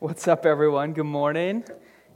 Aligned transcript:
What's 0.00 0.28
up, 0.28 0.46
everyone? 0.46 0.92
Good 0.92 1.06
morning, 1.06 1.64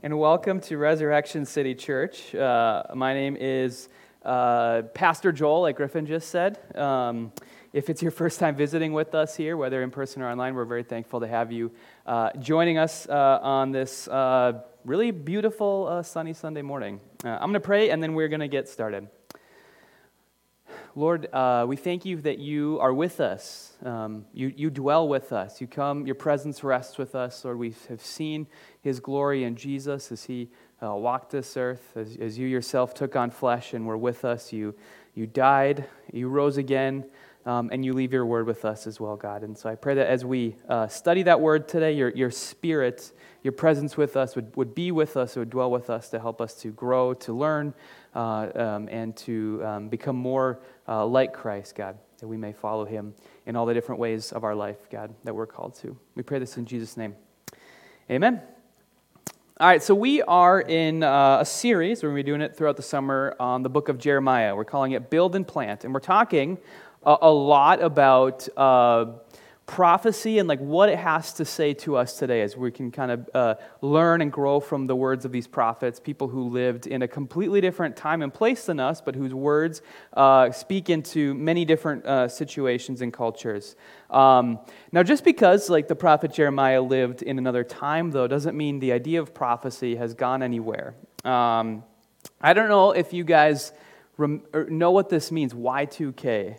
and 0.03 0.17
welcome 0.17 0.61
to 0.61 0.77
Resurrection 0.77 1.45
City 1.45 1.75
Church. 1.75 2.33
Uh, 2.33 2.83
my 2.95 3.13
name 3.13 3.35
is 3.37 3.89
uh, 4.23 4.83
Pastor 4.93 5.33
Joel, 5.33 5.63
like 5.63 5.75
Griffin 5.75 6.05
just 6.05 6.29
said. 6.29 6.57
Um, 6.77 7.33
if 7.73 7.89
it's 7.89 8.01
your 8.01 8.11
first 8.11 8.39
time 8.39 8.55
visiting 8.55 8.93
with 8.93 9.13
us 9.13 9.35
here, 9.35 9.57
whether 9.57 9.83
in 9.83 9.91
person 9.91 10.21
or 10.21 10.31
online, 10.31 10.55
we're 10.55 10.63
very 10.63 10.83
thankful 10.83 11.19
to 11.19 11.27
have 11.27 11.51
you 11.51 11.73
uh, 12.05 12.29
joining 12.39 12.77
us 12.77 13.05
uh, 13.09 13.39
on 13.41 13.73
this 13.73 14.07
uh, 14.07 14.61
really 14.85 15.11
beautiful 15.11 15.87
uh, 15.89 16.01
sunny 16.03 16.31
Sunday 16.31 16.61
morning. 16.61 17.01
I'm 17.25 17.39
going 17.39 17.53
to 17.55 17.59
pray, 17.59 17.89
and 17.89 18.01
then 18.01 18.13
we're 18.13 18.29
going 18.29 18.39
to 18.39 18.47
get 18.47 18.69
started. 18.69 19.09
Lord, 20.95 21.27
uh, 21.33 21.65
we 21.67 21.75
thank 21.75 22.05
you 22.05 22.17
that 22.17 22.37
you 22.37 22.77
are 22.79 22.93
with 22.93 23.19
us. 23.19 23.73
Um, 23.83 24.25
you, 24.31 24.53
you 24.55 24.69
dwell 24.69 25.07
with 25.07 25.33
us. 25.33 25.59
You 25.59 25.65
come, 25.65 26.05
your 26.05 26.13
presence 26.13 26.63
rests 26.63 26.99
with 26.99 27.15
us. 27.15 27.43
Lord, 27.43 27.57
we 27.57 27.73
have 27.89 27.99
seen 27.99 28.45
his 28.83 28.99
glory 28.99 29.43
in 29.43 29.55
Jesus 29.55 30.11
as 30.11 30.25
he 30.25 30.49
uh, 30.83 30.93
walked 30.93 31.31
this 31.31 31.57
earth, 31.57 31.93
as, 31.95 32.15
as 32.17 32.37
you 32.37 32.47
yourself 32.47 32.93
took 32.93 33.15
on 33.15 33.31
flesh 33.31 33.73
and 33.73 33.87
were 33.87 33.97
with 33.97 34.23
us. 34.23 34.53
You, 34.53 34.75
you 35.15 35.25
died, 35.25 35.85
you 36.11 36.29
rose 36.29 36.57
again, 36.57 37.05
um, 37.47 37.71
and 37.73 37.83
you 37.83 37.93
leave 37.93 38.13
your 38.13 38.27
word 38.27 38.45
with 38.45 38.63
us 38.63 38.85
as 38.85 38.99
well, 38.99 39.15
God. 39.15 39.41
And 39.41 39.57
so 39.57 39.69
I 39.69 39.75
pray 39.75 39.95
that 39.95 40.05
as 40.05 40.23
we 40.23 40.57
uh, 40.69 40.87
study 40.89 41.23
that 41.23 41.41
word 41.41 41.67
today, 41.67 41.93
your, 41.93 42.09
your 42.09 42.29
spirit, 42.29 43.11
your 43.41 43.53
presence 43.53 43.97
with 43.97 44.15
us 44.15 44.35
would, 44.35 44.55
would 44.55 44.75
be 44.75 44.91
with 44.91 45.17
us, 45.17 45.35
would 45.37 45.49
dwell 45.49 45.71
with 45.71 45.89
us 45.89 46.09
to 46.09 46.19
help 46.19 46.39
us 46.39 46.53
to 46.61 46.67
grow, 46.69 47.15
to 47.15 47.33
learn, 47.33 47.73
uh, 48.15 48.49
um, 48.55 48.89
and 48.89 49.15
to 49.17 49.61
um, 49.65 49.89
become 49.89 50.15
more 50.15 50.59
uh, 50.87 51.05
like 51.05 51.33
Christ, 51.33 51.75
God, 51.75 51.97
that 52.19 52.27
we 52.27 52.37
may 52.37 52.53
follow 52.53 52.85
him 52.85 53.13
in 53.45 53.55
all 53.55 53.65
the 53.65 53.73
different 53.73 53.99
ways 53.99 54.31
of 54.31 54.43
our 54.43 54.55
life, 54.55 54.89
God, 54.89 55.13
that 55.23 55.35
we're 55.35 55.47
called 55.47 55.75
to. 55.75 55.97
We 56.15 56.23
pray 56.23 56.39
this 56.39 56.57
in 56.57 56.65
Jesus' 56.65 56.97
name. 56.97 57.15
Amen. 58.09 58.41
All 59.59 59.67
right, 59.67 59.83
so 59.83 59.93
we 59.93 60.21
are 60.23 60.59
in 60.61 61.03
uh, 61.03 61.37
a 61.41 61.45
series, 61.45 62.01
we're 62.01 62.09
going 62.09 62.17
to 62.17 62.23
be 62.23 62.29
doing 62.31 62.41
it 62.41 62.57
throughout 62.57 62.75
the 62.75 62.83
summer 62.83 63.35
on 63.39 63.61
the 63.61 63.69
book 63.69 63.87
of 63.87 63.99
Jeremiah. 63.99 64.55
We're 64.55 64.65
calling 64.65 64.93
it 64.93 65.09
Build 65.09 65.35
and 65.35 65.47
Plant, 65.47 65.83
and 65.85 65.93
we're 65.93 65.99
talking 65.99 66.57
a, 67.03 67.17
a 67.21 67.31
lot 67.31 67.81
about 67.81 68.47
uh, 68.57 69.05
prophecy 69.65 70.39
and 70.39 70.47
like 70.49 70.59
what 70.59 70.89
it 70.89 70.97
has 70.97 71.31
to 71.33 71.45
say 71.45 71.73
to 71.73 71.95
us 71.95 72.17
today 72.17 72.41
as 72.41 72.57
we 72.57 72.69
can 72.69 72.91
kind 72.91 73.11
of 73.11 73.29
uh, 73.33 73.55
learn 73.81 74.19
and 74.21 74.31
grow 74.31 74.59
from 74.59 74.87
the 74.87 74.95
words 74.95 75.23
of 75.23 75.31
these 75.31 75.47
prophets 75.47 76.01
people 76.01 76.27
who 76.27 76.49
lived 76.49 76.85
in 76.85 77.01
a 77.01 77.07
completely 77.07 77.61
different 77.61 77.95
time 77.95 78.21
and 78.21 78.33
place 78.33 78.65
than 78.65 78.79
us 78.79 78.99
but 78.99 79.15
whose 79.15 79.33
words 79.33 79.81
uh, 80.13 80.51
speak 80.51 80.89
into 80.89 81.33
many 81.35 81.63
different 81.63 82.05
uh, 82.05 82.27
situations 82.27 83.01
and 83.01 83.13
cultures. 83.13 83.75
Um, 84.09 84.59
now 84.91 85.01
just 85.01 85.23
because 85.23 85.69
like 85.69 85.87
the 85.87 85.95
prophet 85.95 86.33
jeremiah 86.33 86.81
lived 86.81 87.21
in 87.21 87.37
another 87.37 87.63
time 87.63 88.11
though 88.11 88.27
doesn't 88.27 88.57
mean 88.57 88.79
the 88.79 88.91
idea 88.91 89.21
of 89.21 89.33
prophecy 89.33 89.95
has 89.95 90.13
gone 90.13 90.43
anywhere. 90.43 90.93
Um, 91.23 91.83
i 92.41 92.53
don't 92.53 92.67
know 92.67 92.91
if 92.91 93.13
you 93.13 93.23
guys 93.23 93.71
rem- 94.17 94.43
know 94.67 94.91
what 94.91 95.07
this 95.07 95.31
means 95.31 95.53
y2k 95.53 96.57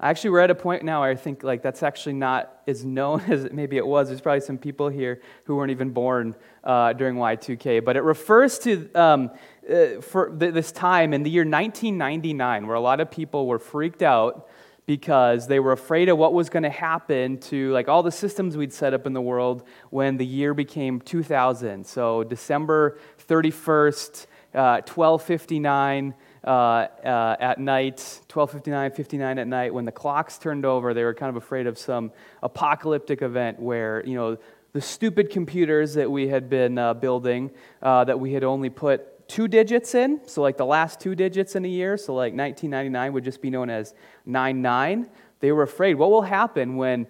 Actually, 0.00 0.30
we're 0.30 0.40
at 0.40 0.50
a 0.50 0.54
point 0.54 0.82
now 0.82 1.00
where 1.00 1.10
I 1.10 1.14
think 1.14 1.42
like 1.42 1.62
that's 1.62 1.82
actually 1.82 2.14
not 2.14 2.62
as 2.66 2.84
known 2.84 3.20
as 3.28 3.50
maybe 3.52 3.76
it 3.76 3.86
was. 3.86 4.08
There's 4.08 4.20
probably 4.20 4.40
some 4.40 4.58
people 4.58 4.88
here 4.88 5.20
who 5.44 5.56
weren't 5.56 5.70
even 5.70 5.90
born 5.90 6.34
uh, 6.62 6.92
during 6.92 7.16
Y2K, 7.16 7.84
but 7.84 7.96
it 7.96 8.02
refers 8.02 8.58
to 8.60 8.90
um, 8.94 9.30
uh, 9.70 10.00
for 10.00 10.30
th- 10.30 10.52
this 10.52 10.72
time 10.72 11.14
in 11.14 11.22
the 11.22 11.30
year 11.30 11.42
1999, 11.42 12.66
where 12.66 12.76
a 12.76 12.80
lot 12.80 13.00
of 13.00 13.10
people 13.10 13.46
were 13.46 13.58
freaked 13.58 14.02
out 14.02 14.48
because 14.86 15.46
they 15.46 15.60
were 15.60 15.72
afraid 15.72 16.08
of 16.08 16.18
what 16.18 16.34
was 16.34 16.50
going 16.50 16.62
to 16.62 16.70
happen 16.70 17.38
to 17.38 17.72
like 17.72 17.88
all 17.88 18.02
the 18.02 18.12
systems 18.12 18.56
we'd 18.56 18.72
set 18.72 18.92
up 18.92 19.06
in 19.06 19.12
the 19.14 19.20
world 19.20 19.62
when 19.90 20.16
the 20.16 20.26
year 20.26 20.52
became 20.52 21.00
2000. 21.00 21.86
So 21.86 22.22
December 22.24 22.98
31st, 23.26 24.26
uh, 24.54 24.82
1259 24.84 26.14
uh, 26.44 26.88
uh, 27.04 27.36
at 27.40 27.58
night, 27.58 28.20
12:59, 28.28 28.94
59 28.94 29.38
at 29.38 29.46
night, 29.46 29.72
when 29.72 29.84
the 29.84 29.92
clocks 29.92 30.36
turned 30.38 30.66
over, 30.66 30.92
they 30.92 31.02
were 31.02 31.14
kind 31.14 31.30
of 31.30 31.36
afraid 31.36 31.66
of 31.66 31.78
some 31.78 32.12
apocalyptic 32.42 33.22
event 33.22 33.58
where 33.58 34.04
you 34.06 34.14
know 34.14 34.36
the 34.72 34.80
stupid 34.80 35.30
computers 35.30 35.94
that 35.94 36.10
we 36.10 36.28
had 36.28 36.50
been 36.50 36.76
uh, 36.76 36.92
building, 36.92 37.50
uh, 37.80 38.04
that 38.04 38.18
we 38.18 38.32
had 38.32 38.44
only 38.44 38.68
put 38.68 39.26
two 39.28 39.48
digits 39.48 39.94
in, 39.94 40.20
so 40.26 40.42
like 40.42 40.56
the 40.56 40.66
last 40.66 41.00
two 41.00 41.14
digits 41.14 41.56
in 41.56 41.64
a 41.64 41.68
year, 41.68 41.96
so 41.96 42.12
like 42.14 42.34
1999 42.34 43.12
would 43.12 43.24
just 43.24 43.40
be 43.40 43.50
known 43.50 43.70
as 43.70 43.94
99. 44.26 45.08
They 45.40 45.52
were 45.52 45.62
afraid 45.62 45.94
what 45.94 46.10
will 46.10 46.22
happen 46.22 46.76
when 46.76 47.06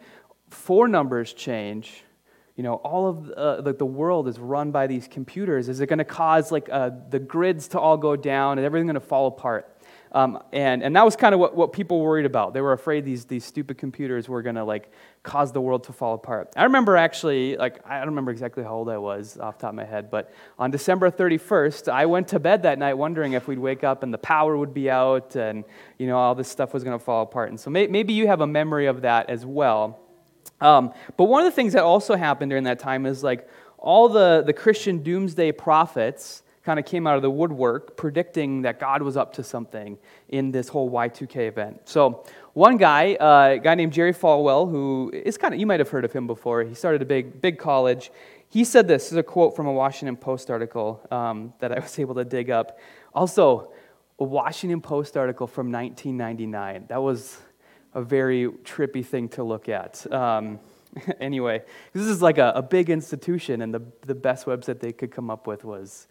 four 0.51 0.87
numbers 0.87 1.33
change 1.33 2.05
you 2.57 2.63
know 2.63 2.75
all 2.75 3.09
of 3.09 3.31
uh, 3.31 3.61
the, 3.61 3.73
the 3.73 3.87
world 3.87 4.29
is 4.29 4.39
run 4.39 4.71
by 4.71 4.87
these 4.87 5.09
computers. 5.09 5.69
Is 5.69 5.81
it 5.81 5.87
going 5.87 5.99
to 5.99 6.05
cause 6.05 6.53
like 6.53 6.69
uh, 6.71 6.91
the 7.11 7.19
grids 7.19 7.69
to 7.69 7.81
all 7.81 7.97
go 7.97 8.17
down? 8.17 8.59
And 8.59 8.65
everything 8.65 8.87
going 8.87 8.95
to 8.95 9.01
fall 9.01 9.27
apart? 9.27 9.71
Um, 10.15 10.39
and, 10.53 10.85
and 10.85 10.95
that 10.95 11.05
was 11.05 11.17
kind 11.17 11.35
of 11.35 11.41
what, 11.41 11.57
what 11.57 11.73
people 11.73 12.01
worried 12.01 12.25
about. 12.25 12.55
They 12.55 12.61
were 12.61 12.73
afraid 12.73 13.05
these, 13.05 13.25
these 13.25 13.45
stupid 13.45 13.79
computers 13.79 14.29
were 14.29 14.43
going 14.43 14.55
to 14.55 14.63
like 14.63 14.93
cause 15.25 15.51
the 15.51 15.61
world 15.61 15.83
to 15.85 15.93
fall 15.93 16.15
apart. 16.15 16.53
I 16.57 16.63
remember 16.65 16.97
actually 16.97 17.57
like 17.57 17.81
i 17.85 17.99
don't 17.99 18.09
remember 18.09 18.31
exactly 18.31 18.63
how 18.63 18.75
old 18.75 18.89
i 18.89 18.99
was 18.99 19.39
off 19.39 19.59
top 19.59 19.71
of 19.71 19.75
my 19.75 19.85
head 19.85 20.11
but 20.11 20.33
on 20.59 20.71
december 20.71 21.11
31st 21.11 21.89
i 21.89 22.05
went 22.07 22.29
to 22.29 22.39
bed 22.39 22.63
that 22.63 22.79
night 22.79 22.95
wondering 22.95 23.33
if 23.33 23.49
we'd 23.49 23.59
wake 23.59 23.83
up 23.83 24.03
and 24.03 24.13
the 24.13 24.19
power 24.19 24.57
would 24.57 24.75
be 24.75 24.91
out 24.91 25.35
and 25.35 25.65
you 25.99 26.07
know 26.07 26.19
all 26.19 26.35
this 26.35 26.49
stuff 26.49 26.73
was 26.75 26.85
going 26.85 26.97
to 26.97 27.05
fall 27.05 27.23
apart. 27.23 27.49
And 27.49 27.59
so 27.59 27.71
may, 27.71 27.87
maybe 27.87 28.13
you 28.13 28.27
have 28.27 28.41
a 28.41 28.47
memory 28.47 28.87
of 28.87 29.03
that 29.03 29.31
as 29.31 29.45
well 29.45 30.04
um, 30.61 30.93
but 31.17 31.25
one 31.25 31.45
of 31.45 31.53
the 31.53 31.55
things 31.55 31.73
that 31.73 31.83
also 31.83 32.17
happened 32.17 32.51
during 32.51 32.65
that 32.65 32.79
time 32.79 33.07
is 33.07 33.23
like 33.23 33.49
all 33.79 34.09
the, 34.09 34.43
the 34.47 34.53
Christian 34.53 35.03
doomsday 35.03 35.53
prophets 35.53 36.43
kind 36.65 36.79
of 36.79 36.87
came 36.87 37.07
out 37.07 37.17
of 37.17 37.23
the 37.23 37.31
woodwork 37.31 37.97
predicting 37.97 38.63
that 38.63 38.81
God 38.81 39.03
was 39.03 39.17
up 39.17 39.35
to 39.35 39.45
something 39.45 39.99
in 40.31 40.51
this 40.51 40.69
whole 40.69 40.91
Y2K 40.91 41.49
event. 41.49 41.83
So, 41.85 42.25
one 42.55 42.77
guy, 42.77 43.15
uh, 43.17 43.57
a 43.57 43.59
guy 43.59 43.75
named 43.75 43.93
Jerry 43.93 44.15
Falwell, 44.15 44.71
who 44.71 45.11
is 45.13 45.37
kind 45.37 45.53
of, 45.53 45.61
you 45.61 45.67
might 45.67 45.81
have 45.81 45.91
heard 45.91 46.05
of 46.05 46.13
him 46.13 46.27
before, 46.27 46.63
he 46.63 46.75
started 46.75 47.03
a 47.03 47.05
big, 47.05 47.43
big 47.43 47.59
college. 47.59 48.11
He 48.49 48.65
said 48.65 48.87
this, 48.89 49.05
this 49.05 49.13
is 49.13 49.19
a 49.19 49.23
quote 49.23 49.57
from 49.57 49.67
a 49.67 49.73
Washington 49.73 50.17
Post 50.17 50.51
article 50.51 51.05
um, 51.11 51.53
that 51.59 51.73
I 51.73 51.81
was 51.81 51.99
able 51.99 52.15
to 52.15 52.25
dig 52.25 52.51
up. 52.51 52.79
Also, 53.15 53.73
a 54.19 54.25
Washington 54.25 54.81
Post 54.81 55.17
article 55.17 55.47
from 55.47 55.71
1999. 55.73 56.87
That 56.89 57.03
was 57.03 57.39
a 57.95 58.03
very 58.03 58.49
trippy 58.65 59.05
thing 59.05 59.29
to 59.31 59.43
look 59.43 59.69
at. 59.69 60.11
Um, 60.13 60.59
anyway, 61.21 61.63
this 61.93 62.07
is 62.07 62.23
like 62.23 62.39
a, 62.39 62.53
a, 62.55 62.63
big 62.63 62.91
institution, 62.91 63.63
and 63.63 63.73
the, 63.73 63.83
the 64.03 64.15
best 64.15 64.47
website 64.47 64.81
they 64.81 64.93
could 64.93 65.11
come 65.11 65.31
up 65.31 65.47
with 65.47 65.65
was, 65.65 66.07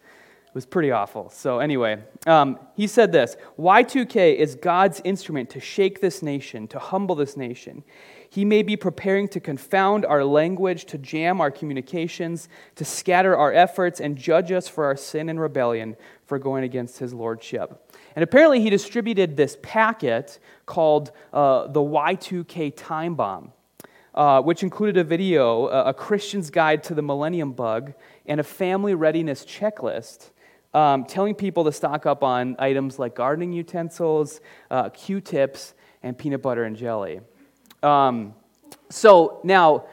was 0.52 0.66
pretty 0.66 0.90
awful. 0.90 1.30
So, 1.30 1.58
anyway, 1.58 2.02
um, 2.26 2.58
he 2.76 2.86
said 2.86 3.12
this 3.12 3.36
Y2K 3.58 4.36
is 4.36 4.54
God's 4.54 5.00
instrument 5.04 5.50
to 5.50 5.60
shake 5.60 6.00
this 6.00 6.22
nation, 6.22 6.66
to 6.68 6.78
humble 6.78 7.14
this 7.14 7.36
nation. 7.36 7.84
He 8.28 8.44
may 8.44 8.62
be 8.64 8.76
preparing 8.76 9.28
to 9.28 9.40
confound 9.40 10.04
our 10.04 10.24
language, 10.24 10.86
to 10.86 10.98
jam 10.98 11.40
our 11.40 11.52
communications, 11.52 12.48
to 12.74 12.84
scatter 12.84 13.36
our 13.36 13.52
efforts, 13.52 14.00
and 14.00 14.16
judge 14.16 14.50
us 14.50 14.66
for 14.66 14.84
our 14.86 14.96
sin 14.96 15.28
and 15.28 15.40
rebellion 15.40 15.96
for 16.26 16.40
going 16.40 16.64
against 16.64 16.98
his 16.98 17.14
lordship. 17.14 17.83
And 18.16 18.22
apparently, 18.22 18.60
he 18.60 18.70
distributed 18.70 19.36
this 19.36 19.56
packet 19.62 20.38
called 20.66 21.10
uh, 21.32 21.66
the 21.66 21.80
Y2K 21.80 22.72
Time 22.76 23.14
Bomb, 23.14 23.52
uh, 24.14 24.40
which 24.42 24.62
included 24.62 24.96
a 24.96 25.04
video, 25.04 25.66
uh, 25.66 25.84
a 25.86 25.94
Christian's 25.94 26.50
Guide 26.50 26.82
to 26.84 26.94
the 26.94 27.02
Millennium 27.02 27.52
Bug, 27.52 27.94
and 28.26 28.40
a 28.40 28.44
family 28.44 28.94
readiness 28.94 29.44
checklist. 29.44 30.30
Um, 30.72 31.04
telling 31.04 31.36
people 31.36 31.62
to 31.64 31.72
stock 31.72 32.04
up 32.04 32.24
on 32.24 32.56
items 32.58 32.98
like 32.98 33.14
gardening 33.14 33.52
utensils, 33.52 34.40
uh, 34.72 34.88
Q 34.88 35.20
tips, 35.20 35.74
and 36.02 36.18
peanut 36.18 36.42
butter 36.42 36.64
and 36.64 36.76
jelly. 36.76 37.20
Um, 37.82 38.34
so 38.90 39.40
now, 39.44 39.84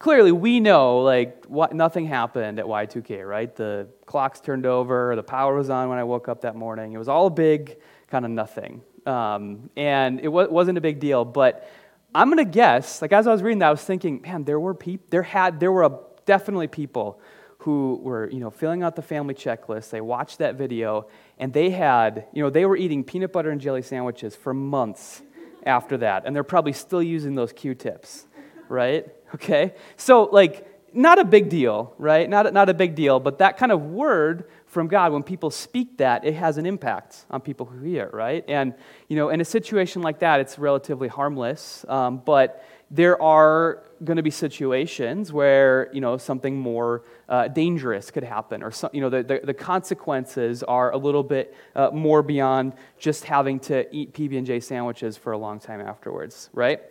clearly 0.00 0.32
we 0.32 0.58
know 0.58 1.00
like 1.00 1.44
what, 1.44 1.72
nothing 1.72 2.06
happened 2.06 2.58
at 2.58 2.64
Y2K, 2.64 3.28
right? 3.28 3.54
The 3.54 3.86
clocks 4.06 4.40
turned 4.40 4.66
over, 4.66 5.14
the 5.14 5.22
power 5.22 5.54
was 5.54 5.70
on 5.70 5.88
when 5.88 5.98
I 5.98 6.04
woke 6.04 6.28
up 6.28 6.40
that 6.40 6.56
morning. 6.56 6.92
It 6.92 6.98
was 6.98 7.08
all 7.08 7.30
big, 7.30 7.76
kind 8.08 8.24
of 8.24 8.32
nothing. 8.32 8.82
Um, 9.06 9.70
and 9.76 10.18
it 10.18 10.24
w- 10.24 10.50
wasn't 10.50 10.78
a 10.78 10.80
big 10.80 10.98
deal, 10.98 11.24
but 11.24 11.70
I'm 12.14 12.28
going 12.28 12.44
to 12.44 12.50
guess, 12.50 13.00
like 13.00 13.12
as 13.12 13.26
I 13.28 13.32
was 13.32 13.42
reading 13.42 13.60
that, 13.60 13.68
I 13.68 13.70
was 13.70 13.84
thinking, 13.84 14.22
man, 14.22 14.44
there 14.44 14.58
were 14.58 14.74
people, 14.74 15.06
there 15.10 15.22
had, 15.22 15.60
there 15.60 15.70
were 15.70 15.84
a, 15.84 15.98
definitely 16.26 16.66
people 16.66 17.20
who 17.58 18.00
were, 18.02 18.28
you 18.30 18.40
know, 18.40 18.50
filling 18.50 18.82
out 18.82 18.96
the 18.96 19.02
family 19.02 19.34
checklist. 19.34 19.90
They 19.90 20.00
watched 20.00 20.38
that 20.38 20.56
video, 20.56 21.08
and 21.38 21.52
they 21.52 21.70
had, 21.70 22.26
you 22.32 22.42
know, 22.42 22.48
they 22.48 22.64
were 22.64 22.76
eating 22.76 23.04
peanut 23.04 23.32
butter 23.32 23.50
and 23.50 23.60
jelly 23.60 23.82
sandwiches 23.82 24.34
for 24.34 24.54
months 24.54 25.22
after 25.66 25.98
that, 25.98 26.24
and 26.24 26.34
they're 26.34 26.42
probably 26.42 26.72
still 26.72 27.02
using 27.02 27.34
those 27.34 27.52
Q-tips 27.52 28.26
right? 28.70 29.06
Okay? 29.34 29.74
So, 29.96 30.24
like, 30.24 30.66
not 30.92 31.18
a 31.18 31.24
big 31.24 31.48
deal, 31.48 31.94
right? 31.98 32.28
Not, 32.28 32.52
not 32.52 32.68
a 32.68 32.74
big 32.74 32.94
deal, 32.94 33.20
but 33.20 33.38
that 33.38 33.56
kind 33.56 33.70
of 33.70 33.82
word 33.82 34.50
from 34.66 34.88
God, 34.88 35.12
when 35.12 35.22
people 35.22 35.50
speak 35.50 35.98
that, 35.98 36.24
it 36.24 36.34
has 36.34 36.58
an 36.58 36.66
impact 36.66 37.26
on 37.30 37.40
people 37.40 37.66
who 37.66 37.84
hear 37.84 38.04
it, 38.04 38.14
right? 38.14 38.44
And, 38.48 38.74
you 39.08 39.16
know, 39.16 39.28
in 39.28 39.40
a 39.40 39.44
situation 39.44 40.02
like 40.02 40.20
that, 40.20 40.40
it's 40.40 40.58
relatively 40.58 41.08
harmless, 41.08 41.84
um, 41.88 42.22
but, 42.24 42.64
there 42.90 43.20
are 43.22 43.84
going 44.02 44.16
to 44.16 44.22
be 44.22 44.30
situations 44.30 45.32
where 45.32 45.88
you 45.92 46.00
know 46.00 46.16
something 46.16 46.58
more 46.58 47.04
uh, 47.28 47.46
dangerous 47.48 48.10
could 48.10 48.24
happen 48.24 48.62
or 48.62 48.70
some, 48.70 48.90
you 48.92 49.00
know 49.00 49.08
the, 49.08 49.22
the, 49.22 49.40
the, 49.44 49.54
consequences 49.54 50.62
are 50.64 50.90
a 50.92 50.96
little 50.96 51.22
bit 51.22 51.54
uh, 51.76 51.90
more 51.92 52.22
beyond 52.22 52.72
just 52.98 53.24
having 53.24 53.60
to 53.60 53.86
eat 53.94 54.12
pb&j 54.12 54.58
sandwiches 54.60 55.16
for 55.16 55.32
a 55.32 55.38
long 55.38 55.60
time 55.60 55.80
afterwards 55.80 56.50
right 56.52 56.82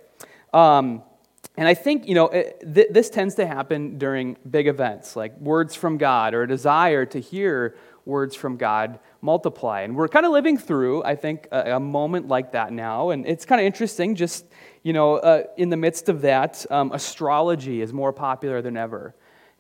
um, 0.53 1.03
and 1.59 1.67
i 1.67 1.73
think 1.73 2.07
you 2.07 2.15
know 2.15 2.27
it, 2.27 2.61
th- 2.73 2.88
this 2.89 3.09
tends 3.09 3.35
to 3.35 3.45
happen 3.45 3.97
during 3.97 4.38
big 4.50 4.67
events 4.67 5.15
like 5.15 5.38
words 5.39 5.75
from 5.75 5.97
god 5.97 6.33
or 6.33 6.44
a 6.44 6.47
desire 6.47 7.06
to 7.06 7.19
hear 7.19 7.75
words 8.06 8.33
from 8.35 8.57
god 8.57 9.00
multiply 9.21 9.81
and 9.81 9.95
we're 9.95 10.07
kind 10.07 10.25
of 10.25 10.31
living 10.31 10.57
through 10.57 11.03
i 11.03 11.15
think 11.15 11.47
a, 11.51 11.73
a 11.73 11.79
moment 11.79 12.27
like 12.27 12.53
that 12.53 12.71
now 12.71 13.09
and 13.11 13.27
it's 13.27 13.45
kind 13.45 13.61
of 13.61 13.65
interesting 13.65 14.15
just 14.15 14.45
you 14.83 14.94
know, 14.94 15.15
uh, 15.17 15.44
in 15.57 15.69
the 15.69 15.77
midst 15.77 16.09
of 16.09 16.21
that, 16.21 16.65
um, 16.71 16.91
astrology 16.94 17.81
is 17.81 17.91
more 17.91 18.13
popular 18.13 18.61
than 18.61 18.77
ever. 18.77 19.13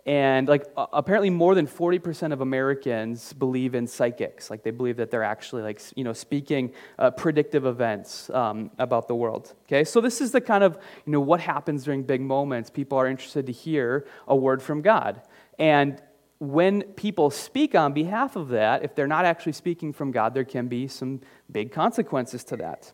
And 0.09 0.47
like 0.47 0.65
apparently 0.75 1.29
more 1.29 1.53
than 1.53 1.67
40% 1.67 2.33
of 2.33 2.41
Americans 2.41 3.31
believe 3.31 3.75
in 3.75 3.85
psychics. 3.85 4.49
Like 4.49 4.63
they 4.63 4.71
believe 4.71 4.97
that 4.97 5.11
they're 5.11 5.21
actually 5.21 5.61
like, 5.61 5.79
you 5.95 6.03
know, 6.03 6.13
speaking 6.13 6.73
uh, 6.97 7.11
predictive 7.11 7.67
events 7.67 8.27
um, 8.31 8.71
about 8.79 9.07
the 9.07 9.13
world. 9.13 9.53
Okay, 9.67 9.83
so 9.83 10.01
this 10.01 10.19
is 10.19 10.31
the 10.31 10.41
kind 10.41 10.63
of, 10.63 10.79
you 11.05 11.11
know, 11.11 11.19
what 11.19 11.39
happens 11.39 11.83
during 11.83 12.01
big 12.01 12.21
moments. 12.21 12.71
People 12.71 12.97
are 12.97 13.05
interested 13.05 13.45
to 13.45 13.51
hear 13.51 14.07
a 14.27 14.35
word 14.35 14.63
from 14.63 14.81
God. 14.81 15.21
And 15.59 16.01
when 16.39 16.81
people 16.93 17.29
speak 17.29 17.75
on 17.75 17.93
behalf 17.93 18.35
of 18.35 18.49
that, 18.49 18.83
if 18.83 18.95
they're 18.95 19.05
not 19.05 19.25
actually 19.25 19.51
speaking 19.51 19.93
from 19.93 20.11
God, 20.11 20.33
there 20.33 20.43
can 20.43 20.67
be 20.67 20.87
some 20.87 21.21
big 21.51 21.71
consequences 21.71 22.43
to 22.45 22.57
that. 22.57 22.93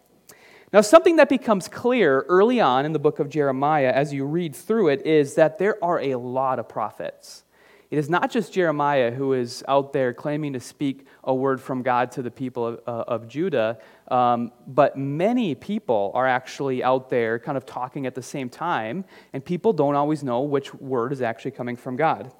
Now, 0.73 0.81
something 0.81 1.17
that 1.17 1.29
becomes 1.29 1.67
clear 1.67 2.21
early 2.27 2.59
on 2.59 2.85
in 2.85 2.93
the 2.93 2.99
book 2.99 3.19
of 3.19 3.29
Jeremiah 3.29 3.91
as 3.93 4.11
you 4.11 4.25
read 4.25 4.55
through 4.55 4.89
it 4.89 5.05
is 5.05 5.35
that 5.35 5.57
there 5.57 5.81
are 5.83 5.99
a 5.99 6.15
lot 6.15 6.59
of 6.59 6.67
prophets. 6.67 7.43
It 7.91 7.99
is 7.99 8.09
not 8.09 8.31
just 8.31 8.51
Jeremiah 8.51 9.11
who 9.11 9.33
is 9.33 9.63
out 9.67 9.93
there 9.93 10.13
claiming 10.13 10.53
to 10.53 10.59
speak 10.59 11.05
a 11.23 11.33
word 11.33 11.61
from 11.61 11.83
God 11.83 12.11
to 12.13 12.23
the 12.23 12.31
people 12.31 12.65
of, 12.65 12.79
uh, 12.87 13.03
of 13.07 13.27
Judah, 13.27 13.77
um, 14.09 14.51
but 14.65 14.97
many 14.97 15.53
people 15.53 16.11
are 16.15 16.27
actually 16.27 16.83
out 16.83 17.09
there 17.09 17.37
kind 17.37 17.57
of 17.57 17.65
talking 17.65 18.07
at 18.07 18.15
the 18.15 18.23
same 18.23 18.49
time, 18.49 19.05
and 19.33 19.45
people 19.45 19.71
don't 19.71 19.95
always 19.95 20.23
know 20.23 20.41
which 20.41 20.73
word 20.73 21.13
is 21.13 21.21
actually 21.21 21.51
coming 21.51 21.75
from 21.75 21.95
God. 21.95 22.31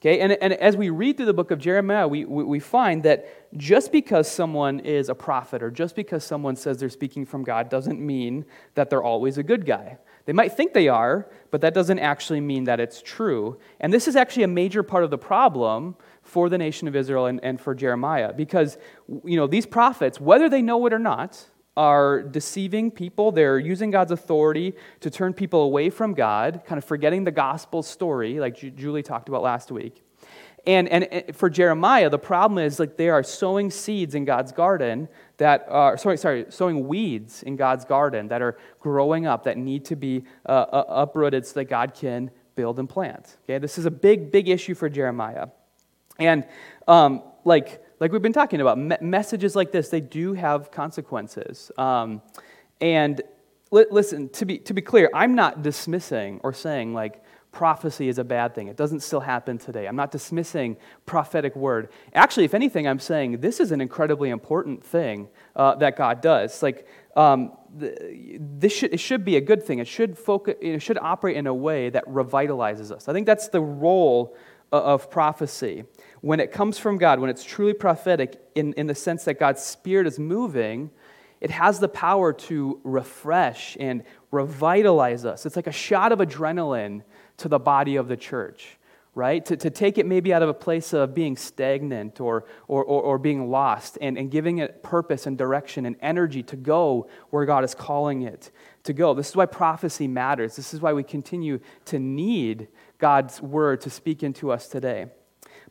Okay, 0.00 0.20
and, 0.20 0.32
and 0.32 0.54
as 0.54 0.78
we 0.78 0.88
read 0.88 1.18
through 1.18 1.26
the 1.26 1.34
book 1.34 1.50
of 1.50 1.58
Jeremiah, 1.58 2.08
we, 2.08 2.24
we, 2.24 2.42
we 2.42 2.58
find 2.58 3.02
that 3.02 3.54
just 3.58 3.92
because 3.92 4.30
someone 4.30 4.80
is 4.80 5.10
a 5.10 5.14
prophet 5.14 5.62
or 5.62 5.70
just 5.70 5.94
because 5.94 6.24
someone 6.24 6.56
says 6.56 6.78
they're 6.78 6.88
speaking 6.88 7.26
from 7.26 7.44
God 7.44 7.68
doesn't 7.68 8.00
mean 8.00 8.46
that 8.76 8.88
they're 8.88 9.02
always 9.02 9.36
a 9.36 9.42
good 9.42 9.66
guy. 9.66 9.98
They 10.24 10.32
might 10.32 10.56
think 10.56 10.72
they 10.72 10.88
are, 10.88 11.28
but 11.50 11.60
that 11.60 11.74
doesn't 11.74 11.98
actually 11.98 12.40
mean 12.40 12.64
that 12.64 12.80
it's 12.80 13.02
true. 13.02 13.58
And 13.78 13.92
this 13.92 14.08
is 14.08 14.16
actually 14.16 14.44
a 14.44 14.48
major 14.48 14.82
part 14.82 15.04
of 15.04 15.10
the 15.10 15.18
problem 15.18 15.96
for 16.22 16.48
the 16.48 16.56
nation 16.56 16.88
of 16.88 16.96
Israel 16.96 17.26
and, 17.26 17.38
and 17.42 17.60
for 17.60 17.74
Jeremiah 17.74 18.32
because 18.32 18.78
you 19.24 19.36
know, 19.36 19.46
these 19.46 19.66
prophets, 19.66 20.18
whether 20.18 20.48
they 20.48 20.62
know 20.62 20.86
it 20.86 20.94
or 20.94 20.98
not, 20.98 21.44
are 21.76 22.22
deceiving 22.22 22.90
people. 22.90 23.32
They're 23.32 23.58
using 23.58 23.90
God's 23.90 24.12
authority 24.12 24.74
to 25.00 25.10
turn 25.10 25.32
people 25.32 25.62
away 25.62 25.90
from 25.90 26.14
God, 26.14 26.62
kind 26.66 26.78
of 26.78 26.84
forgetting 26.84 27.24
the 27.24 27.30
gospel 27.30 27.82
story, 27.82 28.40
like 28.40 28.56
Julie 28.76 29.02
talked 29.02 29.28
about 29.28 29.42
last 29.42 29.70
week. 29.70 30.02
And, 30.66 30.88
and 30.88 31.34
for 31.34 31.48
Jeremiah, 31.48 32.10
the 32.10 32.18
problem 32.18 32.58
is 32.58 32.78
like 32.78 32.96
they 32.96 33.08
are 33.08 33.22
sowing 33.22 33.70
seeds 33.70 34.14
in 34.14 34.24
God's 34.24 34.52
garden 34.52 35.08
that 35.38 35.66
are, 35.68 35.96
sorry, 35.96 36.18
sorry, 36.18 36.46
sowing 36.50 36.86
weeds 36.86 37.42
in 37.42 37.56
God's 37.56 37.84
garden 37.84 38.28
that 38.28 38.42
are 38.42 38.58
growing 38.78 39.26
up 39.26 39.44
that 39.44 39.56
need 39.56 39.86
to 39.86 39.96
be 39.96 40.24
uh, 40.46 40.66
uh 40.70 40.84
uprooted 40.88 41.46
so 41.46 41.54
that 41.54 41.64
God 41.64 41.94
can 41.94 42.30
build 42.56 42.78
and 42.78 42.88
plant. 42.88 43.38
Okay, 43.44 43.58
this 43.58 43.78
is 43.78 43.86
a 43.86 43.90
big, 43.90 44.30
big 44.30 44.48
issue 44.48 44.74
for 44.74 44.90
Jeremiah. 44.90 45.48
And 46.18 46.44
um, 46.86 47.22
like, 47.44 47.82
like 48.00 48.12
we've 48.12 48.22
been 48.22 48.32
talking 48.32 48.60
about, 48.60 48.78
me- 48.78 48.96
messages 49.00 49.54
like 49.54 49.70
this, 49.70 49.90
they 49.90 50.00
do 50.00 50.32
have 50.32 50.70
consequences. 50.70 51.70
Um, 51.76 52.22
and 52.80 53.20
li- 53.70 53.86
listen, 53.90 54.30
to 54.30 54.46
be, 54.46 54.58
to 54.58 54.74
be 54.74 54.80
clear, 54.80 55.10
I'm 55.14 55.34
not 55.34 55.62
dismissing 55.62 56.40
or 56.42 56.52
saying 56.52 56.94
like 56.94 57.22
prophecy 57.52 58.08
is 58.08 58.18
a 58.18 58.24
bad 58.24 58.54
thing. 58.54 58.68
It 58.68 58.76
doesn't 58.76 59.00
still 59.00 59.20
happen 59.20 59.58
today. 59.58 59.86
I'm 59.86 59.96
not 59.96 60.10
dismissing 60.10 60.76
prophetic 61.04 61.54
word. 61.56 61.88
Actually, 62.14 62.44
if 62.44 62.54
anything, 62.54 62.86
I'm 62.86 63.00
saying 63.00 63.40
this 63.40 63.60
is 63.60 63.72
an 63.72 63.80
incredibly 63.80 64.30
important 64.30 64.84
thing 64.84 65.28
uh, 65.56 65.74
that 65.76 65.96
God 65.96 66.20
does. 66.20 66.62
Like, 66.62 66.86
um, 67.16 67.52
this 67.74 68.72
should, 68.72 68.94
it 68.94 69.00
should 69.00 69.24
be 69.24 69.36
a 69.36 69.40
good 69.40 69.62
thing. 69.64 69.80
It 69.80 69.88
should, 69.88 70.16
focus, 70.16 70.54
it 70.60 70.80
should 70.80 70.98
operate 70.98 71.36
in 71.36 71.46
a 71.46 71.54
way 71.54 71.90
that 71.90 72.04
revitalizes 72.06 72.92
us. 72.92 73.08
I 73.08 73.12
think 73.12 73.26
that's 73.26 73.48
the 73.48 73.60
role 73.60 74.36
of 74.72 75.10
prophecy. 75.10 75.84
When 76.20 76.40
it 76.40 76.52
comes 76.52 76.78
from 76.78 76.98
God, 76.98 77.18
when 77.18 77.30
it's 77.30 77.44
truly 77.44 77.72
prophetic, 77.72 78.40
in, 78.54 78.72
in 78.74 78.86
the 78.86 78.94
sense 78.94 79.24
that 79.24 79.38
God's 79.38 79.62
Spirit 79.62 80.06
is 80.06 80.18
moving, 80.18 80.90
it 81.40 81.50
has 81.50 81.80
the 81.80 81.88
power 81.88 82.32
to 82.32 82.80
refresh 82.84 83.76
and 83.80 84.02
revitalize 84.30 85.24
us. 85.24 85.46
It's 85.46 85.56
like 85.56 85.66
a 85.66 85.72
shot 85.72 86.12
of 86.12 86.18
adrenaline 86.18 87.02
to 87.38 87.48
the 87.48 87.58
body 87.58 87.96
of 87.96 88.08
the 88.08 88.16
church, 88.16 88.76
right? 89.14 89.44
To, 89.46 89.56
to 89.56 89.70
take 89.70 89.96
it 89.96 90.04
maybe 90.04 90.34
out 90.34 90.42
of 90.42 90.50
a 90.50 90.54
place 90.54 90.92
of 90.92 91.14
being 91.14 91.36
stagnant 91.36 92.20
or, 92.20 92.44
or, 92.68 92.84
or, 92.84 93.02
or 93.02 93.18
being 93.18 93.50
lost 93.50 93.96
and, 94.02 94.18
and 94.18 94.30
giving 94.30 94.58
it 94.58 94.82
purpose 94.82 95.26
and 95.26 95.38
direction 95.38 95.86
and 95.86 95.96
energy 96.02 96.42
to 96.44 96.56
go 96.56 97.08
where 97.30 97.46
God 97.46 97.64
is 97.64 97.74
calling 97.74 98.22
it 98.22 98.50
to 98.84 98.92
go. 98.92 99.14
This 99.14 99.30
is 99.30 99.36
why 99.36 99.46
prophecy 99.46 100.06
matters. 100.06 100.56
This 100.56 100.74
is 100.74 100.80
why 100.82 100.92
we 100.92 101.02
continue 101.02 101.60
to 101.86 101.98
need 101.98 102.68
God's 103.00 103.42
word 103.42 103.80
to 103.82 103.90
speak 103.90 104.22
into 104.22 104.52
us 104.52 104.68
today. 104.68 105.06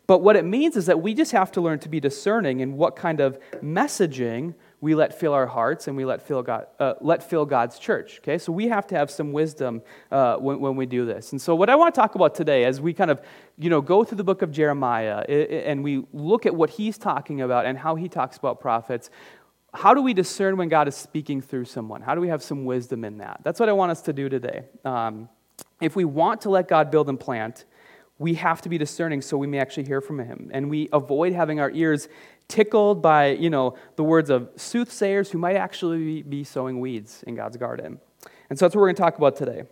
But 0.09 0.23
what 0.23 0.35
it 0.35 0.43
means 0.43 0.75
is 0.75 0.87
that 0.87 1.01
we 1.01 1.13
just 1.13 1.31
have 1.33 1.51
to 1.51 1.61
learn 1.61 1.77
to 1.79 1.87
be 1.87 1.99
discerning 1.99 2.61
in 2.61 2.75
what 2.75 2.95
kind 2.95 3.19
of 3.19 3.39
messaging 3.61 4.55
we 4.81 4.95
let 4.95 5.13
fill 5.13 5.33
our 5.33 5.45
hearts 5.45 5.87
and 5.87 5.95
we 5.95 6.03
let 6.03 6.21
fill, 6.21 6.41
God, 6.41 6.65
uh, 6.79 6.93
let 6.99 7.21
fill 7.21 7.45
God's 7.45 7.77
church. 7.77 8.17
Okay, 8.19 8.39
so 8.39 8.51
we 8.51 8.69
have 8.69 8.87
to 8.87 8.95
have 8.95 9.11
some 9.11 9.33
wisdom 9.33 9.83
uh, 10.11 10.37
when, 10.37 10.59
when 10.59 10.75
we 10.75 10.87
do 10.87 11.05
this. 11.05 11.31
And 11.31 11.39
so, 11.39 11.53
what 11.53 11.69
I 11.69 11.75
want 11.75 11.93
to 11.93 12.01
talk 12.01 12.15
about 12.15 12.33
today, 12.33 12.65
as 12.65 12.81
we 12.81 12.91
kind 12.91 13.11
of 13.11 13.21
you 13.55 13.69
know 13.69 13.81
go 13.81 14.03
through 14.03 14.17
the 14.17 14.23
book 14.23 14.41
of 14.41 14.51
Jeremiah 14.51 15.19
and 15.19 15.83
we 15.83 16.05
look 16.11 16.47
at 16.47 16.55
what 16.55 16.71
he's 16.71 16.97
talking 16.97 17.41
about 17.41 17.67
and 17.67 17.77
how 17.77 17.93
he 17.93 18.09
talks 18.09 18.37
about 18.37 18.59
prophets, 18.59 19.11
how 19.75 19.93
do 19.93 20.01
we 20.01 20.15
discern 20.15 20.57
when 20.57 20.69
God 20.69 20.87
is 20.87 20.95
speaking 20.95 21.41
through 21.41 21.65
someone? 21.65 22.01
How 22.01 22.15
do 22.15 22.21
we 22.21 22.29
have 22.29 22.41
some 22.41 22.65
wisdom 22.65 23.05
in 23.05 23.19
that? 23.19 23.41
That's 23.43 23.59
what 23.59 23.69
I 23.69 23.73
want 23.73 23.91
us 23.91 24.01
to 24.03 24.13
do 24.13 24.27
today. 24.27 24.63
Um, 24.83 25.29
if 25.81 25.95
we 25.95 26.05
want 26.05 26.41
to 26.41 26.49
let 26.49 26.67
God 26.67 26.91
build 26.91 27.09
and 27.09 27.19
plant, 27.19 27.65
we 28.17 28.33
have 28.35 28.61
to 28.61 28.69
be 28.69 28.77
discerning 28.77 29.21
so 29.21 29.37
we 29.37 29.47
may 29.47 29.59
actually 29.59 29.85
hear 29.85 30.01
from 30.01 30.19
him. 30.19 30.51
And 30.53 30.69
we 30.69 30.89
avoid 30.91 31.33
having 31.33 31.59
our 31.59 31.71
ears 31.71 32.09
tickled 32.49 33.01
by, 33.01 33.29
you 33.31 33.49
know, 33.49 33.75
the 33.95 34.03
words 34.03 34.29
of 34.29 34.49
soothsayers 34.55 35.31
who 35.31 35.37
might 35.37 35.55
actually 35.55 36.21
be 36.23 36.43
sowing 36.43 36.79
weeds 36.79 37.23
in 37.25 37.35
God's 37.35 37.57
garden. 37.57 37.99
And 38.49 38.59
so 38.59 38.65
that's 38.65 38.75
what 38.75 38.81
we're 38.81 38.87
going 38.87 38.95
to 38.95 39.01
talk 39.01 39.17
about 39.17 39.35
today. 39.35 39.63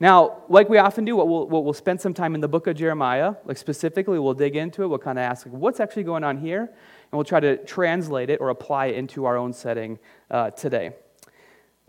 Now, 0.00 0.42
like 0.48 0.68
we 0.68 0.78
often 0.78 1.04
do, 1.04 1.16
what 1.16 1.28
we'll, 1.28 1.48
what 1.48 1.64
we'll 1.64 1.72
spend 1.72 2.00
some 2.00 2.14
time 2.14 2.34
in 2.34 2.40
the 2.40 2.48
book 2.48 2.66
of 2.66 2.76
Jeremiah, 2.76 3.34
like 3.44 3.56
specifically, 3.56 4.18
we'll 4.18 4.34
dig 4.34 4.54
into 4.54 4.82
it. 4.82 4.88
We'll 4.88 4.98
kind 4.98 5.18
of 5.18 5.22
ask, 5.22 5.46
what's 5.46 5.80
actually 5.80 6.04
going 6.04 6.24
on 6.24 6.38
here? 6.38 6.60
And 6.60 7.12
we'll 7.12 7.24
try 7.24 7.40
to 7.40 7.56
translate 7.64 8.30
it 8.30 8.40
or 8.40 8.50
apply 8.50 8.86
it 8.86 8.96
into 8.96 9.24
our 9.24 9.36
own 9.36 9.52
setting 9.52 9.98
uh, 10.30 10.50
today. 10.50 10.92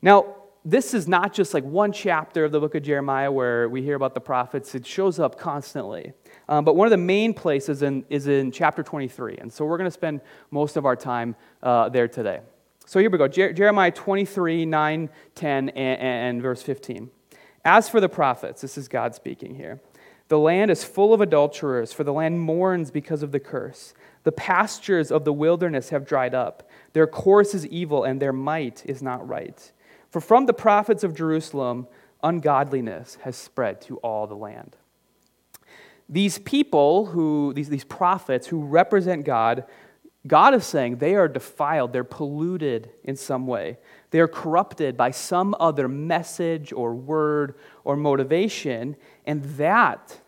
Now, 0.02 0.36
this 0.66 0.94
is 0.94 1.08
not 1.08 1.34
just 1.34 1.54
like 1.54 1.64
one 1.64 1.92
chapter 1.92 2.46
of 2.46 2.52
the 2.52 2.60
book 2.60 2.76
of 2.76 2.84
Jeremiah 2.84 3.32
where 3.32 3.70
we 3.70 3.82
hear 3.82 3.96
about 3.96 4.14
the 4.14 4.20
prophets, 4.20 4.76
it 4.76 4.86
shows 4.86 5.20
up 5.20 5.40
constantly. 5.40 6.14
Um, 6.50 6.66
but 6.66 6.76
one 6.76 6.86
of 6.86 6.92
the 6.92 6.98
main 6.98 7.34
places 7.34 7.82
in, 7.82 8.06
is 8.10 8.28
in 8.28 8.52
chapter 8.52 8.84
23. 8.84 9.38
And 9.40 9.52
so 9.52 9.66
we're 9.66 9.78
going 9.78 9.88
to 9.88 9.92
spend 9.92 10.22
most 10.52 10.76
of 10.76 10.86
our 10.86 10.96
time 10.96 11.36
uh, 11.64 11.90
there 11.90 12.08
today. 12.08 12.42
So 12.86 13.00
here 13.00 13.10
we 13.10 13.18
go 13.18 13.28
Jer- 13.28 13.54
Jeremiah 13.54 13.92
23, 13.92 14.66
9, 14.66 15.10
10, 15.36 15.70
and, 15.70 16.02
and 16.02 16.42
verse 16.42 16.62
15. 16.62 17.10
As 17.64 17.88
for 17.88 18.02
the 18.02 18.10
prophets, 18.10 18.62
this 18.62 18.78
is 18.78 18.88
God 18.88 19.16
speaking 19.16 19.56
here. 19.56 19.80
The 20.28 20.40
land 20.40 20.70
is 20.72 20.84
full 20.84 21.14
of 21.14 21.22
adulterers, 21.22 21.92
for 21.92 22.04
the 22.04 22.14
land 22.14 22.40
mourns 22.40 22.92
because 22.92 23.24
of 23.24 23.32
the 23.32 23.40
curse. 23.40 23.94
The 24.24 24.32
pastures 24.32 25.12
of 25.12 25.26
the 25.26 25.34
wilderness 25.34 25.90
have 25.90 26.06
dried 26.06 26.36
up. 26.36 26.70
Their 26.94 27.08
course 27.08 27.56
is 27.56 27.66
evil, 27.68 28.04
and 28.04 28.22
their 28.22 28.34
might 28.34 28.86
is 28.86 29.02
not 29.02 29.28
right. 29.28 29.72
For 30.10 30.22
from 30.22 30.46
the 30.46 30.54
prophets 30.54 31.04
of 31.04 31.16
Jerusalem, 31.16 31.88
ungodliness 32.24 33.18
has 33.22 33.36
spread 33.36 33.82
to 33.82 33.98
all 33.98 34.28
the 34.28 34.36
land. 34.36 34.76
These 36.08 36.40
people 36.40 37.08
who, 37.08 37.54
these, 37.54 37.70
these 37.70 37.84
prophets 37.84 38.48
who 38.48 38.64
represent 38.64 39.26
God, 39.26 39.66
God 40.26 40.56
is 40.56 40.66
saying 40.66 40.98
they 40.98 41.16
are 41.16 41.28
defiled, 41.28 41.94
they're 41.94 42.04
polluted 42.04 42.90
in 43.04 43.16
some 43.16 43.46
way. 43.46 43.78
They 44.10 44.20
are 44.20 44.28
corrupted 44.28 44.98
by 44.98 45.12
some 45.12 45.56
other 45.60 45.88
message 45.88 46.74
or 46.74 46.96
word 46.96 47.56
or 47.84 47.96
motivation, 47.96 48.96
and 49.26 49.44
that 49.58 50.20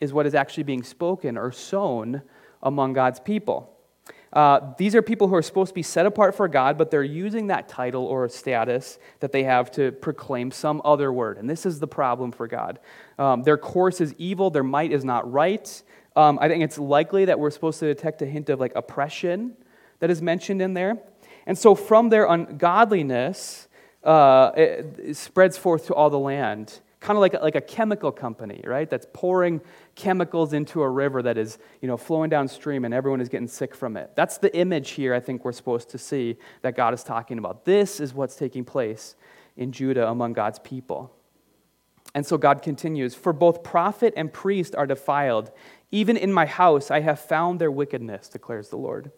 is 0.00 0.12
what 0.12 0.26
is 0.26 0.34
actually 0.34 0.64
being 0.64 0.82
spoken 0.82 1.36
or 1.36 1.52
sown 1.52 2.22
among 2.62 2.94
God's 2.94 3.20
people. 3.20 3.75
Uh, 4.36 4.74
these 4.76 4.94
are 4.94 5.00
people 5.00 5.28
who 5.28 5.34
are 5.34 5.40
supposed 5.40 5.70
to 5.70 5.74
be 5.74 5.82
set 5.82 6.04
apart 6.04 6.34
for 6.34 6.46
God, 6.46 6.76
but 6.76 6.90
they're 6.90 7.02
using 7.02 7.46
that 7.46 7.70
title 7.70 8.04
or 8.04 8.28
status 8.28 8.98
that 9.20 9.32
they 9.32 9.44
have 9.44 9.70
to 9.70 9.92
proclaim 9.92 10.50
some 10.50 10.82
other 10.84 11.10
word. 11.10 11.38
And 11.38 11.48
this 11.48 11.64
is 11.64 11.80
the 11.80 11.86
problem 11.86 12.32
for 12.32 12.46
God. 12.46 12.78
Um, 13.18 13.44
their 13.44 13.56
course 13.56 13.98
is 13.98 14.14
evil, 14.18 14.50
their 14.50 14.62
might 14.62 14.92
is 14.92 15.06
not 15.06 15.32
right. 15.32 15.82
Um, 16.16 16.38
I 16.38 16.48
think 16.48 16.62
it's 16.62 16.76
likely 16.76 17.24
that 17.24 17.40
we're 17.40 17.50
supposed 17.50 17.80
to 17.80 17.86
detect 17.86 18.20
a 18.20 18.26
hint 18.26 18.50
of 18.50 18.60
like 18.60 18.72
oppression 18.76 19.56
that 20.00 20.10
is 20.10 20.20
mentioned 20.20 20.60
in 20.60 20.74
there. 20.74 20.98
And 21.46 21.56
so 21.56 21.74
from 21.74 22.10
their 22.10 22.26
ungodliness, 22.26 23.68
uh, 24.04 24.50
it, 24.54 25.00
it 25.02 25.16
spreads 25.16 25.56
forth 25.56 25.86
to 25.86 25.94
all 25.94 26.10
the 26.10 26.18
land 26.18 26.80
kind 27.06 27.16
of 27.16 27.20
like 27.20 27.34
a, 27.34 27.38
like 27.38 27.54
a 27.54 27.60
chemical 27.60 28.10
company, 28.10 28.60
right? 28.64 28.90
That's 28.90 29.06
pouring 29.12 29.60
chemicals 29.94 30.52
into 30.52 30.82
a 30.82 30.88
river 30.88 31.22
that 31.22 31.38
is, 31.38 31.58
you 31.80 31.86
know, 31.86 31.96
flowing 31.96 32.28
downstream 32.28 32.84
and 32.84 32.92
everyone 32.92 33.20
is 33.20 33.28
getting 33.28 33.46
sick 33.46 33.76
from 33.76 33.96
it. 33.96 34.10
That's 34.16 34.38
the 34.38 34.54
image 34.56 34.90
here 34.90 35.14
I 35.14 35.20
think 35.20 35.44
we're 35.44 35.52
supposed 35.52 35.88
to 35.90 35.98
see 35.98 36.36
that 36.62 36.74
God 36.74 36.94
is 36.94 37.04
talking 37.04 37.38
about. 37.38 37.64
This 37.64 38.00
is 38.00 38.12
what's 38.12 38.34
taking 38.34 38.64
place 38.64 39.14
in 39.56 39.70
Judah 39.70 40.08
among 40.08 40.32
God's 40.32 40.58
people. 40.58 41.14
And 42.12 42.26
so 42.26 42.36
God 42.36 42.60
continues, 42.60 43.14
For 43.14 43.32
both 43.32 43.62
prophet 43.62 44.12
and 44.16 44.32
priest 44.32 44.74
are 44.74 44.86
defiled. 44.86 45.52
Even 45.92 46.16
in 46.16 46.32
my 46.32 46.46
house 46.46 46.90
I 46.90 46.98
have 47.00 47.20
found 47.20 47.60
their 47.60 47.70
wickedness, 47.70 48.28
declares 48.28 48.70
the 48.70 48.78
Lord. 48.78 49.12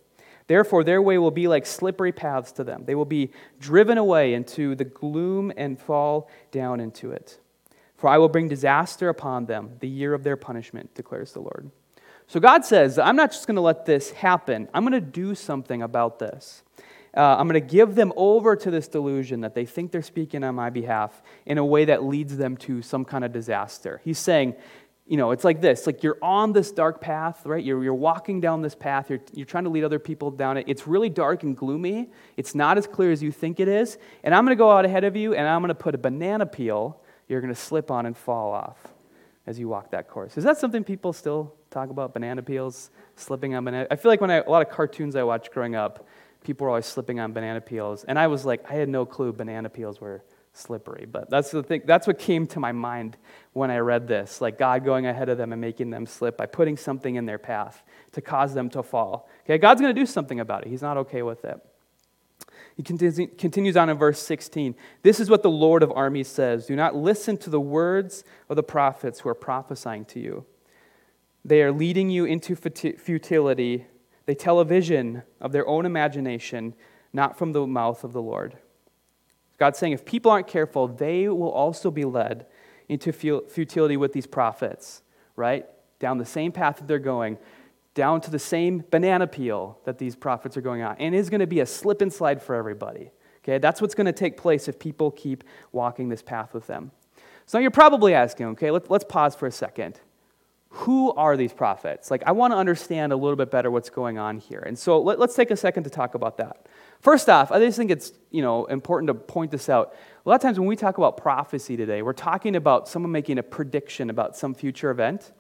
Therefore, 0.47 0.85
their 0.85 1.01
way 1.01 1.17
will 1.17 1.31
be 1.31 1.49
like 1.49 1.65
slippery 1.65 2.13
paths 2.13 2.53
to 2.53 2.65
them. 2.65 2.85
They 2.85 2.95
will 2.95 3.07
be 3.07 3.31
driven 3.59 3.97
away 3.97 4.35
into 4.35 4.75
the 4.75 4.85
gloom 4.85 5.55
and 5.57 5.81
fall 5.81 6.29
down 6.51 6.81
into 6.81 7.13
it. 7.13 7.41
For 7.99 8.09
I 8.09 8.17
will 8.17 8.29
bring 8.29 8.49
disaster 8.49 9.09
upon 9.09 9.47
them, 9.47 9.73
the 9.81 9.89
year 9.89 10.15
of 10.15 10.23
their 10.23 10.37
punishment, 10.37 10.95
declares 10.95 11.33
the 11.33 11.41
Lord. 11.41 11.71
So 12.29 12.41
God 12.41 12.65
says, 12.65 12.99
I'm 12.99 13.17
not 13.17 13.33
just 13.33 13.47
going 13.47 13.57
to 13.57 13.61
let 13.61 13.85
this 13.85 14.13
happen, 14.13 14.69
I'm 14.73 14.85
going 14.85 14.93
to 14.93 15.01
do 15.01 15.35
something 15.35 15.83
about 15.83 16.19
this. 16.19 16.63
Uh, 17.17 17.37
I'm 17.37 17.49
going 17.49 17.61
to 17.61 17.67
give 17.67 17.95
them 17.95 18.13
over 18.17 18.55
to 18.55 18.71
this 18.71 18.87
delusion 18.87 19.41
that 19.41 19.55
they 19.55 19.65
think 19.65 19.91
they're 19.91 20.03
speaking 20.03 20.45
on 20.45 20.55
my 20.55 20.71
behalf 20.71 21.23
in 21.47 21.59
a 21.59 21.65
way 21.65 21.87
that 21.87 22.05
leads 22.05 22.37
them 22.37 22.57
to 22.59 22.83
some 22.83 23.05
kind 23.05 23.25
of 23.25 23.33
disaster. 23.33 24.01
He's 24.05 24.19
saying, 24.19 24.55
you 25.07 25.17
know, 25.17 25.31
it's 25.31 25.43
like 25.43 25.61
this 25.61 25.87
like 25.87 26.03
you're 26.03 26.19
on 26.23 26.53
this 26.53 26.71
dark 26.71 27.01
path, 27.01 27.45
right? 27.47 27.65
You're, 27.65 27.83
you're 27.83 27.95
walking 27.95 28.41
down 28.41 28.61
this 28.61 28.75
path, 28.75 29.09
you're, 29.09 29.21
you're 29.33 29.47
trying 29.47 29.65
to 29.65 29.71
lead 29.71 29.83
other 29.83 29.99
people 29.99 30.31
down 30.31 30.59
it. 30.59 30.67
It's 30.69 30.87
really 30.87 31.09
dark 31.09 31.43
and 31.43 31.57
gloomy, 31.57 32.11
it's 32.37 32.55
not 32.55 32.79
as 32.79 32.87
clear 32.87 33.11
as 33.11 33.23
you 33.23 33.33
think 33.33 33.59
it 33.59 33.69
is. 33.69 33.97
And 34.23 34.35
I'm 34.35 34.45
going 34.45 34.57
to 34.57 34.61
go 34.61 34.71
out 34.71 34.85
ahead 34.85 35.05
of 35.05 35.17
you 35.17 35.35
and 35.35 35.49
I'm 35.49 35.63
going 35.63 35.69
to 35.69 35.75
put 35.75 35.95
a 35.95 35.99
banana 35.99 36.47
peel 36.47 37.01
you're 37.29 37.41
going 37.41 37.55
to 37.55 37.61
slip 37.61 37.91
on 37.91 38.07
and 38.07 38.17
fall 38.17 38.53
off 38.53 38.79
as 39.47 39.59
you 39.59 39.69
walk 39.69 39.91
that 39.91 40.09
course. 40.09 40.37
Is 40.37 40.45
that 40.45 40.59
something 40.59 40.85
people 40.85 41.13
still 41.13 41.55
talk 41.71 41.91
about? 41.91 42.13
Banana 42.13 42.43
peels, 42.43 42.91
slipping 43.17 43.55
on 43.55 43.65
banana. 43.65 43.87
I 43.91 43.97
feel 43.97 44.11
like 44.11 44.21
when 44.21 44.31
I, 44.31 44.37
a 44.37 44.51
lot 44.51 44.67
of 44.67 44.73
cartoons 44.73 45.17
I 45.17 45.23
watched 45.23 45.53
growing 45.53 45.75
up, 45.75 46.07
people 46.43 46.65
were 46.65 46.71
always 46.71 46.87
slipping 46.87 47.21
on 47.21 47.33
banana 47.33 47.61
peels, 47.61 48.05
and 48.05 48.19
I 48.19 48.27
was 48.29 48.45
like, 48.45 48.71
I 48.71 48.75
had 48.75 48.89
no 48.89 49.05
clue 49.05 49.33
banana 49.33 49.69
peels 49.69 50.01
were 50.01 50.23
slippery. 50.53 51.07
But 51.11 51.31
that's 51.31 51.51
the 51.51 51.63
thing. 51.63 51.83
That's 51.85 52.07
what 52.07 52.19
came 52.19 52.47
to 52.49 52.61
my 52.61 52.73
mind 52.73 53.17
when 53.53 53.71
I 53.71 53.79
read 53.79 54.09
this, 54.09 54.41
like 54.41 54.59
God 54.59 54.85
going 54.85 55.07
ahead 55.07 55.29
of 55.29 55.39
them 55.39 55.53
and 55.53 55.61
making 55.61 55.91
them 55.91 56.07
slip 56.07 56.37
by 56.37 56.47
putting 56.47 56.77
something 56.77 57.15
in 57.15 57.27
their 57.27 57.39
path 57.39 57.83
to 58.13 58.21
cause 58.21 58.55
them 58.55 58.69
to 58.71 58.83
fall. 58.83 59.29
Okay, 59.45 59.59
God's 59.59 59.81
going 59.81 59.95
to 59.95 60.01
do 60.01 60.07
something 60.07 60.41
about 60.41 60.67
it. 60.67 60.69
He's 60.69 60.83
not 60.83 60.97
okay 60.99 61.23
with 61.23 61.45
it. 61.45 61.61
He 62.79 62.85
continues 62.85 63.77
on 63.77 63.91
in 63.91 63.99
verse 63.99 64.21
16. 64.23 64.77
This 65.03 65.19
is 65.19 65.29
what 65.29 65.43
the 65.43 65.51
Lord 65.51 65.83
of 65.83 65.91
armies 65.91 66.29
says 66.29 66.67
Do 66.67 66.77
not 66.77 66.95
listen 66.95 67.37
to 67.39 67.51
the 67.51 67.61
words 67.61 68.23
of 68.49 68.55
the 68.55 68.63
prophets 68.63 69.19
who 69.19 69.29
are 69.29 69.35
prophesying 69.35 70.05
to 70.07 70.21
you. 70.21 70.47
They 71.45 71.61
are 71.63 71.73
leading 71.73 72.09
you 72.09 72.25
into 72.25 72.55
futility. 72.55 73.87
They 74.27 74.35
tell 74.37 74.61
a 74.61 74.65
vision 74.65 75.25
of 75.41 75.51
their 75.51 75.67
own 75.67 75.87
imagination, 75.87 76.75
not 77.13 77.37
from 77.37 77.51
the 77.51 77.67
mouth 77.67 78.05
of 78.05 78.13
the 78.13 78.23
Lord. 78.23 78.59
God's 79.59 79.81
saying 79.81 79.93
if 79.93 80.05
people 80.05 80.31
aren't 80.31 80.47
careful, 80.47 80.87
they 80.87 81.27
will 81.29 81.51
also 81.51 81.91
be 81.91 82.05
led 82.05 82.47
into 82.89 83.11
futility 83.13 83.97
with 83.97 84.13
these 84.13 84.27
prophets, 84.29 85.03
right? 85.35 85.67
Down 85.99 86.19
the 86.19 86.25
same 86.25 86.53
path 86.53 86.77
that 86.77 86.87
they're 86.87 87.01
going 87.01 87.39
down 87.99 88.21
to 88.21 88.31
the 88.31 88.39
same 88.39 88.85
banana 88.93 89.27
peel 89.27 89.77
that 89.85 89.99
these 89.99 90.15
prophets 90.15 90.57
are 90.57 90.61
going 90.61 90.83
on. 90.83 90.95
And 91.01 91.17
is 91.17 91.29
going 91.29 91.41
to 91.41 91.49
be 91.49 91.59
a 91.59 91.67
slip 91.67 92.01
and 92.01 92.13
slide 92.13 92.41
for 92.41 92.55
everybody. 92.55 93.11
Okay, 93.43 93.59
that's 93.59 93.83
what's 93.83 93.97
going 93.97 94.07
to 94.07 94.13
take 94.13 94.37
place 94.37 94.69
if 94.69 94.79
people 94.79 95.11
keep 95.11 95.43
walking 95.73 96.09
this 96.09 96.23
path 96.23 96.55
with 96.55 96.69
them. 96.69 96.93
So 97.47 97.59
you're 97.59 97.73
probably 97.73 98.15
asking, 98.15 98.47
okay, 98.51 98.71
let's, 98.71 98.89
let's 98.89 99.05
pause 99.05 99.35
for 99.35 99.47
a 99.47 99.51
second. 99.51 99.99
Who 100.69 101.13
are 101.15 101.37
these 101.37 101.53
prophets? 101.53 102.09
Like, 102.09 102.23
I 102.25 102.31
want 102.31 102.53
to 102.53 102.57
understand 102.57 103.13
a 103.13 103.17
little 103.17 103.35
bit 103.35 103.51
better 103.51 103.69
what's 103.69 103.91
going 103.91 104.17
on 104.17 104.39
here. 104.39 104.61
And 104.61 104.79
so 104.79 105.01
let, 105.01 105.19
let's 105.19 105.35
take 105.35 105.51
a 105.51 105.57
second 105.57 105.83
to 105.83 105.91
talk 105.91 106.15
about 106.15 106.37
that. 106.37 106.69
First 107.01 107.29
off, 107.29 107.51
I 107.51 107.59
just 107.59 107.77
think 107.77 107.91
it's 107.91 108.13
you 108.31 108.43
know, 108.43 108.67
important 108.67 109.09
to 109.09 109.15
point 109.15 109.51
this 109.51 109.69
out. 109.69 109.97
A 110.25 110.29
lot 110.29 110.37
of 110.37 110.43
times 110.43 110.61
when 110.61 110.69
we 110.69 110.77
talk 110.77 110.99
about 110.99 111.17
prophecy 111.17 111.77
today, 111.77 112.03
we're 112.03 112.13
talking 112.13 112.55
about 112.55 112.87
someone 112.87 113.11
making 113.11 113.39
a 113.39 113.43
prediction 113.43 114.09
about 114.09 114.37
some 114.37 114.55
future 114.55 114.91
event. 114.91 115.33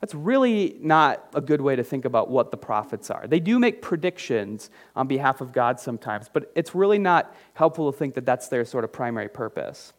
That's 0.00 0.14
really 0.14 0.76
not 0.80 1.28
a 1.34 1.40
good 1.40 1.60
way 1.60 1.74
to 1.74 1.82
think 1.82 2.04
about 2.04 2.30
what 2.30 2.50
the 2.50 2.56
prophets 2.56 3.10
are. 3.10 3.26
They 3.26 3.40
do 3.40 3.58
make 3.58 3.82
predictions 3.82 4.70
on 4.94 5.08
behalf 5.08 5.40
of 5.40 5.52
God 5.52 5.80
sometimes, 5.80 6.28
but 6.32 6.52
it's 6.54 6.74
really 6.74 6.98
not 6.98 7.34
helpful 7.54 7.90
to 7.90 7.98
think 7.98 8.14
that 8.14 8.24
that's 8.24 8.48
their 8.48 8.64
sort 8.64 8.84
of 8.84 8.92
primary 8.92 9.28
purpose. 9.28 9.92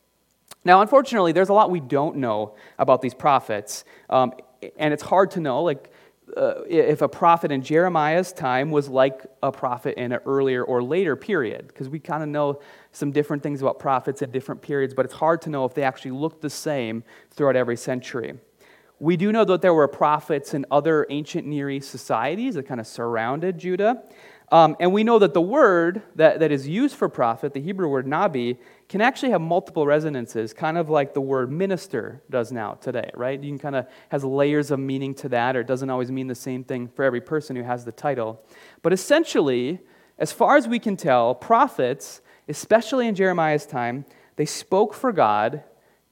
Now, 0.64 0.82
unfortunately, 0.82 1.32
there's 1.32 1.50
a 1.50 1.54
lot 1.54 1.70
we 1.70 1.80
don't 1.80 2.18
know 2.18 2.56
about 2.78 3.02
these 3.02 3.14
prophets, 3.14 3.84
um, 4.10 4.34
and 4.78 4.94
it's 4.94 5.04
hard 5.04 5.32
to 5.32 5.40
know, 5.40 5.64
like, 5.64 5.92
uh, 6.38 6.62
if 6.68 7.02
a 7.02 7.08
prophet 7.08 7.52
in 7.52 7.62
Jeremiah's 7.62 8.32
time 8.32 8.70
was 8.70 8.88
like 8.88 9.26
a 9.42 9.52
prophet 9.52 9.98
in 9.98 10.12
an 10.12 10.20
earlier 10.26 10.64
or 10.64 10.84
later 10.84 11.16
period, 11.16 11.68
because 11.68 11.90
we 11.90 12.00
kind 12.00 12.24
of 12.24 12.30
know 12.30 12.62
some 12.92 13.12
different 13.12 13.42
things 13.42 13.62
about 13.62 13.80
prophets 13.80 14.22
at 14.22 14.32
different 14.32 14.62
periods, 14.62 14.94
but 14.94 15.06
it's 15.06 15.14
hard 15.14 15.42
to 15.42 15.50
know 15.50 15.66
if 15.66 15.74
they 15.74 15.84
actually 15.84 16.12
looked 16.12 16.42
the 16.42 16.50
same 16.50 17.04
throughout 17.32 17.56
every 17.56 17.78
century. 17.78 18.38
We 19.00 19.16
do 19.16 19.32
know 19.32 19.46
that 19.46 19.62
there 19.62 19.74
were 19.74 19.88
prophets 19.88 20.54
in 20.54 20.66
other 20.70 21.08
ancient 21.10 21.48
Near 21.48 21.70
East 21.70 21.90
societies 21.90 22.56
that 22.56 22.68
kind 22.68 22.80
of 22.80 22.88
surrounded 22.88 23.58
Judah. 23.58 24.04
Um, 24.52 24.76
and 24.80 24.92
we 24.92 25.04
know 25.04 25.20
that 25.20 25.34
the 25.34 25.42
word 25.42 26.02
that, 26.16 26.40
that 26.40 26.52
is 26.52 26.68
used 26.68 26.96
for 26.96 27.08
prophet, 27.08 27.54
the 27.54 27.62
Hebrew 27.62 27.88
word 27.88 28.08
nabi, 28.08 28.58
can 28.88 29.00
actually 29.00 29.30
have 29.30 29.42
multiple 29.42 29.86
resonances, 29.86 30.54
kind 30.54 30.78
of 30.78 30.90
like 30.90 31.14
the 31.14 31.22
word 31.22 31.52
minister 31.52 32.24
does 32.30 32.52
now 32.52 32.74
today, 32.74 33.12
right? 33.14 33.42
You 33.42 33.52
can 33.52 33.60
kind 33.60 33.76
of 33.76 33.88
has 34.10 34.24
layers 34.24 34.72
of 34.72 34.80
meaning 34.80 35.14
to 35.16 35.30
that, 35.30 35.56
or 35.56 35.62
it 35.62 35.68
doesn't 35.68 35.90
always 35.90 36.12
mean 36.12 36.28
the 36.28 36.36
same 36.36 36.64
thing 36.64 36.88
for 36.88 37.06
every 37.06 37.22
person 37.22 37.56
who 37.56 37.64
has 37.64 37.86
the 37.86 37.92
title. 37.92 38.44
But 38.82 38.92
essentially, 38.92 39.80
as 40.18 40.32
far 40.32 40.58
as 40.58 40.68
we 40.68 40.80
can 40.80 40.98
tell, 40.98 41.36
prophets, 41.36 42.22
especially 42.48 43.08
in 43.08 43.14
Jeremiah's 43.14 43.68
time, 43.68 44.06
they 44.36 44.46
spoke 44.46 44.96
for 44.96 45.12
God 45.12 45.64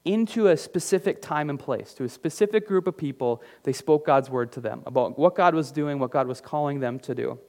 into 0.07 0.47
a 0.47 0.57
specific 0.57 1.21
time 1.21 1.49
and 1.49 1.59
place, 1.59 1.93
to 1.95 2.03
a 2.05 2.09
specific 2.09 2.67
group 2.67 2.87
of 2.87 2.97
people. 2.97 3.43
They 3.63 3.73
spoke 3.73 4.05
God's 4.05 4.29
word 4.29 4.51
to 4.53 4.61
them 4.61 4.81
about 4.85 5.19
what 5.19 5.35
God 5.35 5.53
was 5.53 5.71
doing, 5.71 5.99
what 5.99 6.11
God 6.11 6.27
was 6.27 6.41
calling 6.41 6.79
them 6.79 6.99
to 7.01 7.13
do. 7.13 7.39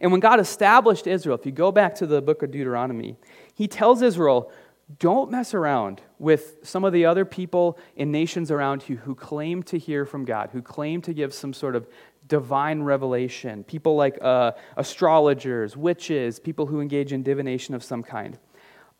And 0.00 0.12
when 0.12 0.20
God 0.20 0.40
established 0.40 1.06
Israel, 1.06 1.36
if 1.36 1.46
you 1.46 1.52
go 1.52 1.72
back 1.72 1.94
to 1.96 2.06
the 2.06 2.20
book 2.20 2.42
of 2.42 2.50
Deuteronomy, 2.50 3.16
he 3.54 3.66
tells 3.66 4.02
Israel, 4.02 4.52
don't 4.98 5.30
mess 5.30 5.54
around 5.54 6.02
with 6.18 6.58
some 6.62 6.84
of 6.84 6.92
the 6.92 7.06
other 7.06 7.24
people 7.24 7.78
and 7.96 8.12
nations 8.12 8.50
around 8.50 8.86
you 8.88 8.98
who 8.98 9.14
claim 9.14 9.62
to 9.64 9.78
hear 9.78 10.04
from 10.04 10.26
God, 10.26 10.50
who 10.52 10.60
claim 10.60 11.00
to 11.02 11.14
give 11.14 11.32
some 11.32 11.54
sort 11.54 11.74
of 11.74 11.88
divine 12.28 12.82
revelation. 12.82 13.64
People 13.64 13.96
like 13.96 14.18
uh, 14.20 14.52
astrologers, 14.76 15.76
witches, 15.76 16.38
people 16.38 16.66
who 16.66 16.80
engage 16.80 17.12
in 17.12 17.22
divination 17.22 17.74
of 17.74 17.82
some 17.82 18.02
kind. 18.02 18.38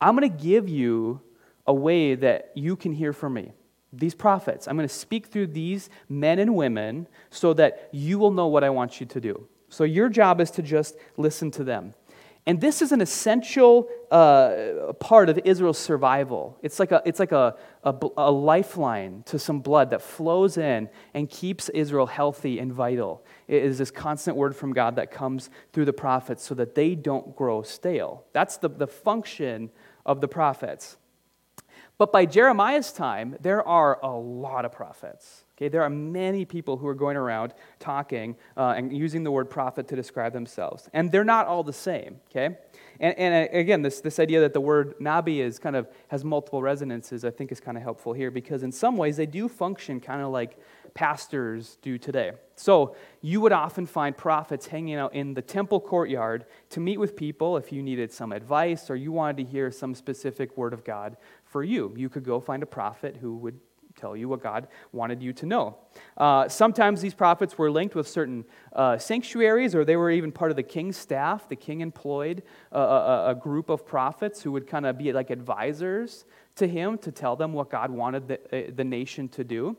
I'm 0.00 0.16
going 0.16 0.30
to 0.30 0.42
give 0.44 0.68
you 0.68 1.20
a 1.66 1.74
way 1.74 2.14
that 2.14 2.52
you 2.54 2.76
can 2.76 2.92
hear 2.92 3.12
from 3.12 3.34
me. 3.34 3.52
These 3.92 4.14
prophets, 4.14 4.66
I'm 4.66 4.76
going 4.76 4.88
to 4.88 4.94
speak 4.94 5.26
through 5.26 5.48
these 5.48 5.88
men 6.08 6.38
and 6.38 6.54
women 6.56 7.06
so 7.30 7.54
that 7.54 7.88
you 7.92 8.18
will 8.18 8.32
know 8.32 8.48
what 8.48 8.64
I 8.64 8.70
want 8.70 9.00
you 9.00 9.06
to 9.06 9.20
do. 9.20 9.46
So 9.68 9.84
your 9.84 10.08
job 10.08 10.40
is 10.40 10.50
to 10.52 10.62
just 10.62 10.96
listen 11.16 11.50
to 11.52 11.64
them. 11.64 11.94
And 12.46 12.60
this 12.60 12.82
is 12.82 12.92
an 12.92 13.00
essential 13.00 13.88
uh, 14.10 14.92
part 15.00 15.30
of 15.30 15.40
Israel's 15.44 15.78
survival. 15.78 16.58
It's 16.62 16.78
like, 16.78 16.92
a, 16.92 17.00
it's 17.06 17.18
like 17.18 17.32
a, 17.32 17.56
a, 17.82 17.94
a, 18.18 18.30
lifeline 18.30 19.22
to 19.26 19.38
some 19.38 19.60
blood 19.60 19.90
that 19.90 20.02
flows 20.02 20.58
in 20.58 20.90
and 21.14 21.30
keeps 21.30 21.70
Israel 21.70 22.06
healthy 22.06 22.58
and 22.58 22.70
vital. 22.70 23.24
It 23.48 23.62
is 23.62 23.78
this 23.78 23.90
constant 23.90 24.36
word 24.36 24.54
from 24.54 24.74
God 24.74 24.96
that 24.96 25.10
comes 25.10 25.48
through 25.72 25.86
the 25.86 25.94
prophets 25.94 26.44
so 26.44 26.54
that 26.56 26.74
they 26.74 26.94
don't 26.94 27.34
grow 27.34 27.62
stale. 27.62 28.24
That's 28.34 28.58
the, 28.58 28.68
the 28.68 28.86
function 28.86 29.70
of 30.04 30.20
the 30.20 30.28
prophets. 30.28 30.98
But 31.96 32.12
by 32.12 32.26
Jeremiah's 32.26 32.92
time, 32.92 33.36
there 33.40 33.66
are 33.66 34.00
a 34.02 34.10
lot 34.10 34.64
of 34.64 34.72
prophets. 34.72 35.44
Okay, 35.56 35.68
there 35.68 35.82
are 35.82 35.90
many 35.90 36.44
people 36.44 36.76
who 36.76 36.88
are 36.88 36.94
going 36.96 37.16
around 37.16 37.54
talking 37.78 38.34
uh, 38.56 38.74
and 38.76 38.92
using 38.92 39.22
the 39.22 39.30
word 39.30 39.48
prophet 39.48 39.86
to 39.88 39.94
describe 39.94 40.32
themselves, 40.32 40.88
and 40.92 41.12
they're 41.12 41.22
not 41.22 41.46
all 41.46 41.62
the 41.62 41.72
same. 41.72 42.20
Okay, 42.28 42.56
and, 42.98 43.16
and 43.16 43.48
uh, 43.48 43.56
again, 43.56 43.82
this, 43.82 44.00
this 44.00 44.18
idea 44.18 44.40
that 44.40 44.52
the 44.52 44.60
word 44.60 44.94
nabi 45.00 45.38
is 45.38 45.60
kind 45.60 45.76
of 45.76 45.86
has 46.08 46.24
multiple 46.24 46.60
resonances, 46.60 47.24
I 47.24 47.30
think, 47.30 47.52
is 47.52 47.60
kind 47.60 47.76
of 47.76 47.84
helpful 47.84 48.12
here 48.12 48.32
because 48.32 48.64
in 48.64 48.72
some 48.72 48.96
ways 48.96 49.16
they 49.16 49.26
do 49.26 49.48
function 49.48 50.00
kind 50.00 50.22
of 50.22 50.30
like 50.30 50.58
pastors 50.94 51.76
do 51.82 51.98
today. 51.98 52.32
So 52.56 52.94
you 53.20 53.40
would 53.40 53.52
often 53.52 53.84
find 53.84 54.16
prophets 54.16 54.66
hanging 54.68 54.94
out 54.94 55.12
in 55.14 55.34
the 55.34 55.42
temple 55.42 55.80
courtyard 55.80 56.46
to 56.70 56.80
meet 56.80 56.98
with 56.98 57.16
people 57.16 57.56
if 57.56 57.72
you 57.72 57.82
needed 57.82 58.12
some 58.12 58.32
advice 58.32 58.90
or 58.90 58.96
you 58.96 59.10
wanted 59.10 59.38
to 59.38 59.44
hear 59.44 59.72
some 59.72 59.94
specific 59.94 60.56
word 60.56 60.72
of 60.72 60.84
God 60.84 61.16
for 61.54 61.62
you. 61.62 61.94
You 61.96 62.08
could 62.08 62.24
go 62.24 62.40
find 62.40 62.64
a 62.64 62.66
prophet 62.66 63.16
who 63.20 63.36
would 63.36 63.60
tell 63.94 64.16
you 64.16 64.28
what 64.28 64.42
God 64.42 64.66
wanted 64.90 65.22
you 65.22 65.32
to 65.34 65.46
know. 65.46 65.76
Uh, 66.16 66.48
sometimes 66.48 67.00
these 67.00 67.14
prophets 67.14 67.56
were 67.56 67.70
linked 67.70 67.94
with 67.94 68.08
certain 68.08 68.44
uh, 68.72 68.98
sanctuaries, 68.98 69.72
or 69.72 69.84
they 69.84 69.94
were 69.94 70.10
even 70.10 70.32
part 70.32 70.50
of 70.50 70.56
the 70.56 70.64
king's 70.64 70.96
staff. 70.96 71.48
The 71.48 71.54
king 71.54 71.80
employed 71.80 72.42
a, 72.72 72.80
a, 72.80 73.30
a 73.30 73.34
group 73.36 73.68
of 73.68 73.86
prophets 73.86 74.42
who 74.42 74.50
would 74.50 74.66
kind 74.66 74.84
of 74.84 74.98
be 74.98 75.12
like 75.12 75.30
advisors 75.30 76.24
to 76.56 76.66
him 76.66 76.98
to 76.98 77.12
tell 77.12 77.36
them 77.36 77.52
what 77.52 77.70
God 77.70 77.92
wanted 77.92 78.26
the, 78.26 78.40
uh, 78.52 78.72
the 78.74 78.82
nation 78.82 79.28
to 79.28 79.44
do. 79.44 79.76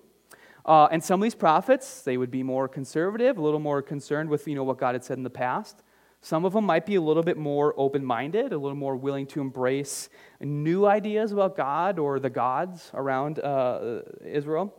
Uh, 0.65 0.88
and 0.94 1.03
some 1.03 1.20
of 1.20 1.24
these 1.25 1.36
prophets, 1.36 2.03
they 2.03 2.15
would 2.15 2.32
be 2.32 2.41
more 2.41 2.70
conservative, 2.70 3.38
a 3.38 3.41
little 3.41 3.60
more 3.60 3.82
concerned 3.82 4.29
with 4.29 4.48
you 4.48 4.55
know, 4.55 4.63
what 4.63 4.77
God 4.77 4.96
had 4.96 5.03
said 5.03 5.17
in 5.17 5.25
the 5.25 5.29
past. 5.29 5.84
Some 6.25 6.44
of 6.44 6.53
them 6.53 6.65
might 6.65 6.88
be 6.88 6.96
a 6.96 7.01
little 7.01 7.22
bit 7.22 7.38
more 7.38 7.75
open 7.77 8.03
minded, 8.03 8.51
a 8.51 8.58
little 8.58 8.75
more 8.75 8.96
willing 8.96 9.27
to 9.27 9.41
embrace 9.41 10.10
new 10.39 10.88
ideas 10.88 11.32
about 11.32 11.55
God 11.55 12.00
or 12.00 12.20
the 12.20 12.32
gods 12.32 12.89
around 12.96 13.38
uh, 13.38 14.01
Israel. 14.25 14.74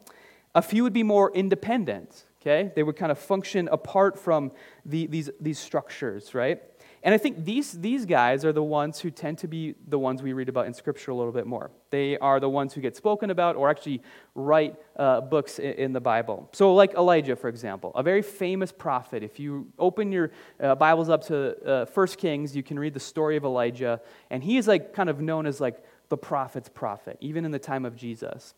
A 0.56 0.60
few 0.60 0.82
would 0.82 0.92
be 0.92 1.04
more 1.04 1.32
independent, 1.32 2.24
okay? 2.42 2.72
They 2.74 2.82
would 2.82 2.96
kind 2.96 3.12
of 3.12 3.18
function 3.20 3.68
apart 3.70 4.18
from 4.18 4.50
the, 4.84 5.06
these, 5.06 5.30
these 5.40 5.60
structures, 5.60 6.34
right? 6.34 6.60
And 7.06 7.14
I 7.14 7.18
think 7.18 7.44
these, 7.44 7.70
these 7.70 8.04
guys 8.04 8.44
are 8.44 8.52
the 8.52 8.64
ones 8.64 8.98
who 8.98 9.12
tend 9.12 9.38
to 9.38 9.46
be 9.46 9.76
the 9.86 9.96
ones 9.96 10.24
we 10.24 10.32
read 10.32 10.48
about 10.48 10.66
in 10.66 10.74
Scripture 10.74 11.12
a 11.12 11.14
little 11.14 11.32
bit 11.32 11.46
more. 11.46 11.70
They 11.90 12.18
are 12.18 12.40
the 12.40 12.48
ones 12.48 12.74
who 12.74 12.80
get 12.80 12.96
spoken 12.96 13.30
about 13.30 13.54
or 13.54 13.70
actually 13.70 14.02
write 14.34 14.74
uh, 14.96 15.20
books 15.20 15.60
in, 15.60 15.72
in, 15.74 15.92
the 15.92 16.00
Bible. 16.00 16.50
So, 16.52 16.74
like 16.74 16.94
Elijah, 16.94 17.36
for 17.36 17.46
example, 17.46 17.92
a 17.94 18.02
very 18.02 18.22
famous 18.22 18.72
prophet. 18.72 19.22
If 19.22 19.38
you 19.38 19.68
open 19.78 20.10
your 20.10 20.32
uh, 20.60 20.74
Bibles 20.74 21.08
up 21.08 21.24
to 21.26 21.56
uh, 21.64 21.86
1 21.86 22.06
Kings, 22.18 22.56
you 22.56 22.64
can 22.64 22.76
read 22.76 22.92
the 22.92 22.98
story 22.98 23.36
of 23.36 23.44
Elijah. 23.44 24.00
And 24.30 24.42
he 24.42 24.56
is 24.56 24.66
like 24.66 24.92
kind 24.92 25.08
of 25.08 25.20
known 25.20 25.46
as 25.46 25.60
like 25.60 25.84
the 26.08 26.16
prophet's 26.16 26.68
prophet, 26.68 27.18
even 27.20 27.44
in 27.44 27.52
the 27.52 27.60
time 27.60 27.84
of 27.84 27.94
Jesus. 27.94 28.54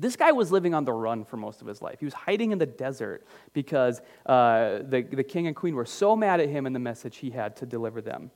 This 0.00 0.14
guy 0.14 0.30
was 0.30 0.52
living 0.52 0.74
on 0.74 0.84
the 0.84 0.92
run 0.92 1.24
for 1.24 1.36
most 1.36 1.60
of 1.60 1.66
his 1.66 1.82
life. 1.82 1.98
He 1.98 2.04
was 2.04 2.14
hiding 2.14 2.52
in 2.52 2.58
the 2.58 2.66
desert 2.66 3.26
because 3.52 4.00
uh, 4.26 4.78
the, 4.88 5.02
the 5.02 5.24
king 5.24 5.48
and 5.48 5.56
queen 5.56 5.74
were 5.74 5.84
so 5.84 6.14
mad 6.14 6.38
at 6.38 6.48
him 6.48 6.66
and 6.66 6.74
the 6.74 6.80
message 6.80 7.16
he 7.16 7.30
had 7.30 7.56
to 7.56 7.66
deliver 7.66 8.00
them. 8.00 8.30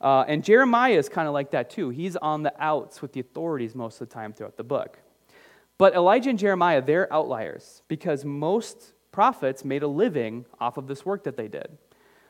Uh, 0.00 0.24
and 0.26 0.42
Jeremiah 0.42 0.98
is 0.98 1.08
kind 1.08 1.28
of 1.28 1.32
like 1.32 1.52
that 1.52 1.70
too. 1.70 1.90
He's 1.90 2.16
on 2.16 2.42
the 2.42 2.52
outs 2.58 3.00
with 3.00 3.12
the 3.12 3.20
authorities 3.20 3.76
most 3.76 4.00
of 4.00 4.08
the 4.08 4.14
time 4.14 4.32
throughout 4.32 4.56
the 4.56 4.64
book. 4.64 4.98
But 5.78 5.94
Elijah 5.94 6.30
and 6.30 6.38
Jeremiah, 6.38 6.82
they're 6.82 7.10
outliers 7.12 7.82
because 7.86 8.24
most 8.24 8.92
prophets 9.12 9.64
made 9.64 9.84
a 9.84 9.88
living 9.88 10.46
off 10.60 10.78
of 10.78 10.88
this 10.88 11.06
work 11.06 11.22
that 11.24 11.36
they 11.36 11.46
did. 11.46 11.78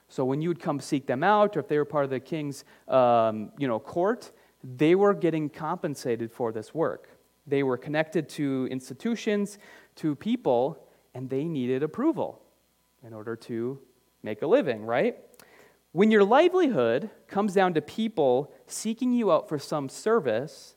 So 0.08 0.26
when 0.26 0.42
you 0.42 0.50
would 0.50 0.60
come 0.60 0.78
seek 0.78 1.06
them 1.06 1.24
out, 1.24 1.56
or 1.56 1.60
if 1.60 1.68
they 1.68 1.78
were 1.78 1.86
part 1.86 2.04
of 2.04 2.10
the 2.10 2.20
king's 2.20 2.64
um, 2.86 3.50
you 3.58 3.66
know, 3.66 3.78
court, 3.78 4.30
they 4.62 4.94
were 4.94 5.14
getting 5.14 5.48
compensated 5.48 6.30
for 6.30 6.52
this 6.52 6.74
work. 6.74 7.08
They 7.46 7.62
were 7.62 7.76
connected 7.76 8.28
to 8.30 8.68
institutions, 8.70 9.58
to 9.96 10.14
people, 10.14 10.78
and 11.14 11.28
they 11.28 11.44
needed 11.44 11.82
approval 11.82 12.42
in 13.06 13.12
order 13.12 13.36
to 13.36 13.78
make 14.22 14.42
a 14.42 14.46
living, 14.46 14.84
right? 14.84 15.18
When 15.92 16.10
your 16.10 16.24
livelihood 16.24 17.10
comes 17.28 17.54
down 17.54 17.74
to 17.74 17.82
people 17.82 18.52
seeking 18.66 19.12
you 19.12 19.30
out 19.30 19.48
for 19.48 19.58
some 19.58 19.88
service 19.88 20.74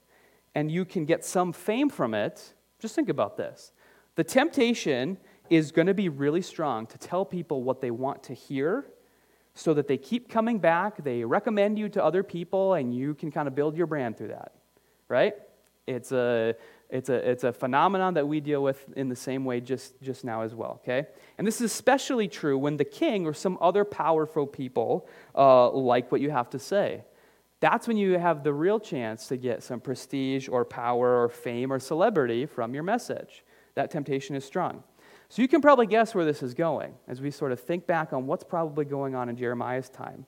and 0.54 0.72
you 0.72 0.86
can 0.86 1.06
get 1.06 1.26
some 1.26 1.54
fame 1.54 1.90
from 1.90 2.14
it, 2.14 2.54
just 2.80 2.94
think 2.94 3.10
about 3.10 3.38
this. 3.38 3.72
The 4.16 4.24
temptation 4.24 5.18
is 5.50 5.72
going 5.72 5.88
to 5.88 5.94
be 5.94 6.10
really 6.10 6.42
strong 6.42 6.86
to 6.88 6.98
tell 6.98 7.26
people 7.26 7.64
what 7.64 7.82
they 7.82 7.92
want 7.92 8.24
to 8.24 8.34
hear 8.34 8.86
so 9.54 9.74
that 9.74 9.88
they 9.88 9.98
keep 9.98 10.30
coming 10.30 10.60
back, 10.60 11.04
they 11.04 11.24
recommend 11.24 11.80
you 11.80 11.90
to 11.90 12.04
other 12.04 12.22
people, 12.22 12.76
and 12.76 12.94
you 12.94 13.16
can 13.16 13.32
kind 13.32 13.48
of 13.48 13.56
build 13.56 13.76
your 13.76 13.88
brand 13.88 14.18
through 14.18 14.28
that, 14.28 14.52
right? 15.08 15.34
It's 15.88 16.12
a, 16.12 16.56
it's 16.90 17.10
a, 17.10 17.30
it's 17.30 17.44
a 17.44 17.52
phenomenon 17.52 18.14
that 18.14 18.28
we 18.28 18.40
deal 18.40 18.62
with 18.62 18.86
in 18.96 19.10
the 19.10 19.16
same 19.16 19.46
way 19.46 19.60
just, 19.62 20.00
just 20.02 20.24
now 20.24 20.42
as 20.42 20.54
well, 20.54 20.82
okay? 20.84 21.08
And 21.38 21.48
this 21.48 21.56
is 21.62 21.72
especially 21.72 22.28
true 22.28 22.58
when 22.58 22.78
the 22.78 22.86
king 22.86 23.26
or 23.26 23.34
some 23.34 23.58
other 23.60 23.84
powerful 23.84 24.46
people 24.46 25.08
uh, 25.36 25.70
like 25.72 26.12
what 26.12 26.22
you 26.22 26.30
have 26.30 26.50
to 26.52 26.60
say. 26.60 27.04
That's 27.60 27.88
when 27.88 27.98
you 27.98 28.20
have 28.20 28.44
the 28.44 28.54
real 28.54 28.80
chance 28.80 29.28
to 29.30 29.38
get 29.38 29.64
some 29.64 29.80
prestige 29.80 30.48
or 30.48 30.64
power 30.64 31.24
or 31.24 31.30
fame 31.30 31.74
or 31.74 31.80
celebrity 31.80 32.46
from 32.46 32.74
your 32.74 32.84
message. 32.84 33.44
That 33.76 33.90
temptation 33.90 34.36
is 34.36 34.46
strong. 34.46 34.84
So 35.30 35.42
you 35.42 35.48
can 35.48 35.62
probably 35.62 35.88
guess 35.88 36.16
where 36.16 36.24
this 36.24 36.42
is 36.42 36.54
going 36.54 36.94
as 37.08 37.22
we 37.22 37.32
sort 37.32 37.52
of 37.52 37.60
think 37.60 37.86
back 37.86 38.14
on 38.14 38.28
what's 38.28 38.44
probably 38.44 38.86
going 38.86 39.16
on 39.16 39.28
in 39.28 39.36
Jeremiah's 39.36 39.90
time. 39.90 40.26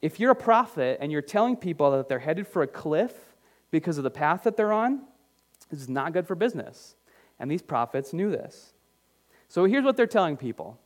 If 0.00 0.18
you're 0.18 0.30
a 0.30 0.36
prophet 0.36 0.98
and 1.00 1.12
you're 1.12 1.22
telling 1.22 1.56
people 1.56 1.90
that 1.92 2.08
they're 2.08 2.18
headed 2.18 2.46
for 2.46 2.62
a 2.62 2.66
cliff 2.66 3.12
because 3.70 3.98
of 3.98 4.04
the 4.04 4.10
path 4.10 4.44
that 4.44 4.56
they're 4.56 4.72
on, 4.72 5.02
this 5.70 5.80
is 5.80 5.88
not 5.88 6.12
good 6.12 6.26
for 6.26 6.34
business. 6.34 6.94
And 7.38 7.50
these 7.50 7.62
prophets 7.62 8.12
knew 8.12 8.30
this. 8.30 8.72
So 9.48 9.64
here's 9.64 9.84
what 9.84 9.96
they're 9.96 10.06
telling 10.06 10.36
people 10.36 10.78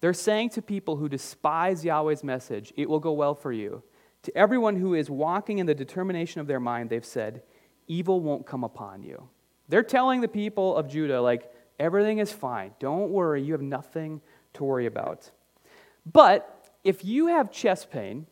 they're 0.00 0.12
saying 0.12 0.50
to 0.50 0.60
people 0.62 0.96
who 0.96 1.08
despise 1.08 1.84
Yahweh's 1.84 2.22
message, 2.22 2.72
It 2.76 2.88
will 2.88 3.00
go 3.00 3.12
well 3.12 3.34
for 3.34 3.52
you. 3.52 3.82
To 4.24 4.36
everyone 4.36 4.76
who 4.76 4.94
is 4.94 5.08
walking 5.08 5.58
in 5.58 5.66
the 5.66 5.74
determination 5.74 6.40
of 6.40 6.46
their 6.46 6.60
mind, 6.60 6.90
they've 6.90 7.04
said, 7.04 7.42
Evil 7.86 8.20
won't 8.20 8.46
come 8.46 8.64
upon 8.64 9.02
you. 9.02 9.28
They're 9.68 9.82
telling 9.82 10.20
the 10.20 10.28
people 10.28 10.76
of 10.76 10.88
Judah, 10.88 11.22
like, 11.22 11.50
everything 11.78 12.18
is 12.18 12.32
fine. 12.32 12.72
Don't 12.78 13.10
worry. 13.10 13.42
You 13.42 13.52
have 13.52 13.62
nothing 13.62 14.20
to 14.54 14.64
worry 14.64 14.86
about. 14.86 15.30
But 16.04 16.70
if 16.84 17.04
you 17.04 17.28
have 17.28 17.50
chest 17.50 17.90
pain, 17.90 18.26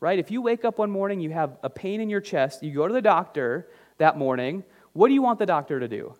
right? 0.00 0.18
If 0.18 0.30
you 0.30 0.42
wake 0.42 0.64
up 0.64 0.78
one 0.78 0.90
morning, 0.90 1.20
you 1.20 1.30
have 1.30 1.58
a 1.62 1.70
pain 1.70 2.00
in 2.00 2.10
your 2.10 2.20
chest, 2.20 2.62
you 2.62 2.74
go 2.74 2.88
to 2.88 2.94
the 2.94 3.02
doctor 3.02 3.68
that 3.98 4.16
morning, 4.16 4.64
what 4.92 5.08
do 5.08 5.14
you 5.14 5.22
want 5.22 5.38
the 5.38 5.46
doctor 5.46 5.78
to 5.78 5.86
do? 5.86 6.14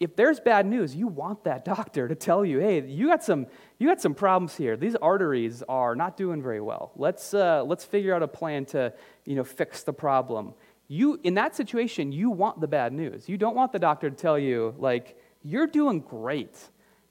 If 0.00 0.16
there's 0.16 0.40
bad 0.40 0.66
news, 0.66 0.96
you 0.96 1.06
want 1.06 1.44
that 1.44 1.64
doctor 1.76 2.08
to 2.08 2.14
tell 2.14 2.44
you, 2.44 2.58
hey, 2.58 2.84
you 2.84 3.08
got 3.08 3.22
some, 3.22 3.46
you 3.78 3.88
got 3.88 4.00
some 4.00 4.14
problems 4.14 4.56
here. 4.56 4.76
These 4.76 4.96
arteries 4.96 5.62
are 5.68 5.94
not 5.94 6.16
doing 6.16 6.42
very 6.42 6.60
well. 6.60 6.92
Let's, 6.96 7.32
uh, 7.34 7.62
let's 7.64 7.84
figure 7.84 8.14
out 8.14 8.22
a 8.22 8.28
plan 8.28 8.64
to 8.66 8.92
you 9.24 9.36
know, 9.36 9.44
fix 9.44 9.84
the 9.84 9.92
problem. 9.92 10.54
You, 10.88 11.20
in 11.22 11.34
that 11.34 11.54
situation, 11.54 12.12
you 12.12 12.30
want 12.30 12.60
the 12.60 12.66
bad 12.66 12.92
news. 12.92 13.28
You 13.28 13.38
don't 13.38 13.54
want 13.54 13.72
the 13.72 13.78
doctor 13.78 14.10
to 14.10 14.16
tell 14.16 14.38
you, 14.38 14.74
like, 14.76 15.16
you're 15.42 15.66
doing 15.66 16.00
great. 16.00 16.58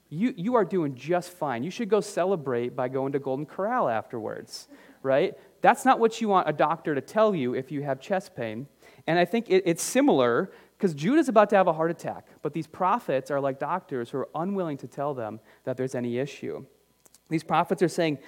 You, 0.08 0.34
you 0.36 0.54
are 0.56 0.64
doing 0.64 0.94
just 0.94 1.30
fine. 1.30 1.62
You 1.62 1.70
should 1.70 1.88
go 1.88 2.00
celebrate 2.00 2.76
by 2.76 2.88
going 2.88 3.12
to 3.12 3.18
Golden 3.18 3.46
Corral 3.46 3.88
afterwards, 3.88 4.68
right? 5.02 5.34
That's 5.62 5.84
not 5.84 5.98
what 5.98 6.20
you 6.20 6.28
want 6.28 6.48
a 6.48 6.52
doctor 6.52 6.94
to 6.94 7.00
tell 7.00 7.34
you 7.34 7.54
if 7.54 7.72
you 7.72 7.82
have 7.82 8.00
chest 8.00 8.36
pain. 8.36 8.66
And 9.06 9.18
I 9.18 9.24
think 9.24 9.48
it, 9.48 9.62
it's 9.64 9.82
similar 9.82 10.52
because 10.76 10.92
Judah's 10.94 11.28
about 11.28 11.48
to 11.50 11.56
have 11.56 11.68
a 11.68 11.72
heart 11.72 11.92
attack, 11.92 12.26
but 12.42 12.52
these 12.52 12.66
prophets 12.66 13.30
are 13.30 13.40
like 13.40 13.60
doctors 13.60 14.10
who 14.10 14.18
are 14.18 14.28
unwilling 14.34 14.76
to 14.78 14.88
tell 14.88 15.14
them 15.14 15.40
that 15.64 15.76
there's 15.76 15.94
any 15.94 16.18
issue. 16.18 16.66
These 17.28 17.44
prophets 17.44 17.82
are 17.82 17.88
saying, 17.88 18.18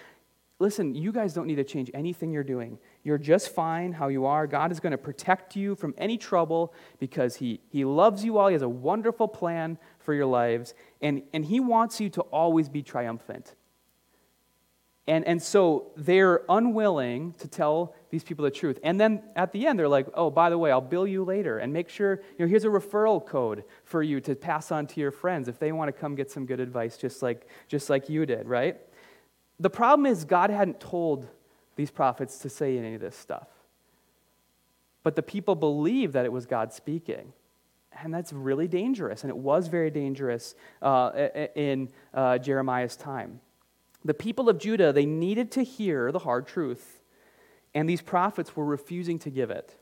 listen, 0.61 0.95
you 0.95 1.11
guys 1.11 1.35
don't 1.35 1.49
need 1.49 1.57
to 1.57 1.65
change 1.65 1.91
anything 1.93 2.31
you're 2.31 2.45
doing. 2.45 2.79
You're 3.03 3.19
just 3.19 3.53
fine 3.53 3.93
how 3.93 4.07
you 4.07 4.25
are. 4.25 4.47
God 4.47 4.71
is 4.71 4.79
going 4.79 4.93
to 4.93 4.99
protect 4.99 5.57
you 5.57 5.75
from 5.75 5.95
any 5.99 6.17
trouble 6.17 6.73
because 7.01 7.37
He, 7.37 7.61
he 7.69 7.85
loves 7.85 8.25
you 8.25 8.39
all. 8.39 8.47
He 8.47 8.53
has 8.53 8.63
a 8.63 8.69
wonderful 8.69 9.27
plan 9.27 9.77
for 9.99 10.15
your 10.15 10.27
lives, 10.27 10.75
and, 11.03 11.23
and 11.33 11.45
He 11.45 11.59
wants 11.59 12.01
you 12.01 12.09
to 12.11 12.21
always 12.23 12.69
be 12.69 12.83
triumphant. 12.83 13.57
And, 15.07 15.27
and 15.27 15.43
so 15.43 15.93
they're 15.97 16.43
unwilling 16.49 17.35
to 17.35 17.47
tell 17.47 17.95
these 18.09 18.25
people 18.25 18.45
the 18.45 18.51
truth. 18.51 18.79
And 18.83 18.99
then 18.99 19.23
at 19.37 19.53
the 19.53 19.67
end, 19.67 19.79
they're 19.79 19.89
like, 19.89 20.07
oh, 20.15 20.31
by 20.31 20.49
the 20.49 20.57
way, 20.57 20.71
I'll 20.71 20.81
bill 20.81 21.07
you 21.07 21.25
later. 21.25 21.59
And 21.59 21.73
make 21.73 21.91
sure, 21.91 22.23
you 22.39 22.47
know, 22.47 22.49
here's 22.49 22.65
a 22.65 22.69
referral 22.69 23.25
code 23.25 23.65
for 23.85 24.03
you 24.03 24.21
to 24.23 24.35
pass 24.35 24.73
on 24.73 24.87
to 24.89 25.01
your 25.01 25.11
friends 25.11 25.47
if 25.47 25.59
they 25.59 25.73
want 25.73 25.89
to 25.89 25.93
come 25.93 26.15
get 26.15 26.31
some 26.31 26.47
good 26.47 26.59
advice, 26.59 26.97
just 26.97 27.23
like, 27.23 27.47
just 27.69 27.91
like 27.91 28.09
you 28.09 28.25
did, 28.25 28.49
right? 28.49 28.79
The 29.61 29.71
problem 29.71 30.07
is, 30.07 30.25
God 30.25 30.49
hadn't 30.49 30.81
told 30.81 31.29
these 31.77 31.91
prophets 31.91 32.39
to 32.39 32.49
say 32.49 32.79
any 32.79 32.95
of 32.95 33.01
this 33.01 33.17
stuff. 33.17 33.49
But 35.03 35.17
the 35.17 35.23
people 35.23 35.55
believed 35.55 36.15
that 36.15 36.25
it 36.25 36.33
was 36.33 36.47
God 36.47 36.73
speaking. 36.73 37.35
And 38.03 38.13
that's 38.13 38.33
really 38.33 38.69
dangerous. 38.69 39.23
And 39.23 39.31
it 39.31 39.37
was 39.37 39.69
very 39.69 39.91
dangerous 39.91 40.55
uh, 40.81 41.11
in 41.55 41.91
uh, 42.15 42.39
Jeremiah's 42.39 42.97
time. 42.97 43.41
The 44.05 44.15
people 44.15 44.49
of 44.49 44.59
Judah, 44.59 44.93
they 44.93 45.07
needed 45.07 45.51
to 45.53 45.63
hear 45.63 46.13
the 46.13 46.19
hard 46.21 46.47
truth, 46.47 47.03
and 47.75 47.89
these 47.89 48.03
prophets 48.03 48.55
were 48.55 48.65
refusing 48.65 49.19
to 49.21 49.31
give 49.31 49.51
it. 49.51 49.75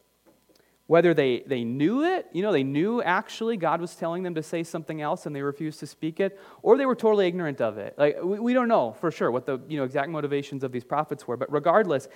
Whether 0.87 1.15
they, 1.15 1.43
they 1.47 1.65
knew 1.65 2.05
it, 2.05 2.27
you 2.33 2.43
know, 2.43 2.53
they 2.53 2.65
knew 2.65 3.03
actually 3.03 3.57
God 3.57 3.81
was 3.81 3.95
telling 3.95 4.25
them 4.25 4.35
to 4.35 4.43
say 4.43 4.63
something 4.63 5.01
else 5.01 5.27
and 5.27 5.35
they 5.35 5.41
refused 5.41 5.81
to 5.81 5.87
speak 5.87 6.21
it, 6.21 6.39
or 6.61 6.77
they 6.77 6.87
were 6.87 6.95
totally 6.95 7.27
ignorant 7.27 7.61
of 7.61 7.79
it. 7.79 7.95
Like, 7.97 8.19
we, 8.23 8.39
we 8.39 8.53
don't 8.53 8.69
know 8.69 8.93
for 9.01 9.11
sure 9.11 9.31
what 9.31 9.47
the 9.47 9.61
you 9.69 9.79
know, 9.79 9.85
exact 9.85 10.11
motivations 10.11 10.65
of 10.65 10.73
these 10.73 10.85
prophets 10.85 11.27
were, 11.27 11.37
but 11.37 11.51
regardless, 11.51 12.09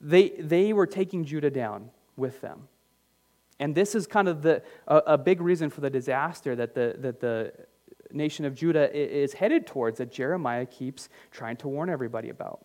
they, 0.00 0.30
they 0.30 0.72
were 0.72 0.86
taking 0.86 1.24
Judah 1.24 1.50
down 1.50 1.90
with 2.16 2.40
them. 2.40 2.68
And 3.58 3.74
this 3.74 3.94
is 3.94 4.06
kind 4.06 4.28
of 4.28 4.42
the, 4.42 4.62
a, 4.88 4.96
a 4.96 5.18
big 5.18 5.40
reason 5.40 5.68
for 5.70 5.80
the 5.80 5.90
disaster 5.90 6.56
that 6.56 6.74
the, 6.74 6.96
that 6.98 7.20
the 7.20 7.52
nation 8.12 8.44
of 8.44 8.54
Judah 8.54 8.94
is 8.94 9.32
headed 9.34 9.66
towards, 9.66 9.98
that 9.98 10.12
Jeremiah 10.12 10.66
keeps 10.66 11.08
trying 11.30 11.56
to 11.58 11.68
warn 11.68 11.90
everybody 11.90 12.28
about. 12.28 12.64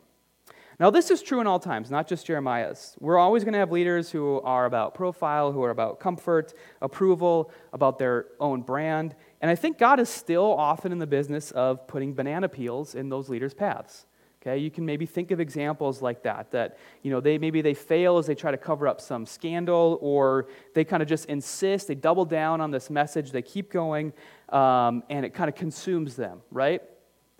Now, 0.80 0.92
this 0.92 1.10
is 1.10 1.24
true 1.24 1.42
in 1.42 1.48
all 1.48 1.60
times, 1.60 1.90
not 1.90 2.08
just 2.08 2.28
Jeremiah's. 2.28 2.96
We're 3.00 3.18
always 3.18 3.44
going 3.44 3.54
to 3.54 3.60
have 3.60 3.72
leaders 3.72 4.12
who 4.12 4.40
are 4.42 4.66
about 4.66 4.94
profile, 4.94 5.52
who 5.52 5.64
are 5.64 5.72
about 5.72 6.00
comfort, 6.00 6.54
approval, 6.82 7.52
about 7.74 7.98
their 7.98 8.28
own 8.40 8.62
brand. 8.62 9.16
And 9.42 9.50
I 9.50 9.56
think 9.56 9.80
God 9.80 10.00
is 10.00 10.08
still 10.08 10.54
often 10.54 10.92
in 10.92 11.00
the 11.00 11.08
business 11.08 11.50
of 11.52 11.88
putting 11.88 12.14
banana 12.14 12.48
peels 12.48 12.94
in 12.94 13.10
those 13.10 13.28
leaders' 13.28 13.56
paths. 13.56 14.06
Okay, 14.40 14.60
you 14.60 14.70
can 14.70 14.86
maybe 14.86 15.08
think 15.08 15.32
of 15.32 15.40
examples 15.40 16.04
like 16.04 16.22
that, 16.22 16.52
that, 16.52 16.78
you 17.02 17.10
know, 17.10 17.20
they 17.20 17.40
maybe 17.40 17.62
they 17.62 17.74
fail 17.74 18.20
as 18.20 18.28
they 18.28 18.36
try 18.36 18.52
to 18.52 18.58
cover 18.58 18.88
up 18.88 19.02
some 19.02 19.26
scandal, 19.26 19.98
or 20.00 20.48
they 20.76 20.86
kind 20.86 21.02
of 21.02 21.10
just 21.10 21.26
insist, 21.26 21.88
they 21.88 21.96
double 21.96 22.24
down 22.24 22.62
on 22.62 22.70
this 22.70 22.92
message, 22.92 23.32
they 23.32 23.42
keep 23.42 23.72
going, 23.72 24.14
um, 24.50 25.04
and 25.10 25.26
it 25.26 25.34
kind 25.34 25.50
of 25.50 25.56
consumes 25.56 26.16
them, 26.16 26.42
right? 26.52 26.82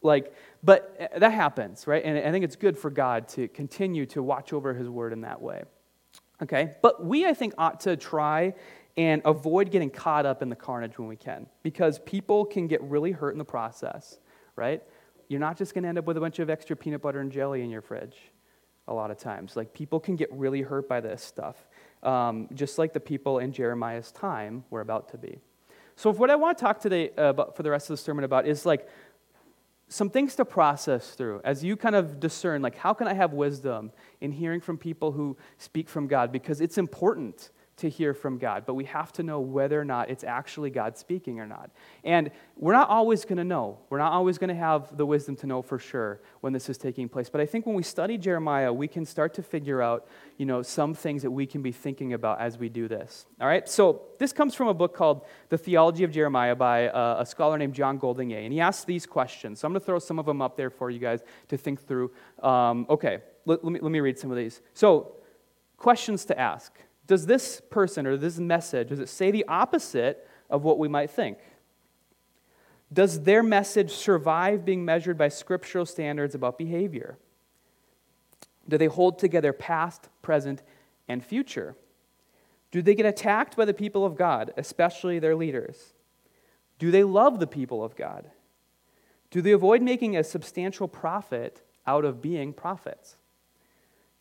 Like, 0.02 0.34
but 0.64 0.96
uh, 1.00 1.20
that 1.20 1.32
happens, 1.32 1.88
right? 1.88 2.04
And 2.04 2.18
I 2.18 2.32
think 2.32 2.46
it's 2.46 2.56
good 2.56 2.78
for 2.78 2.90
God 2.90 3.28
to 3.30 3.48
continue 3.48 4.06
to 4.08 4.22
watch 4.22 4.54
over 4.54 4.74
his 4.74 4.90
word 4.90 5.14
in 5.14 5.22
that 5.22 5.42
way. 5.42 5.64
Okay? 6.42 6.76
But 6.82 7.04
we, 7.06 7.26
I 7.26 7.34
think, 7.34 7.54
ought 7.58 7.80
to 7.82 7.98
try 7.98 8.54
and 8.96 9.22
avoid 9.26 9.72
getting 9.72 9.90
caught 9.90 10.26
up 10.26 10.42
in 10.42 10.50
the 10.50 10.56
carnage 10.56 10.98
when 10.98 11.08
we 11.08 11.16
can, 11.16 11.48
because 11.64 12.00
people 12.00 12.46
can 12.46 12.68
get 12.68 12.82
really 12.84 13.12
hurt 13.12 13.32
in 13.32 13.38
the 13.38 13.46
process, 13.46 14.20
right? 14.56 14.82
You're 15.28 15.40
not 15.40 15.58
just 15.58 15.74
going 15.74 15.84
to 15.84 15.90
end 15.90 15.98
up 15.98 16.06
with 16.06 16.18
a 16.18 16.20
bunch 16.20 16.40
of 16.40 16.50
extra 16.50 16.76
peanut 16.76 17.02
butter 17.02 17.20
and 17.20 17.32
jelly 17.32 17.62
in 17.62 17.70
your 17.70 17.82
fridge 17.82 18.18
a 18.88 18.94
lot 18.94 19.12
of 19.12 19.18
times. 19.18 19.56
Like, 19.56 19.74
people 19.74 20.00
can 20.00 20.16
get 20.16 20.32
really 20.32 20.62
hurt 20.62 20.88
by 20.88 21.02
this 21.02 21.22
stuff, 21.22 21.68
um, 22.02 22.50
just 22.54 22.78
like 22.78 22.94
the 22.94 23.00
people 23.00 23.40
in 23.40 23.52
Jeremiah's 23.52 24.12
time 24.12 24.64
were 24.70 24.82
about 24.82 25.10
to 25.10 25.18
be. 25.18 25.40
So, 25.98 26.14
what 26.14 26.30
I 26.30 26.36
want 26.36 26.56
to 26.56 26.64
talk 26.64 26.80
today 26.80 27.10
uh, 27.18 27.30
about 27.30 27.56
for 27.56 27.64
the 27.64 27.72
rest 27.72 27.90
of 27.90 27.96
the 27.96 28.04
sermon 28.04 28.24
about 28.24 28.46
is 28.46 28.68
like 28.68 28.88
some 29.88 30.12
things 30.12 30.36
to 30.36 30.46
process 30.46 31.16
through 31.16 31.42
as 31.44 31.64
you 31.64 31.76
kind 31.76 31.96
of 31.96 32.20
discern, 32.20 32.62
like, 32.62 32.78
how 32.78 32.94
can 32.94 33.08
I 33.08 33.14
have 33.14 33.34
wisdom 33.34 33.92
in 34.22 34.32
hearing 34.32 34.62
from 34.62 34.78
people 34.78 35.12
who 35.12 35.36
speak 35.58 35.90
from 35.90 36.06
God? 36.06 36.32
Because 36.32 36.62
it's 36.62 36.78
important 36.78 37.50
to 37.78 37.90
hear 37.90 38.16
from 38.16 38.40
God, 38.40 38.64
but 38.66 38.74
we 38.74 38.86
have 38.86 39.14
to 39.14 39.24
know 39.24 39.40
whether 39.40 39.80
or 39.80 39.86
not 39.86 40.10
it's 40.10 40.24
actually 40.24 40.72
God 40.72 40.98
speaking 40.98 41.40
or 41.40 41.46
not. 41.46 41.70
And 42.04 42.32
we're 42.56 42.74
not 42.74 42.90
always 42.90 43.24
going 43.24 43.38
to 43.38 43.44
know. 43.44 43.78
We're 43.92 44.00
not 44.00 44.14
always 44.14 44.40
going 44.40 44.50
to 44.50 44.56
have 44.56 44.98
the 44.98 45.06
wisdom 45.06 45.36
to 45.38 45.48
know 45.48 45.62
for 45.62 45.78
sure 45.78 46.20
when 46.42 46.54
this 46.54 46.70
is 46.70 46.80
taking 46.80 47.08
place. 47.08 47.30
But 47.30 47.40
I 47.40 47.46
think 47.46 47.68
when 47.68 47.76
we 47.76 47.84
study 47.84 48.18
Jeremiah, 48.18 48.74
we 48.74 48.88
can 48.88 49.06
start 49.06 49.36
to 49.36 49.44
figure 49.44 49.80
out, 49.80 50.08
you 50.38 50.48
know, 50.48 50.64
some 50.64 50.96
things 50.96 51.22
that 51.22 51.30
we 51.30 51.46
can 51.46 51.62
be 51.62 51.72
thinking 51.72 52.14
about 52.14 52.42
as 52.42 52.58
we 52.58 52.68
do 52.68 52.88
this. 52.88 53.28
All 53.40 53.48
right? 53.48 53.70
So 53.70 54.02
this 54.18 54.34
comes 54.34 54.56
from 54.56 54.70
a 54.70 54.74
book 54.74 54.96
called 54.96 55.26
The 55.50 55.58
Theology 55.60 56.04
of 56.04 56.12
Jeremiah 56.12 56.56
by 56.56 56.80
a, 56.80 56.90
uh, 56.90 57.18
a 57.20 57.26
scholar 57.28 57.60
named 57.60 57.76
John 57.76 58.00
Goldingay. 58.00 58.44
And 58.44 58.52
he 58.52 58.60
asks 58.60 58.86
these 58.86 59.06
questions. 59.06 59.60
So 59.60 59.68
I'm 59.68 59.74
going 59.74 59.82
to 59.82 59.86
throw 59.86 60.00
some 60.00 60.18
of 60.18 60.26
them 60.26 60.42
up 60.42 60.58
there 60.58 60.72
for 60.72 60.90
you 60.90 61.00
guys 61.00 61.22
to 61.50 61.58
think 61.58 61.86
through. 61.86 62.12
Um, 62.42 62.88
okay, 62.90 63.20
let, 63.46 63.64
let, 63.64 63.72
me, 63.72 63.80
let 63.80 63.92
me 63.92 64.00
read 64.00 64.18
some 64.18 64.32
of 64.32 64.38
these. 64.38 64.62
So, 64.74 65.14
questions 65.78 66.26
to 66.26 66.40
ask 66.40 66.74
does 67.08 67.26
this 67.26 67.62
person 67.70 68.06
or 68.06 68.18
this 68.18 68.38
message, 68.38 68.90
does 68.90 69.00
it 69.00 69.10
say 69.10 69.32
the 69.32 69.46
opposite 69.48 70.28
of 70.50 70.64
what 70.64 70.78
we 70.78 70.88
might 70.88 71.10
think? 71.10 71.38
Does 72.92 73.24
their 73.24 73.44
message 73.44 73.92
survive 73.92 74.64
being 74.64 74.86
measured 74.86 75.18
by 75.18 75.30
scriptural 75.30 75.86
standards 75.86 76.36
about 76.36 76.58
behavior? 76.58 77.18
Do 78.68 78.78
they 78.78 78.86
hold 78.86 79.20
together 79.20 79.54
past, 79.54 80.10
present, 80.22 80.64
and 81.08 81.24
future? 81.24 81.76
Do 82.72 82.82
they 82.82 82.96
get 82.96 83.06
attacked 83.06 83.56
by 83.56 83.66
the 83.66 83.74
people 83.74 84.06
of 84.06 84.16
God, 84.16 84.54
especially 84.58 85.20
their 85.20 85.36
leaders? 85.36 85.94
Do 86.80 86.92
they 86.92 87.04
love 87.04 87.40
the 87.40 87.48
people 87.48 87.84
of 87.84 87.96
God? 87.96 88.30
Do 89.32 89.42
they 89.42 89.52
avoid 89.52 89.82
making 89.82 90.16
a 90.16 90.24
substantial 90.24 90.88
profit 90.88 91.62
out 91.86 92.06
of 92.06 92.22
being 92.22 92.54
prophets? 92.54 93.18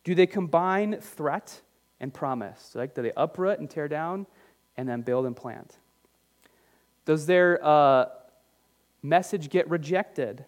Do 0.03 0.15
they 0.15 0.27
combine 0.27 0.99
threat 1.01 1.61
and 1.99 2.13
promise? 2.13 2.71
Like, 2.75 2.93
do 2.93 3.01
they 3.01 3.11
uproot 3.15 3.59
and 3.59 3.69
tear 3.69 3.87
down 3.87 4.27
and 4.75 4.87
then 4.87 5.01
build 5.01 5.25
and 5.25 5.35
plant? 5.35 5.77
Does 7.05 7.25
their 7.25 7.59
uh, 7.63 8.05
message 9.01 9.49
get 9.49 9.69
rejected? 9.69 10.45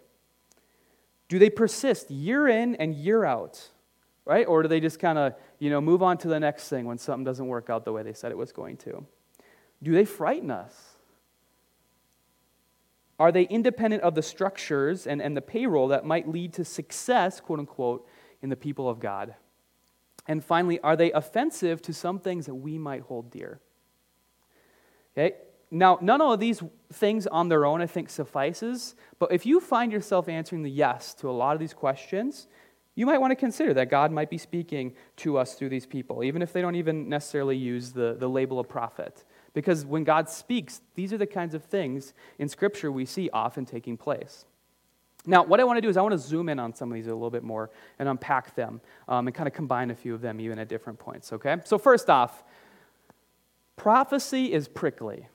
Do 1.27 1.39
they 1.39 1.49
persist 1.49 2.11
year 2.11 2.47
in 2.47 2.75
and 2.75 2.93
year 2.93 3.23
out? 3.23 3.69
Right? 4.25 4.45
Or 4.45 4.61
do 4.61 4.67
they 4.67 4.79
just 4.79 4.99
kind 4.99 5.17
of, 5.17 5.33
you 5.57 5.69
know, 5.69 5.81
move 5.81 6.03
on 6.03 6.17
to 6.19 6.27
the 6.27 6.39
next 6.39 6.69
thing 6.69 6.85
when 6.85 6.97
something 6.97 7.23
doesn't 7.23 7.47
work 7.47 7.69
out 7.69 7.85
the 7.85 7.93
way 7.93 8.03
they 8.03 8.13
said 8.13 8.31
it 8.31 8.37
was 8.37 8.51
going 8.51 8.77
to? 8.77 9.05
Do 9.81 9.93
they 9.93 10.05
frighten 10.05 10.51
us? 10.51 10.97
Are 13.17 13.31
they 13.31 13.43
independent 13.43 14.03
of 14.03 14.15
the 14.15 14.21
structures 14.21 15.07
and, 15.07 15.21
and 15.21 15.35
the 15.35 15.41
payroll 15.41 15.89
that 15.89 16.05
might 16.05 16.27
lead 16.27 16.53
to 16.53 16.63
success, 16.63 17.41
quote 17.41 17.59
unquote, 17.59 18.07
in 18.41 18.49
the 18.49 18.55
people 18.55 18.87
of 18.87 18.99
God? 18.99 19.35
And 20.27 20.43
finally, 20.43 20.79
are 20.81 20.95
they 20.95 21.11
offensive 21.11 21.81
to 21.83 21.93
some 21.93 22.19
things 22.19 22.45
that 22.45 22.55
we 22.55 22.77
might 22.77 23.01
hold 23.01 23.31
dear? 23.31 23.59
Okay? 25.17 25.35
Now, 25.71 25.99
none 26.01 26.21
of 26.21 26.39
these 26.39 26.63
things 26.93 27.27
on 27.27 27.49
their 27.49 27.65
own, 27.65 27.81
I 27.81 27.85
think, 27.87 28.09
suffices. 28.09 28.95
But 29.19 29.31
if 29.31 29.45
you 29.45 29.59
find 29.59 29.91
yourself 29.91 30.27
answering 30.27 30.63
the 30.63 30.71
yes 30.71 31.13
to 31.15 31.29
a 31.29 31.31
lot 31.31 31.53
of 31.53 31.59
these 31.59 31.73
questions, 31.73 32.47
you 32.95 33.05
might 33.05 33.19
want 33.19 33.31
to 33.31 33.35
consider 33.35 33.73
that 33.75 33.89
God 33.89 34.11
might 34.11 34.29
be 34.29 34.37
speaking 34.37 34.93
to 35.17 35.37
us 35.37 35.53
through 35.53 35.69
these 35.69 35.85
people, 35.85 36.23
even 36.23 36.41
if 36.41 36.51
they 36.51 36.61
don't 36.61 36.75
even 36.75 37.07
necessarily 37.07 37.55
use 37.55 37.91
the, 37.91 38.15
the 38.19 38.27
label 38.27 38.59
of 38.59 38.67
prophet. 38.67 39.23
Because 39.53 39.85
when 39.85 40.03
God 40.03 40.29
speaks, 40.29 40.81
these 40.95 41.13
are 41.13 41.17
the 41.17 41.27
kinds 41.27 41.53
of 41.53 41.63
things 41.63 42.13
in 42.39 42.49
Scripture 42.49 42.91
we 42.91 43.05
see 43.05 43.29
often 43.31 43.65
taking 43.65 43.95
place. 43.95 44.45
Now, 45.25 45.43
what 45.43 45.59
I 45.59 45.63
want 45.63 45.77
to 45.77 45.81
do 45.81 45.89
is 45.89 45.97
I 45.97 46.01
want 46.01 46.13
to 46.13 46.17
zoom 46.17 46.49
in 46.49 46.59
on 46.59 46.73
some 46.73 46.89
of 46.89 46.95
these 46.95 47.07
a 47.07 47.13
little 47.13 47.29
bit 47.29 47.43
more 47.43 47.69
and 47.99 48.07
unpack 48.07 48.55
them 48.55 48.81
um, 49.07 49.27
and 49.27 49.35
kind 49.35 49.47
of 49.47 49.53
combine 49.53 49.91
a 49.91 49.95
few 49.95 50.13
of 50.13 50.21
them 50.21 50.39
even 50.39 50.57
at 50.59 50.69
different 50.69 50.97
points, 50.97 51.33
okay? 51.33 51.57
So, 51.65 51.77
first 51.77 52.09
off, 52.09 52.43
prophecy 53.75 54.53
is 54.53 54.67
prickly. 54.67 55.27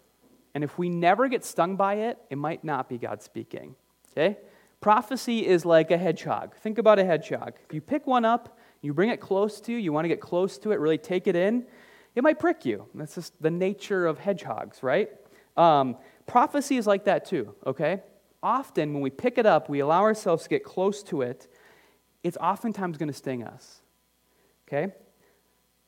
And 0.54 0.64
if 0.64 0.78
we 0.78 0.88
never 0.88 1.28
get 1.28 1.44
stung 1.44 1.76
by 1.76 1.94
it, 1.94 2.18
it 2.30 2.38
might 2.38 2.64
not 2.64 2.88
be 2.88 2.96
God 2.96 3.22
speaking, 3.22 3.74
okay? 4.12 4.38
Prophecy 4.80 5.46
is 5.46 5.64
like 5.64 5.90
a 5.90 5.98
hedgehog. 5.98 6.54
Think 6.56 6.78
about 6.78 6.98
a 6.98 7.04
hedgehog. 7.04 7.54
If 7.66 7.74
you 7.74 7.80
pick 7.80 8.06
one 8.06 8.24
up, 8.24 8.58
you 8.80 8.94
bring 8.94 9.10
it 9.10 9.20
close 9.20 9.60
to 9.62 9.72
you, 9.72 9.78
you 9.78 9.92
want 9.92 10.04
to 10.04 10.08
get 10.08 10.20
close 10.20 10.58
to 10.58 10.72
it, 10.72 10.78
really 10.78 10.98
take 10.98 11.26
it 11.26 11.36
in, 11.36 11.64
it 12.14 12.22
might 12.22 12.38
prick 12.38 12.64
you. 12.64 12.86
That's 12.94 13.16
just 13.16 13.40
the 13.42 13.50
nature 13.50 14.06
of 14.06 14.18
hedgehogs, 14.18 14.82
right? 14.82 15.10
Um, 15.56 15.96
prophecy 16.26 16.76
is 16.76 16.86
like 16.86 17.04
that 17.04 17.24
too, 17.24 17.54
okay? 17.66 18.02
Often 18.44 18.92
when 18.92 19.02
we 19.02 19.10
pick 19.10 19.38
it 19.38 19.46
up, 19.46 19.68
we 19.68 19.80
allow 19.80 20.02
ourselves 20.02 20.44
to 20.44 20.48
get 20.48 20.62
close 20.62 21.02
to 21.04 21.22
it, 21.22 21.48
it's 22.22 22.36
oftentimes 22.36 22.98
going 22.98 23.08
to 23.08 23.14
sting 23.14 23.42
us. 23.42 23.80
Okay? 24.68 24.92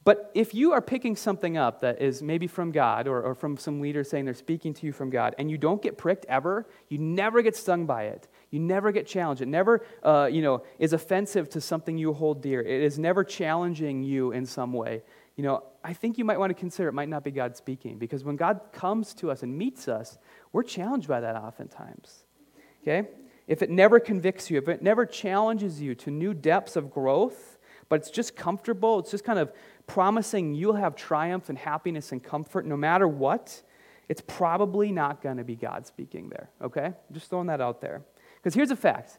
But 0.05 0.31
if 0.35 0.55
you 0.55 0.73
are 0.73 0.81
picking 0.81 1.17
something 1.17 1.57
up 1.57 1.81
that 1.81 2.01
is 2.01 2.23
maybe 2.23 2.47
from 2.47 2.71
God 2.71 3.09
or, 3.09 3.21
or 3.21 3.35
from 3.35 3.57
some 3.57 3.81
leader 3.81 4.05
saying 4.05 4.25
they're 4.25 4.35
speaking 4.35 4.73
to 4.75 4.87
you 4.87 4.93
from 4.93 5.11
God, 5.11 5.35
and 5.37 5.51
you 5.51 5.59
don't 5.59 5.83
get 5.83 5.99
pricked 5.99 6.25
ever, 6.29 6.65
you 6.89 6.99
never 6.99 7.43
get 7.43 7.57
stung 7.57 7.87
by 7.87 8.05
it, 8.05 8.29
you 8.51 8.61
never 8.61 8.93
get 8.93 9.07
challenged, 9.09 9.43
it 9.43 9.49
never 9.49 9.85
uh, 10.05 10.29
you 10.31 10.43
know, 10.43 10.63
is 10.79 10.93
offensive 10.93 11.51
to 11.51 11.61
something 11.61 11.99
you 11.99 12.13
hold 12.13 12.41
dear, 12.41 12.61
it 12.61 12.83
is 12.83 13.01
never 13.01 13.25
challenging 13.25 14.05
you 14.05 14.31
in 14.31 14.47
some 14.47 14.73
way, 14.73 15.03
you 15.37 15.43
know, 15.43 15.65
I 15.85 15.93
think 15.93 16.19
you 16.19 16.25
might 16.25 16.39
want 16.39 16.51
to 16.51 16.55
consider 16.55 16.89
it 16.89 16.93
might 16.93 17.09
not 17.09 17.23
be 17.23 17.31
God 17.31 17.57
speaking 17.57 17.99
because 17.99 18.25
when 18.25 18.37
God 18.37 18.61
comes 18.73 19.13
to 19.15 19.31
us 19.31 19.43
and 19.43 19.57
meets 19.57 19.87
us, 19.87 20.19
we're 20.53 20.63
challenged 20.63 21.09
by 21.09 21.21
that 21.21 21.37
oftentimes. 21.37 22.26
Okay? 22.87 23.09
If 23.47 23.63
it 23.63 23.71
never 23.71 23.99
convicts 24.01 24.51
you, 24.51 24.59
if 24.59 24.69
it 24.69 24.83
never 24.83 25.07
challenges 25.07 25.81
you 25.81 25.95
to 25.97 26.11
new 26.11 26.35
depths 26.35 26.77
of 26.77 26.91
growth, 26.91 27.59
but 27.89 28.01
it's 28.01 28.11
just 28.11 28.37
comfortable, 28.37 28.99
it's 28.99 29.11
just 29.11 29.25
kind 29.25 29.39
of 29.39 29.53
promising 29.87 30.55
you'll 30.55 30.75
have 30.75 30.97
triumph 30.97 31.49
and 31.49 31.57
happiness 31.57 32.13
and 32.13 32.23
comfort 32.23 32.67
no 32.67 32.77
matter 32.77 33.07
what, 33.07 33.63
it's 34.09 34.21
probably 34.21 34.93
not 34.93 35.23
going 35.23 35.37
to 35.37 35.45
be 35.45 35.57
God 35.57 35.87
speaking 35.87 36.29
there. 36.29 36.51
Okay? 36.63 36.93
Just 37.13 37.31
throwing 37.31 37.47
that 37.47 37.61
out 37.61 37.81
there. 37.81 38.03
Because 38.37 38.55
here's 38.55 38.71
a 38.71 38.77
fact 38.77 39.19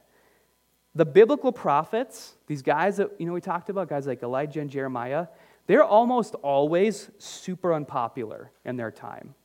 the 0.95 1.05
biblical 1.05 1.51
prophets, 1.51 2.33
these 2.47 2.63
guys 2.63 2.97
that 2.97 3.11
you 3.19 3.27
know 3.27 3.33
we 3.33 3.41
talked 3.41 3.69
about, 3.69 3.87
guys 3.87 4.07
like 4.07 4.23
Elijah 4.23 4.61
and 4.61 4.69
Jeremiah, 4.69 5.27
they're 5.67 5.83
almost 5.83 6.33
always 6.35 7.11
super 7.19 7.73
unpopular 7.73 8.51
in 8.65 8.77
their 8.77 8.89
time. 8.89 9.35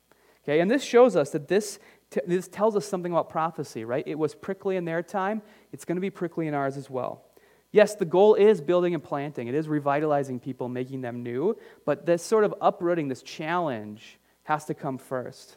Okay, 0.44 0.60
and 0.60 0.70
this 0.70 0.82
shows 0.82 1.14
us 1.14 1.30
that 1.30 1.48
this 1.48 1.78
this 2.26 2.48
tells 2.48 2.76
us 2.76 2.86
something 2.86 3.12
about 3.12 3.28
prophecy, 3.28 3.84
right? 3.84 4.06
It 4.06 4.18
was 4.18 4.34
prickly 4.34 4.76
in 4.76 4.84
their 4.84 5.02
time, 5.02 5.42
it's 5.72 5.84
going 5.84 5.96
to 5.96 6.00
be 6.00 6.10
prickly 6.10 6.46
in 6.46 6.54
ours 6.54 6.76
as 6.76 6.88
well. 6.90 7.24
Yes, 7.70 7.94
the 7.94 8.04
goal 8.04 8.34
is 8.34 8.60
building 8.60 8.94
and 8.94 9.02
planting, 9.02 9.48
it 9.48 9.54
is 9.54 9.66
revitalizing 9.66 10.40
people, 10.40 10.68
making 10.68 11.00
them 11.00 11.22
new, 11.22 11.56
but 11.86 12.04
this 12.04 12.22
sort 12.22 12.44
of 12.44 12.54
uprooting, 12.60 13.08
this 13.08 13.22
challenge, 13.22 14.18
has 14.44 14.64
to 14.66 14.74
come 14.74 14.98
first. 14.98 15.56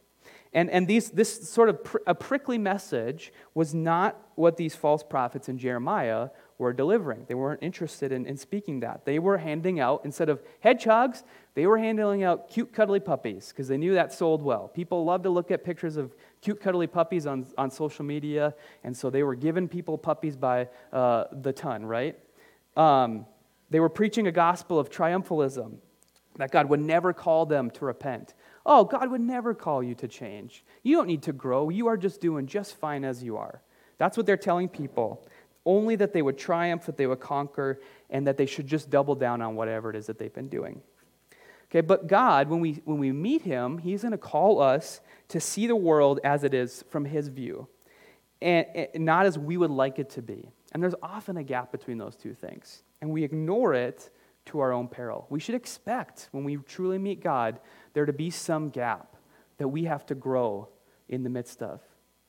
And, 0.53 0.69
and 0.69 0.87
these, 0.87 1.11
this 1.11 1.49
sort 1.49 1.67
of 1.67 1.83
pr- 1.83 1.97
a 2.07 2.15
prickly 2.15 2.57
message 2.57 3.33
was 3.53 3.73
not 3.73 4.17
what 4.35 4.55
these 4.55 4.73
false 4.73 5.03
prophets 5.03 5.49
in 5.49 5.57
Jeremiah 5.57 6.29
were 6.57 6.71
delivering. 6.71 7.25
They 7.27 7.35
weren't 7.35 7.61
interested 7.61 8.11
in, 8.11 8.25
in 8.25 8.37
speaking 8.37 8.79
that. 8.79 9.05
They 9.05 9.19
were 9.19 9.37
handing 9.37 9.79
out, 9.79 10.01
instead 10.05 10.29
of 10.29 10.41
hedgehogs, 10.61 11.23
they 11.53 11.67
were 11.67 11.77
handing 11.77 12.23
out 12.23 12.49
cute, 12.49 12.71
cuddly 12.71 12.99
puppies 12.99 13.49
because 13.49 13.67
they 13.67 13.77
knew 13.77 13.93
that 13.93 14.13
sold 14.13 14.41
well. 14.41 14.67
People 14.67 15.03
love 15.03 15.23
to 15.23 15.29
look 15.29 15.51
at 15.51 15.63
pictures 15.63 15.97
of 15.97 16.15
cute, 16.41 16.61
cuddly 16.61 16.87
puppies 16.87 17.25
on, 17.25 17.45
on 17.57 17.69
social 17.69 18.05
media, 18.05 18.53
and 18.83 18.95
so 18.95 19.09
they 19.09 19.23
were 19.23 19.35
giving 19.35 19.67
people 19.67 19.97
puppies 19.97 20.37
by 20.37 20.67
uh, 20.93 21.25
the 21.31 21.51
ton, 21.51 21.85
right? 21.85 22.17
Um, 22.77 23.25
they 23.69 23.79
were 23.79 23.89
preaching 23.89 24.27
a 24.27 24.31
gospel 24.31 24.79
of 24.79 24.89
triumphalism, 24.89 25.77
that 26.37 26.51
God 26.51 26.69
would 26.69 26.81
never 26.81 27.13
call 27.13 27.45
them 27.45 27.69
to 27.71 27.85
repent. 27.85 28.33
Oh, 28.65 28.83
God 28.83 29.09
would 29.11 29.21
never 29.21 29.53
call 29.53 29.81
you 29.81 29.95
to 29.95 30.07
change. 30.07 30.63
You 30.83 30.97
don't 30.97 31.07
need 31.07 31.23
to 31.23 31.33
grow. 31.33 31.69
You 31.69 31.87
are 31.87 31.97
just 31.97 32.19
doing 32.19 32.45
just 32.47 32.77
fine 32.77 33.05
as 33.05 33.23
you 33.23 33.37
are. 33.37 33.61
That's 33.97 34.17
what 34.17 34.25
they're 34.25 34.35
telling 34.35 34.67
people. 34.67 35.25
Only 35.65 35.95
that 35.95 36.13
they 36.13 36.21
would 36.21 36.37
triumph, 36.37 36.85
that 36.85 36.97
they 36.97 37.07
would 37.07 37.19
conquer, 37.19 37.81
and 38.09 38.27
that 38.27 38.37
they 38.37 38.45
should 38.45 38.67
just 38.67 38.89
double 38.89 39.15
down 39.15 39.41
on 39.41 39.55
whatever 39.55 39.89
it 39.89 39.95
is 39.95 40.05
that 40.07 40.19
they've 40.19 40.33
been 40.33 40.49
doing. 40.49 40.81
Okay, 41.71 41.81
but 41.81 42.07
God, 42.07 42.49
when 42.49 42.59
we, 42.59 42.81
when 42.85 42.99
we 42.99 43.11
meet 43.11 43.41
Him, 43.41 43.79
He's 43.79 44.03
going 44.03 44.11
to 44.11 44.17
call 44.17 44.61
us 44.61 45.01
to 45.29 45.39
see 45.39 45.67
the 45.67 45.75
world 45.75 46.19
as 46.23 46.43
it 46.43 46.53
is 46.53 46.83
from 46.89 47.05
His 47.05 47.27
view, 47.27 47.67
and, 48.41 48.67
and 48.93 49.05
not 49.05 49.25
as 49.25 49.39
we 49.39 49.57
would 49.57 49.71
like 49.71 49.97
it 49.97 50.09
to 50.11 50.21
be. 50.21 50.51
And 50.71 50.83
there's 50.83 50.95
often 51.01 51.37
a 51.37 51.43
gap 51.43 51.71
between 51.71 51.97
those 51.97 52.15
two 52.15 52.33
things. 52.33 52.83
And 53.01 53.09
we 53.09 53.23
ignore 53.23 53.73
it 53.73 54.09
to 54.47 54.59
our 54.59 54.71
own 54.71 54.87
peril. 54.87 55.25
We 55.29 55.39
should 55.39 55.55
expect, 55.55 56.29
when 56.31 56.43
we 56.43 56.57
truly 56.57 56.97
meet 56.97 57.23
God, 57.23 57.59
there 57.93 58.05
to 58.05 58.13
be 58.13 58.29
some 58.29 58.69
gap 58.69 59.15
that 59.57 59.67
we 59.67 59.85
have 59.85 60.05
to 60.07 60.15
grow 60.15 60.69
in 61.09 61.23
the 61.23 61.29
midst 61.29 61.61
of. 61.61 61.81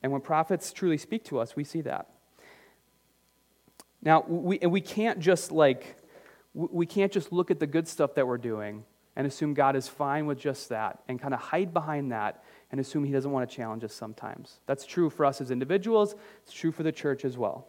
And 0.02 0.12
when 0.12 0.20
prophets 0.20 0.72
truly 0.72 0.96
speak 0.96 1.24
to 1.24 1.38
us, 1.38 1.56
we 1.56 1.64
see 1.64 1.80
that. 1.82 2.08
Now, 4.06 4.24
we, 4.28 4.60
and 4.60 4.70
we 4.70 4.80
can't 4.80 5.18
just 5.18 5.50
like, 5.50 5.96
we 6.54 6.86
can't 6.86 7.10
just 7.10 7.32
look 7.32 7.50
at 7.50 7.58
the 7.58 7.66
good 7.66 7.88
stuff 7.88 8.14
that 8.14 8.24
we're 8.24 8.38
doing 8.38 8.84
and 9.16 9.26
assume 9.26 9.52
God 9.52 9.74
is 9.74 9.88
fine 9.88 10.26
with 10.26 10.38
just 10.38 10.68
that 10.68 11.00
and 11.08 11.20
kind 11.20 11.34
of 11.34 11.40
hide 11.40 11.74
behind 11.74 12.12
that 12.12 12.44
and 12.70 12.80
assume 12.80 13.02
he 13.02 13.10
doesn't 13.10 13.32
want 13.32 13.50
to 13.50 13.56
challenge 13.56 13.82
us 13.82 13.92
sometimes. 13.92 14.60
That's 14.66 14.86
true 14.86 15.10
for 15.10 15.26
us 15.26 15.40
as 15.40 15.50
individuals, 15.50 16.14
it's 16.44 16.52
true 16.52 16.70
for 16.70 16.84
the 16.84 16.92
church 16.92 17.24
as 17.24 17.36
well. 17.36 17.66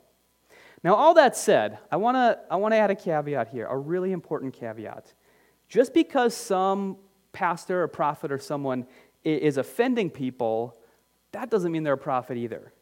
Now, 0.83 0.93
all 0.93 1.15
that 1.15 1.35
said, 1.35 1.79
I 1.91 1.95
want 1.95 2.17
to 2.17 2.37
I 2.51 2.55
wanna 2.57 2.75
add 2.75 2.91
a 2.91 2.95
caveat 2.95 3.47
here, 3.47 3.65
a 3.65 3.75
really 3.75 4.11
important 4.11 4.53
caveat. 4.53 5.11
Just 5.67 5.91
because 5.91 6.35
some 6.35 6.97
pastor 7.33 7.81
or 7.81 7.87
prophet 7.87 8.31
or 8.31 8.37
someone 8.37 8.85
is 9.23 9.57
offending 9.57 10.11
people, 10.11 10.77
that 11.31 11.49
doesn't 11.49 11.71
mean 11.71 11.81
they're 11.81 11.93
a 11.93 11.97
prophet 11.97 12.37
either. 12.37 12.73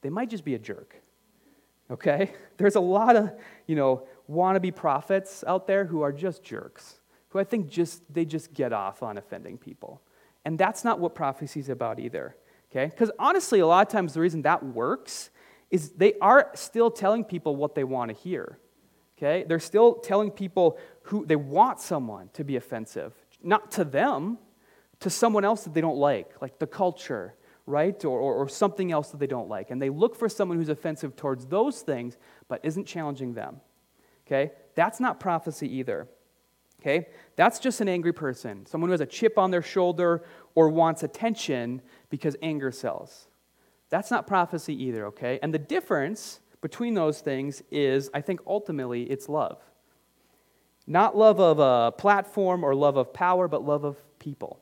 They 0.00 0.08
might 0.08 0.30
just 0.30 0.46
be 0.46 0.54
a 0.54 0.58
jerk. 0.58 1.02
Okay? 1.90 2.32
There's 2.56 2.76
a 2.76 2.80
lot 2.80 3.16
of, 3.16 3.32
you 3.66 3.76
know, 3.76 4.06
wannabe 4.30 4.74
prophets 4.74 5.44
out 5.46 5.66
there 5.66 5.84
who 5.84 6.02
are 6.02 6.12
just 6.12 6.42
jerks, 6.42 7.00
who 7.28 7.38
I 7.38 7.44
think 7.44 7.68
just 7.68 8.02
they 8.12 8.24
just 8.24 8.52
get 8.52 8.72
off 8.72 9.02
on 9.02 9.18
offending 9.18 9.58
people. 9.58 10.02
And 10.44 10.58
that's 10.58 10.84
not 10.84 11.00
what 11.00 11.14
prophecy 11.14 11.60
is 11.60 11.68
about 11.68 11.98
either. 11.98 12.36
Okay? 12.70 12.86
Because 12.86 13.10
honestly, 13.18 13.60
a 13.60 13.66
lot 13.66 13.86
of 13.86 13.92
times 13.92 14.14
the 14.14 14.20
reason 14.20 14.42
that 14.42 14.64
works 14.64 15.30
is 15.70 15.90
they 15.90 16.14
are 16.20 16.50
still 16.54 16.90
telling 16.90 17.24
people 17.24 17.56
what 17.56 17.74
they 17.74 17.84
want 17.84 18.10
to 18.10 18.16
hear. 18.16 18.58
Okay? 19.18 19.44
They're 19.48 19.58
still 19.58 19.94
telling 19.94 20.30
people 20.30 20.78
who 21.02 21.24
they 21.26 21.36
want 21.36 21.80
someone 21.80 22.30
to 22.34 22.44
be 22.44 22.56
offensive, 22.56 23.14
not 23.42 23.70
to 23.72 23.84
them, 23.84 24.38
to 25.00 25.10
someone 25.10 25.44
else 25.44 25.64
that 25.64 25.74
they 25.74 25.80
don't 25.80 25.96
like, 25.96 26.40
like 26.40 26.58
the 26.58 26.66
culture, 26.66 27.34
right? 27.66 28.04
Or, 28.04 28.18
or, 28.18 28.34
or, 28.34 28.48
something 28.48 28.92
else 28.92 29.10
that 29.10 29.18
they 29.18 29.26
don't 29.26 29.48
like. 29.48 29.70
And 29.70 29.82
they 29.82 29.90
look 29.90 30.14
for 30.14 30.28
someone 30.28 30.56
who's 30.56 30.68
offensive 30.68 31.16
towards 31.16 31.46
those 31.46 31.82
things, 31.82 32.16
but 32.48 32.60
isn't 32.62 32.86
challenging 32.86 33.34
them. 33.34 33.60
Okay? 34.26 34.52
That's 34.76 35.00
not 35.00 35.18
prophecy 35.18 35.68
either. 35.76 36.08
Okay? 36.80 37.08
That's 37.34 37.58
just 37.58 37.80
an 37.80 37.88
angry 37.88 38.12
person, 38.12 38.66
someone 38.66 38.88
who 38.88 38.92
has 38.92 39.00
a 39.00 39.06
chip 39.06 39.38
on 39.38 39.50
their 39.50 39.62
shoulder 39.62 40.24
or 40.54 40.68
wants 40.68 41.02
attention 41.02 41.82
because 42.10 42.36
anger 42.42 42.70
sells. 42.70 43.26
That's 43.88 44.10
not 44.10 44.26
prophecy 44.26 44.80
either, 44.84 45.06
okay? 45.06 45.38
And 45.42 45.54
the 45.54 45.58
difference 45.58 46.40
between 46.60 46.94
those 46.94 47.20
things 47.20 47.62
is, 47.70 48.10
I 48.12 48.20
think, 48.20 48.40
ultimately, 48.46 49.04
it's 49.04 49.28
love. 49.28 49.60
Not 50.86 51.16
love 51.16 51.40
of 51.40 51.58
a 51.58 51.92
platform 51.92 52.64
or 52.64 52.74
love 52.74 52.96
of 52.96 53.12
power, 53.12 53.48
but 53.48 53.64
love 53.64 53.84
of 53.84 53.96
people. 54.18 54.60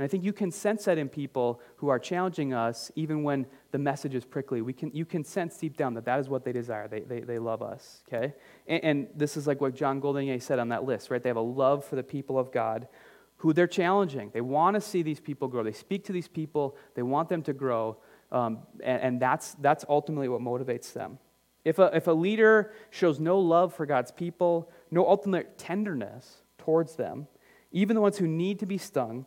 And 0.00 0.06
I 0.06 0.08
think 0.08 0.24
you 0.24 0.32
can 0.32 0.50
sense 0.50 0.86
that 0.86 0.96
in 0.96 1.10
people 1.10 1.60
who 1.76 1.88
are 1.88 1.98
challenging 1.98 2.54
us, 2.54 2.90
even 2.96 3.22
when 3.22 3.44
the 3.70 3.76
message 3.76 4.14
is 4.14 4.24
prickly. 4.24 4.62
We 4.62 4.72
can, 4.72 4.90
you 4.94 5.04
can 5.04 5.22
sense 5.24 5.58
deep 5.58 5.76
down 5.76 5.92
that 5.92 6.06
that 6.06 6.18
is 6.20 6.26
what 6.26 6.42
they 6.42 6.52
desire. 6.52 6.88
They, 6.88 7.00
they, 7.00 7.20
they 7.20 7.38
love 7.38 7.60
us, 7.60 8.02
okay? 8.08 8.32
And, 8.66 8.82
and 8.82 9.08
this 9.14 9.36
is 9.36 9.46
like 9.46 9.60
what 9.60 9.74
John 9.74 10.00
Goldingay 10.00 10.40
said 10.40 10.58
on 10.58 10.70
that 10.70 10.84
list, 10.84 11.10
right? 11.10 11.22
They 11.22 11.28
have 11.28 11.36
a 11.36 11.42
love 11.42 11.84
for 11.84 11.96
the 11.96 12.02
people 12.02 12.38
of 12.38 12.50
God 12.50 12.88
who 13.36 13.52
they're 13.52 13.66
challenging. 13.66 14.30
They 14.32 14.40
want 14.40 14.72
to 14.72 14.80
see 14.80 15.02
these 15.02 15.20
people 15.20 15.48
grow. 15.48 15.62
They 15.62 15.72
speak 15.72 16.04
to 16.06 16.14
these 16.14 16.28
people, 16.28 16.78
they 16.94 17.02
want 17.02 17.28
them 17.28 17.42
to 17.42 17.52
grow, 17.52 17.98
um, 18.32 18.60
and, 18.82 19.02
and 19.02 19.20
that's, 19.20 19.52
that's 19.56 19.84
ultimately 19.86 20.30
what 20.30 20.40
motivates 20.40 20.94
them. 20.94 21.18
If 21.62 21.78
a, 21.78 21.94
if 21.94 22.06
a 22.06 22.12
leader 22.12 22.72
shows 22.88 23.20
no 23.20 23.38
love 23.38 23.74
for 23.74 23.84
God's 23.84 24.12
people, 24.12 24.70
no 24.90 25.06
ultimate 25.06 25.58
tenderness 25.58 26.40
towards 26.56 26.96
them, 26.96 27.26
even 27.70 27.94
the 27.94 28.00
ones 28.00 28.16
who 28.16 28.26
need 28.26 28.60
to 28.60 28.66
be 28.66 28.78
stung, 28.78 29.26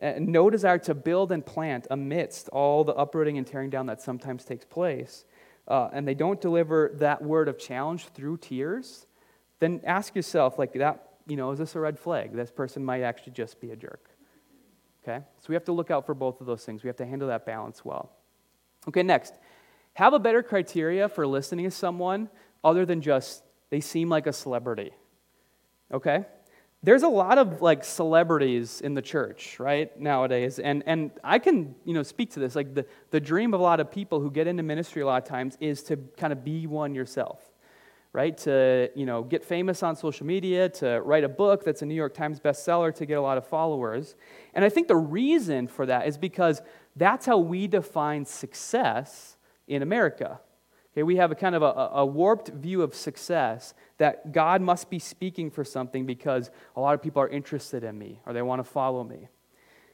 and 0.00 0.28
no 0.28 0.50
desire 0.50 0.78
to 0.78 0.94
build 0.94 1.30
and 1.30 1.44
plant 1.44 1.86
amidst 1.90 2.48
all 2.48 2.84
the 2.84 2.94
uprooting 2.94 3.38
and 3.38 3.46
tearing 3.46 3.70
down 3.70 3.86
that 3.86 4.00
sometimes 4.00 4.44
takes 4.44 4.64
place, 4.64 5.24
uh, 5.68 5.88
and 5.92 6.08
they 6.08 6.14
don't 6.14 6.40
deliver 6.40 6.90
that 6.94 7.22
word 7.22 7.48
of 7.48 7.58
challenge 7.58 8.06
through 8.08 8.38
tears, 8.38 9.06
then 9.60 9.80
ask 9.84 10.16
yourself, 10.16 10.58
like 10.58 10.72
that, 10.72 11.10
you 11.26 11.36
know, 11.36 11.50
is 11.52 11.58
this 11.58 11.74
a 11.76 11.80
red 11.80 11.98
flag? 11.98 12.32
This 12.32 12.50
person 12.50 12.84
might 12.84 13.02
actually 13.02 13.34
just 13.34 13.60
be 13.60 13.70
a 13.70 13.76
jerk. 13.76 14.08
Okay? 15.02 15.24
So 15.38 15.46
we 15.48 15.54
have 15.54 15.64
to 15.64 15.72
look 15.72 15.90
out 15.90 16.06
for 16.06 16.14
both 16.14 16.40
of 16.40 16.46
those 16.46 16.64
things. 16.64 16.82
We 16.82 16.88
have 16.88 16.96
to 16.96 17.06
handle 17.06 17.28
that 17.28 17.46
balance 17.46 17.84
well. 17.84 18.10
Okay, 18.88 19.02
next. 19.02 19.34
Have 19.94 20.14
a 20.14 20.18
better 20.18 20.42
criteria 20.42 21.08
for 21.08 21.26
listening 21.26 21.66
to 21.66 21.70
someone 21.70 22.30
other 22.64 22.86
than 22.86 23.00
just 23.00 23.42
they 23.68 23.80
seem 23.80 24.08
like 24.08 24.26
a 24.26 24.32
celebrity. 24.32 24.92
Okay? 25.92 26.24
There's 26.82 27.02
a 27.02 27.08
lot 27.08 27.36
of 27.36 27.60
like 27.60 27.84
celebrities 27.84 28.80
in 28.80 28.94
the 28.94 29.02
church, 29.02 29.60
right, 29.60 29.98
nowadays. 30.00 30.58
And 30.58 30.82
and 30.86 31.10
I 31.22 31.38
can, 31.38 31.74
you 31.84 31.92
know, 31.92 32.02
speak 32.02 32.30
to 32.32 32.40
this. 32.40 32.56
Like 32.56 32.74
the, 32.74 32.86
the 33.10 33.20
dream 33.20 33.52
of 33.52 33.60
a 33.60 33.62
lot 33.62 33.80
of 33.80 33.90
people 33.90 34.20
who 34.20 34.30
get 34.30 34.46
into 34.46 34.62
ministry 34.62 35.02
a 35.02 35.06
lot 35.06 35.22
of 35.22 35.28
times 35.28 35.58
is 35.60 35.82
to 35.84 35.96
kind 36.16 36.32
of 36.32 36.42
be 36.44 36.66
one 36.66 36.94
yourself 36.94 37.50
right? 38.12 38.36
To 38.38 38.90
you 38.94 39.06
know, 39.06 39.22
get 39.22 39.44
famous 39.44 39.82
on 39.82 39.94
social 39.94 40.26
media, 40.26 40.68
to 40.70 41.00
write 41.02 41.24
a 41.24 41.28
book 41.28 41.64
that's 41.64 41.82
a 41.82 41.86
New 41.86 41.94
York 41.94 42.14
Times 42.14 42.40
bestseller, 42.40 42.94
to 42.96 43.06
get 43.06 43.14
a 43.14 43.20
lot 43.20 43.38
of 43.38 43.46
followers. 43.46 44.16
And 44.54 44.64
I 44.64 44.68
think 44.68 44.88
the 44.88 44.96
reason 44.96 45.68
for 45.68 45.86
that 45.86 46.06
is 46.06 46.18
because 46.18 46.60
that's 46.96 47.26
how 47.26 47.38
we 47.38 47.66
define 47.68 48.24
success 48.24 49.36
in 49.68 49.82
America. 49.82 50.40
Okay, 50.92 51.04
we 51.04 51.16
have 51.16 51.30
a 51.30 51.36
kind 51.36 51.54
of 51.54 51.62
a, 51.62 51.90
a, 51.94 52.04
warped 52.04 52.48
view 52.48 52.82
of 52.82 52.96
success 52.96 53.74
that 53.98 54.32
God 54.32 54.60
must 54.60 54.90
be 54.90 54.98
speaking 54.98 55.48
for 55.48 55.62
something 55.62 56.04
because 56.04 56.50
a 56.74 56.80
lot 56.80 56.94
of 56.94 57.02
people 57.02 57.22
are 57.22 57.28
interested 57.28 57.84
in 57.84 57.96
me 57.96 58.20
or 58.26 58.32
they 58.32 58.42
want 58.42 58.58
to 58.58 58.68
follow 58.68 59.04
me. 59.04 59.28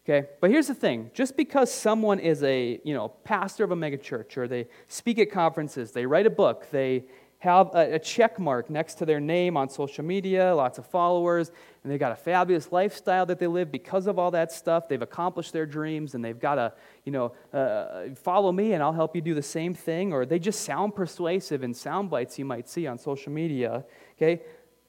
Okay, 0.08 0.28
but 0.40 0.50
here's 0.50 0.68
the 0.68 0.74
thing: 0.74 1.10
just 1.12 1.36
because 1.36 1.70
someone 1.70 2.18
is 2.18 2.42
a 2.44 2.80
you 2.84 2.94
know 2.94 3.08
pastor 3.24 3.64
of 3.64 3.72
a 3.72 3.76
megachurch 3.76 4.36
or 4.38 4.48
they 4.48 4.68
speak 4.88 5.18
at 5.18 5.30
conferences, 5.30 5.92
they 5.92 6.06
write 6.06 6.26
a 6.26 6.30
book, 6.30 6.70
they 6.70 7.04
have 7.46 7.74
a, 7.74 7.98
check 7.98 8.38
mark 8.38 8.68
next 8.68 8.94
to 8.94 9.06
their 9.06 9.20
name 9.20 9.56
on 9.56 9.68
social 9.68 10.04
media, 10.04 10.54
lots 10.54 10.78
of 10.78 10.86
followers, 10.86 11.52
and 11.82 11.92
they've 11.92 12.00
got 12.00 12.10
a 12.10 12.16
fabulous 12.16 12.72
lifestyle 12.72 13.24
that 13.26 13.38
they 13.38 13.46
live 13.46 13.70
because 13.70 14.08
of 14.08 14.18
all 14.18 14.32
that 14.32 14.50
stuff. 14.50 14.88
They've 14.88 15.00
accomplished 15.00 15.52
their 15.52 15.66
dreams, 15.66 16.14
and 16.14 16.24
they've 16.24 16.38
got 16.38 16.56
to, 16.56 16.72
you 17.04 17.12
know, 17.12 17.32
uh, 17.52 18.14
follow 18.16 18.50
me 18.50 18.72
and 18.72 18.82
I'll 18.82 18.92
help 18.92 19.14
you 19.14 19.22
do 19.22 19.34
the 19.34 19.42
same 19.42 19.74
thing. 19.74 20.12
Or 20.12 20.26
they 20.26 20.38
just 20.38 20.62
sound 20.62 20.94
persuasive 20.94 21.62
in 21.62 21.72
sound 21.72 22.10
bites 22.10 22.38
you 22.38 22.44
might 22.44 22.68
see 22.68 22.86
on 22.86 22.98
social 22.98 23.32
media. 23.32 23.84
Okay? 24.16 24.42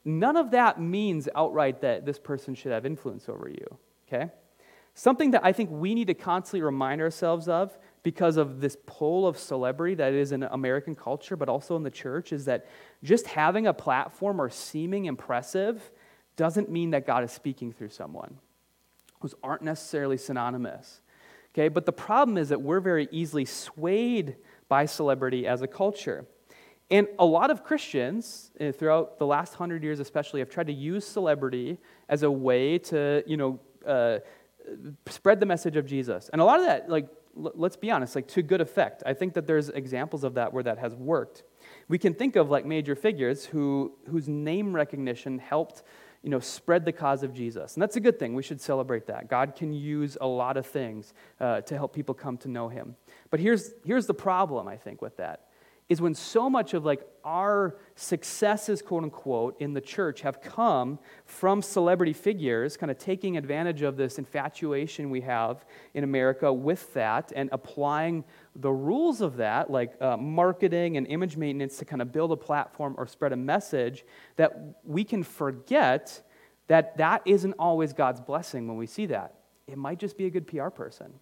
None 0.04 0.36
of 0.36 0.52
that 0.52 0.82
means 0.82 1.30
outright 1.36 1.82
that 1.82 2.06
this 2.06 2.18
person 2.18 2.56
should 2.56 2.72
have 2.72 2.86
influence 2.86 3.30
over 3.30 3.50
you. 3.50 3.78
Okay? 4.08 4.32
Something 4.96 5.32
that 5.32 5.46
I 5.46 5.54
think 5.54 5.70
we 5.72 5.94
need 5.94 6.08
to 6.08 6.16
constantly 6.16 6.64
remind 6.64 7.02
ourselves 7.02 7.48
of 7.48 7.78
because 8.08 8.38
of 8.38 8.62
this 8.62 8.78
pull 8.86 9.28
of 9.28 9.38
celebrity 9.38 9.94
that 9.94 10.14
is 10.14 10.32
in 10.32 10.42
American 10.44 10.96
culture, 10.96 11.36
but 11.36 11.50
also 11.50 11.76
in 11.76 11.84
the 11.84 11.92
church, 11.92 12.32
is 12.32 12.46
that 12.46 12.66
just 13.04 13.28
having 13.28 13.68
a 13.68 13.74
platform 13.74 14.40
or 14.40 14.50
seeming 14.50 15.04
impressive 15.08 15.92
doesn't 16.38 16.72
mean 16.72 16.92
that 16.92 17.06
God 17.06 17.26
is 17.26 17.34
speaking 17.34 17.74
through 17.74 17.90
someone. 17.90 18.38
Those 19.22 19.36
aren't 19.44 19.62
necessarily 19.62 20.16
synonymous. 20.16 21.02
Okay, 21.54 21.68
but 21.68 21.86
the 21.86 21.92
problem 21.92 22.38
is 22.38 22.48
that 22.48 22.62
we're 22.62 22.80
very 22.80 23.10
easily 23.12 23.44
swayed 23.44 24.38
by 24.70 24.86
celebrity 24.86 25.46
as 25.46 25.62
a 25.62 25.68
culture. 25.68 26.26
And 26.90 27.10
a 27.20 27.26
lot 27.26 27.52
of 27.52 27.66
Christians, 27.66 28.52
uh, 28.62 28.72
throughout 28.72 29.20
the 29.20 29.26
last 29.26 29.56
hundred 29.56 29.84
years 29.84 30.00
especially, 30.00 30.40
have 30.40 30.50
tried 30.50 30.68
to 30.68 30.74
use 30.74 31.06
celebrity 31.06 31.78
as 32.08 32.24
a 32.24 32.32
way 32.32 32.78
to, 32.78 33.22
you 33.28 33.36
know, 33.36 33.60
uh, 33.86 34.20
spread 35.08 35.42
the 35.42 35.46
message 35.46 35.76
of 35.76 35.86
Jesus. 35.86 36.30
And 36.32 36.40
a 36.40 36.46
lot 36.46 36.62
of 36.62 36.68
that, 36.68 36.90
like, 36.90 37.10
let's 37.38 37.76
be 37.76 37.92
honest, 37.92 38.16
like 38.16 38.28
to 38.30 38.42
good 38.42 38.62
effect. 38.62 39.04
I 39.06 39.14
think 39.14 39.34
that 39.34 39.48
there's 39.48 39.70
examples 39.70 40.24
of 40.24 40.34
that 40.36 40.54
where 40.54 40.64
that 40.64 40.78
has 40.80 40.96
worked. 40.96 41.44
We 41.88 41.98
can 41.98 42.14
think 42.14 42.36
of 42.36 42.50
like 42.50 42.66
major 42.66 42.96
figures 42.96 43.46
who, 43.46 43.94
whose 44.10 44.28
name 44.28 44.74
recognition 44.74 45.40
helped 45.40 45.84
you 46.24 46.32
know, 46.32 46.40
spread 46.40 46.84
the 46.84 46.92
cause 46.92 47.24
of 47.24 47.34
Jesus. 47.34 47.76
And 47.76 47.82
that's 47.82 47.96
a 47.96 48.00
good 48.00 48.20
thing. 48.20 48.34
We 48.34 48.44
should 48.44 48.60
celebrate 48.60 49.08
that. 49.08 49.30
God 49.30 49.56
can 49.56 49.72
use 49.72 50.18
a 50.20 50.28
lot 50.28 50.58
of 50.58 50.66
things 50.66 51.14
uh, 51.40 51.62
to 51.62 51.76
help 51.76 51.94
people 51.94 52.16
come 52.16 52.38
to 52.40 52.48
know 52.50 52.68
him. 52.68 52.96
But 53.30 53.40
here's, 53.40 53.72
here's 53.86 54.08
the 54.08 54.14
problem, 54.14 54.68
I 54.68 54.78
think, 54.78 55.02
with 55.02 55.18
that 55.18 55.47
is 55.90 56.02
when 56.02 56.14
so 56.14 56.50
much 56.50 56.74
of 56.74 56.84
like 56.84 57.02
our 57.24 57.78
successes 57.96 58.82
quote 58.82 59.04
unquote 59.04 59.60
in 59.62 59.74
the 59.74 59.82
church 59.82 60.22
have 60.22 60.42
come 60.42 61.00
from 61.26 61.62
celebrity 61.62 62.14
figures 62.14 62.76
kind 62.78 62.92
of 62.92 62.98
taking 62.98 63.38
advantage 63.38 63.82
of 63.82 63.98
this 63.98 64.18
infatuation 64.18 65.10
we 65.10 65.22
have 65.22 65.66
in 65.94 66.04
america 66.04 66.52
with 66.52 66.94
that 66.94 67.32
and 67.36 67.50
applying 67.52 68.24
the 68.56 68.72
rules 68.72 69.22
of 69.22 69.38
that 69.38 69.70
like 69.70 69.94
uh, 70.02 70.18
marketing 70.18 70.98
and 70.98 71.08
image 71.08 71.38
maintenance 71.38 71.78
to 71.78 71.86
kind 71.86 72.02
of 72.02 72.12
build 72.12 72.32
a 72.32 72.38
platform 72.38 72.96
or 72.98 73.08
spread 73.08 73.34
a 73.34 73.38
message 73.38 74.06
that 74.36 74.76
we 74.84 75.04
can 75.04 75.24
forget 75.24 76.22
that 76.68 76.98
that 76.98 77.22
isn't 77.26 77.54
always 77.54 77.94
god's 77.94 78.22
blessing 78.22 78.68
when 78.68 78.78
we 78.78 78.86
see 78.86 79.06
that. 79.06 79.34
It 79.68 79.78
might 79.78 80.00
just 80.00 80.18
be 80.18 80.26
a 80.26 80.30
good 80.30 80.48
pr 80.48 80.70
person 80.70 81.14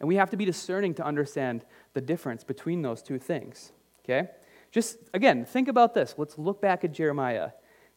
and 0.00 0.08
we 0.08 0.16
have 0.16 0.30
to 0.30 0.36
be 0.36 0.44
discerning 0.44 0.94
to 0.94 1.04
understand 1.04 1.64
the 1.92 2.00
difference 2.00 2.44
between 2.44 2.82
those 2.82 3.02
two 3.02 3.18
things. 3.18 3.72
Okay? 4.04 4.28
Just 4.70 4.98
again, 5.14 5.44
think 5.44 5.68
about 5.68 5.94
this. 5.94 6.14
Let's 6.18 6.36
look 6.36 6.60
back 6.60 6.84
at 6.84 6.92
Jeremiah. 6.92 7.50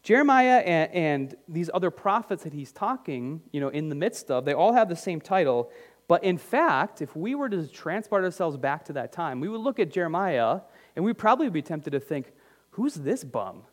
Jeremiah 0.04 0.60
and, 0.60 0.94
and, 0.94 1.36
these 1.50 1.70
other 1.74 1.92
prophets 1.92 2.44
that 2.44 2.54
he's 2.54 2.72
talking, 2.72 3.42
you 3.52 3.60
know, 3.60 3.70
in 3.70 3.90
the 3.90 3.96
midst 3.96 4.32
of, 4.32 4.46
they 4.46 4.54
all 4.54 4.74
have 4.74 4.88
the 4.88 4.96
same 4.96 5.20
title. 5.20 5.72
But 6.08 6.24
in 6.24 6.38
fact, 6.38 7.02
if 7.02 7.16
we 7.16 7.36
were 7.36 7.50
to 7.50 7.68
transport 7.68 8.24
ourselves 8.24 8.56
back 8.56 8.86
to 8.86 8.94
that 8.94 9.12
time, 9.12 9.42
we 9.42 9.50
would 9.50 9.60
look 9.60 9.80
at 9.80 9.92
Jeremiah 9.92 10.62
and 10.96 11.04
we'd 11.04 11.18
probably 11.18 11.50
be 11.50 11.62
tempted 11.62 11.92
to 11.92 12.00
think, 12.00 12.32
who's 12.72 12.94
this 12.94 13.24
bum? 13.24 13.64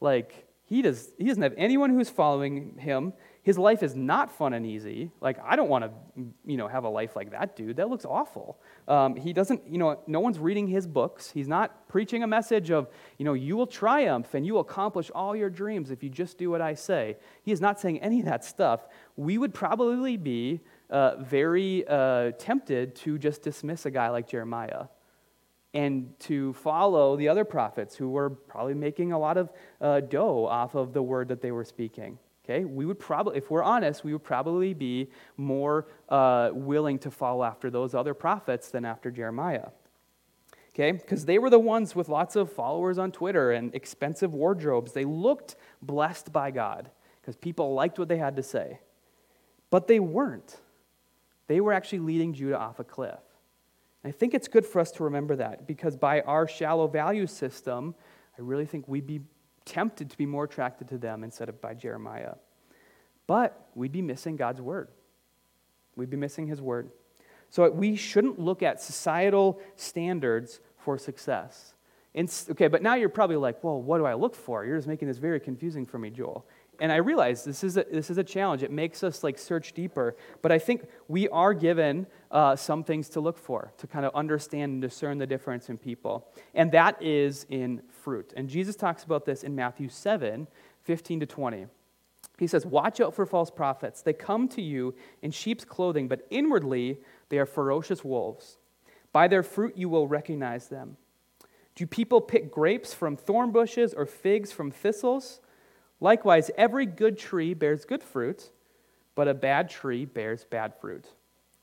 Like, 0.00 0.46
he, 0.66 0.82
does, 0.82 1.10
he 1.18 1.24
doesn't 1.24 1.42
have 1.42 1.54
anyone 1.56 1.90
who's 1.90 2.08
following 2.08 2.78
him. 2.78 3.12
His 3.44 3.58
life 3.58 3.82
is 3.82 3.94
not 3.94 4.32
fun 4.32 4.54
and 4.54 4.64
easy. 4.64 5.10
Like, 5.20 5.36
I 5.44 5.54
don't 5.54 5.68
want 5.68 5.84
to, 5.84 5.90
you 6.46 6.56
know, 6.56 6.66
have 6.66 6.84
a 6.84 6.88
life 6.88 7.14
like 7.14 7.30
that 7.32 7.54
dude. 7.54 7.76
That 7.76 7.90
looks 7.90 8.06
awful. 8.06 8.58
Um, 8.88 9.16
he 9.16 9.34
doesn't, 9.34 9.68
you 9.68 9.76
know, 9.76 10.00
no 10.06 10.18
one's 10.18 10.38
reading 10.38 10.66
his 10.66 10.86
books. 10.86 11.30
He's 11.30 11.46
not 11.46 11.86
preaching 11.86 12.22
a 12.22 12.26
message 12.26 12.70
of, 12.70 12.88
you 13.18 13.26
know, 13.26 13.34
you 13.34 13.54
will 13.54 13.66
triumph 13.66 14.32
and 14.32 14.46
you 14.46 14.54
will 14.54 14.62
accomplish 14.62 15.10
all 15.14 15.36
your 15.36 15.50
dreams 15.50 15.90
if 15.90 16.02
you 16.02 16.08
just 16.08 16.38
do 16.38 16.48
what 16.50 16.62
I 16.62 16.72
say. 16.72 17.18
He 17.42 17.52
is 17.52 17.60
not 17.60 17.78
saying 17.78 18.00
any 18.00 18.20
of 18.20 18.24
that 18.24 18.46
stuff. 18.46 18.86
We 19.14 19.36
would 19.36 19.52
probably 19.52 20.16
be 20.16 20.62
uh, 20.88 21.16
very 21.16 21.86
uh, 21.86 22.32
tempted 22.38 22.94
to 22.96 23.18
just 23.18 23.42
dismiss 23.42 23.84
a 23.84 23.90
guy 23.90 24.08
like 24.08 24.26
Jeremiah 24.26 24.86
and 25.74 26.18
to 26.20 26.54
follow 26.54 27.14
the 27.16 27.28
other 27.28 27.44
prophets 27.44 27.94
who 27.94 28.08
were 28.08 28.30
probably 28.30 28.74
making 28.74 29.12
a 29.12 29.18
lot 29.18 29.36
of 29.36 29.52
uh, 29.82 30.00
dough 30.00 30.46
off 30.46 30.74
of 30.74 30.94
the 30.94 31.02
word 31.02 31.28
that 31.28 31.42
they 31.42 31.52
were 31.52 31.64
speaking. 31.64 32.18
Okay, 32.44 32.64
we 32.66 32.84
would 32.84 32.98
probably, 32.98 33.38
if 33.38 33.50
we're 33.50 33.62
honest, 33.62 34.04
we 34.04 34.12
would 34.12 34.22
probably 34.22 34.74
be 34.74 35.10
more 35.38 35.86
uh, 36.10 36.50
willing 36.52 36.98
to 36.98 37.10
follow 37.10 37.42
after 37.42 37.70
those 37.70 37.94
other 37.94 38.12
prophets 38.12 38.70
than 38.70 38.84
after 38.84 39.10
Jeremiah. 39.10 39.68
Okay, 40.74 40.92
because 40.92 41.24
they 41.24 41.38
were 41.38 41.48
the 41.48 41.58
ones 41.58 41.94
with 41.94 42.08
lots 42.08 42.36
of 42.36 42.52
followers 42.52 42.98
on 42.98 43.12
Twitter 43.12 43.52
and 43.52 43.74
expensive 43.74 44.34
wardrobes. 44.34 44.92
They 44.92 45.04
looked 45.04 45.56
blessed 45.80 46.32
by 46.32 46.50
God 46.50 46.90
because 47.20 47.36
people 47.36 47.72
liked 47.72 47.98
what 47.98 48.08
they 48.08 48.18
had 48.18 48.36
to 48.36 48.42
say. 48.42 48.80
But 49.70 49.86
they 49.86 50.00
weren't. 50.00 50.56
They 51.46 51.60
were 51.60 51.72
actually 51.72 52.00
leading 52.00 52.34
Judah 52.34 52.58
off 52.58 52.78
a 52.78 52.84
cliff. 52.84 53.20
And 54.02 54.12
I 54.12 54.16
think 54.16 54.34
it's 54.34 54.48
good 54.48 54.66
for 54.66 54.80
us 54.80 54.90
to 54.92 55.04
remember 55.04 55.36
that 55.36 55.66
because 55.66 55.96
by 55.96 56.20
our 56.22 56.46
shallow 56.46 56.88
value 56.88 57.26
system, 57.26 57.94
I 58.38 58.42
really 58.42 58.66
think 58.66 58.86
we'd 58.86 59.06
be 59.06 59.20
tempted 59.64 60.10
to 60.10 60.16
be 60.16 60.26
more 60.26 60.44
attracted 60.44 60.88
to 60.88 60.98
them 60.98 61.24
instead 61.24 61.48
of 61.48 61.60
by 61.60 61.74
Jeremiah. 61.74 62.34
But 63.26 63.68
we'd 63.74 63.92
be 63.92 64.02
missing 64.02 64.36
God's 64.36 64.60
word. 64.60 64.88
We'd 65.96 66.10
be 66.10 66.16
missing 66.16 66.46
his 66.46 66.60
word. 66.60 66.90
So 67.50 67.70
we 67.70 67.96
shouldn't 67.96 68.38
look 68.38 68.62
at 68.62 68.82
societal 68.82 69.60
standards 69.76 70.60
for 70.78 70.98
success. 70.98 71.74
okay, 72.50 72.68
but 72.68 72.82
now 72.82 72.94
you're 72.94 73.08
probably 73.08 73.36
like, 73.36 73.62
well, 73.62 73.80
what 73.80 73.98
do 73.98 74.06
I 74.06 74.14
look 74.14 74.34
for? 74.34 74.64
You're 74.64 74.76
just 74.76 74.88
making 74.88 75.08
this 75.08 75.18
very 75.18 75.40
confusing 75.40 75.86
for 75.86 75.98
me, 75.98 76.10
Joel. 76.10 76.46
And 76.84 76.92
I 76.92 76.96
realize 76.96 77.44
this 77.44 77.64
is 77.64 77.78
a, 77.78 77.86
this 77.90 78.10
is 78.10 78.18
a 78.18 78.22
challenge. 78.22 78.62
It 78.62 78.70
makes 78.70 79.02
us 79.02 79.24
like 79.24 79.38
search 79.38 79.72
deeper. 79.72 80.16
But 80.42 80.52
I 80.52 80.58
think 80.58 80.86
we 81.08 81.30
are 81.30 81.54
given 81.54 82.06
uh, 82.30 82.56
some 82.56 82.84
things 82.84 83.08
to 83.10 83.20
look 83.20 83.38
for 83.38 83.72
to 83.78 83.86
kind 83.86 84.04
of 84.04 84.14
understand 84.14 84.70
and 84.70 84.82
discern 84.82 85.16
the 85.16 85.26
difference 85.26 85.70
in 85.70 85.78
people. 85.78 86.28
And 86.54 86.70
that 86.72 87.02
is 87.02 87.46
in 87.48 87.80
fruit. 88.02 88.34
And 88.36 88.50
Jesus 88.50 88.76
talks 88.76 89.02
about 89.02 89.24
this 89.24 89.44
in 89.44 89.54
Matthew 89.54 89.88
7 89.88 90.46
15 90.82 91.20
to 91.20 91.24
20. 91.24 91.66
He 92.38 92.46
says, 92.46 92.66
Watch 92.66 93.00
out 93.00 93.14
for 93.14 93.24
false 93.24 93.50
prophets. 93.50 94.02
They 94.02 94.12
come 94.12 94.46
to 94.48 94.60
you 94.60 94.94
in 95.22 95.30
sheep's 95.30 95.64
clothing, 95.64 96.06
but 96.06 96.26
inwardly 96.28 96.98
they 97.30 97.38
are 97.38 97.46
ferocious 97.46 98.04
wolves. 98.04 98.58
By 99.10 99.26
their 99.26 99.42
fruit 99.42 99.78
you 99.78 99.88
will 99.88 100.06
recognize 100.06 100.68
them. 100.68 100.98
Do 101.76 101.86
people 101.86 102.20
pick 102.20 102.52
grapes 102.52 102.92
from 102.92 103.16
thorn 103.16 103.52
bushes 103.52 103.94
or 103.94 104.04
figs 104.04 104.52
from 104.52 104.70
thistles? 104.70 105.40
Likewise, 106.04 106.50
every 106.58 106.84
good 106.84 107.16
tree 107.16 107.54
bears 107.54 107.86
good 107.86 108.02
fruit, 108.02 108.50
but 109.14 109.26
a 109.26 109.32
bad 109.32 109.70
tree 109.70 110.04
bears 110.04 110.44
bad 110.44 110.74
fruit. 110.78 111.06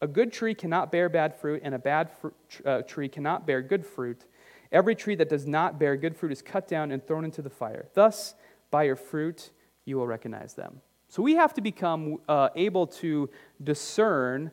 A 0.02 0.08
good 0.08 0.34
tree 0.34 0.56
cannot 0.56 0.92
bear 0.92 1.10
bad 1.10 1.36
fruit, 1.36 1.62
and 1.64 1.76
a 1.76 1.78
bad 1.78 2.10
fr- 2.10 2.30
uh, 2.66 2.82
tree 2.82 3.08
cannot 3.08 3.46
bear 3.46 3.62
good 3.62 3.86
fruit. 3.86 4.26
Every 4.72 4.96
tree 4.96 5.14
that 5.14 5.30
does 5.30 5.46
not 5.46 5.78
bear 5.78 5.96
good 5.96 6.18
fruit 6.18 6.32
is 6.32 6.42
cut 6.42 6.68
down 6.68 6.90
and 6.90 7.06
thrown 7.06 7.24
into 7.24 7.44
the 7.44 7.52
fire. 7.52 7.86
Thus, 7.94 8.34
by 8.72 8.82
your 8.82 8.96
fruit, 8.96 9.52
you 9.86 9.98
will 9.98 10.08
recognize 10.08 10.56
them. 10.56 10.82
So 11.08 11.22
we 11.22 11.36
have 11.36 11.54
to 11.54 11.62
become 11.62 12.18
uh, 12.28 12.50
able 12.56 12.88
to 12.88 13.30
discern 13.64 14.50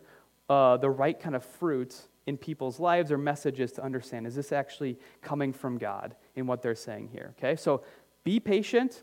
uh, 0.51 0.77
the 0.77 0.91
right 0.91 1.19
kind 1.19 1.35
of 1.35 1.43
fruit 1.43 1.97
in 2.27 2.37
people's 2.37 2.79
lives 2.79 3.11
or 3.11 3.17
messages 3.17 3.73
to 3.73 3.83
understand 3.83 4.27
is 4.27 4.35
this 4.35 4.53
actually 4.53 4.99
coming 5.23 5.55
from 5.55 5.79
God 5.79 6.15
in 6.37 6.47
what 6.47 6.61
they're 6.61 6.75
saying 6.75 7.09
here? 7.11 7.33
Okay, 7.39 7.57
so 7.57 7.85
be 8.23 8.39
patient, 8.39 9.03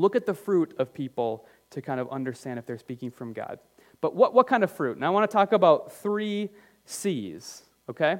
look 0.00 0.16
at 0.16 0.26
the 0.26 0.34
fruit 0.34 0.74
of 0.78 0.92
people 0.92 1.46
to 1.70 1.82
kind 1.82 2.00
of 2.00 2.10
understand 2.10 2.58
if 2.58 2.66
they're 2.66 2.78
speaking 2.78 3.10
from 3.10 3.32
God. 3.32 3.58
But 4.00 4.14
what, 4.14 4.34
what 4.34 4.46
kind 4.46 4.64
of 4.64 4.70
fruit? 4.70 4.96
And 4.96 5.04
I 5.04 5.10
want 5.10 5.30
to 5.30 5.32
talk 5.32 5.52
about 5.52 5.92
three 5.92 6.50
C's, 6.84 7.62
okay? 7.88 8.18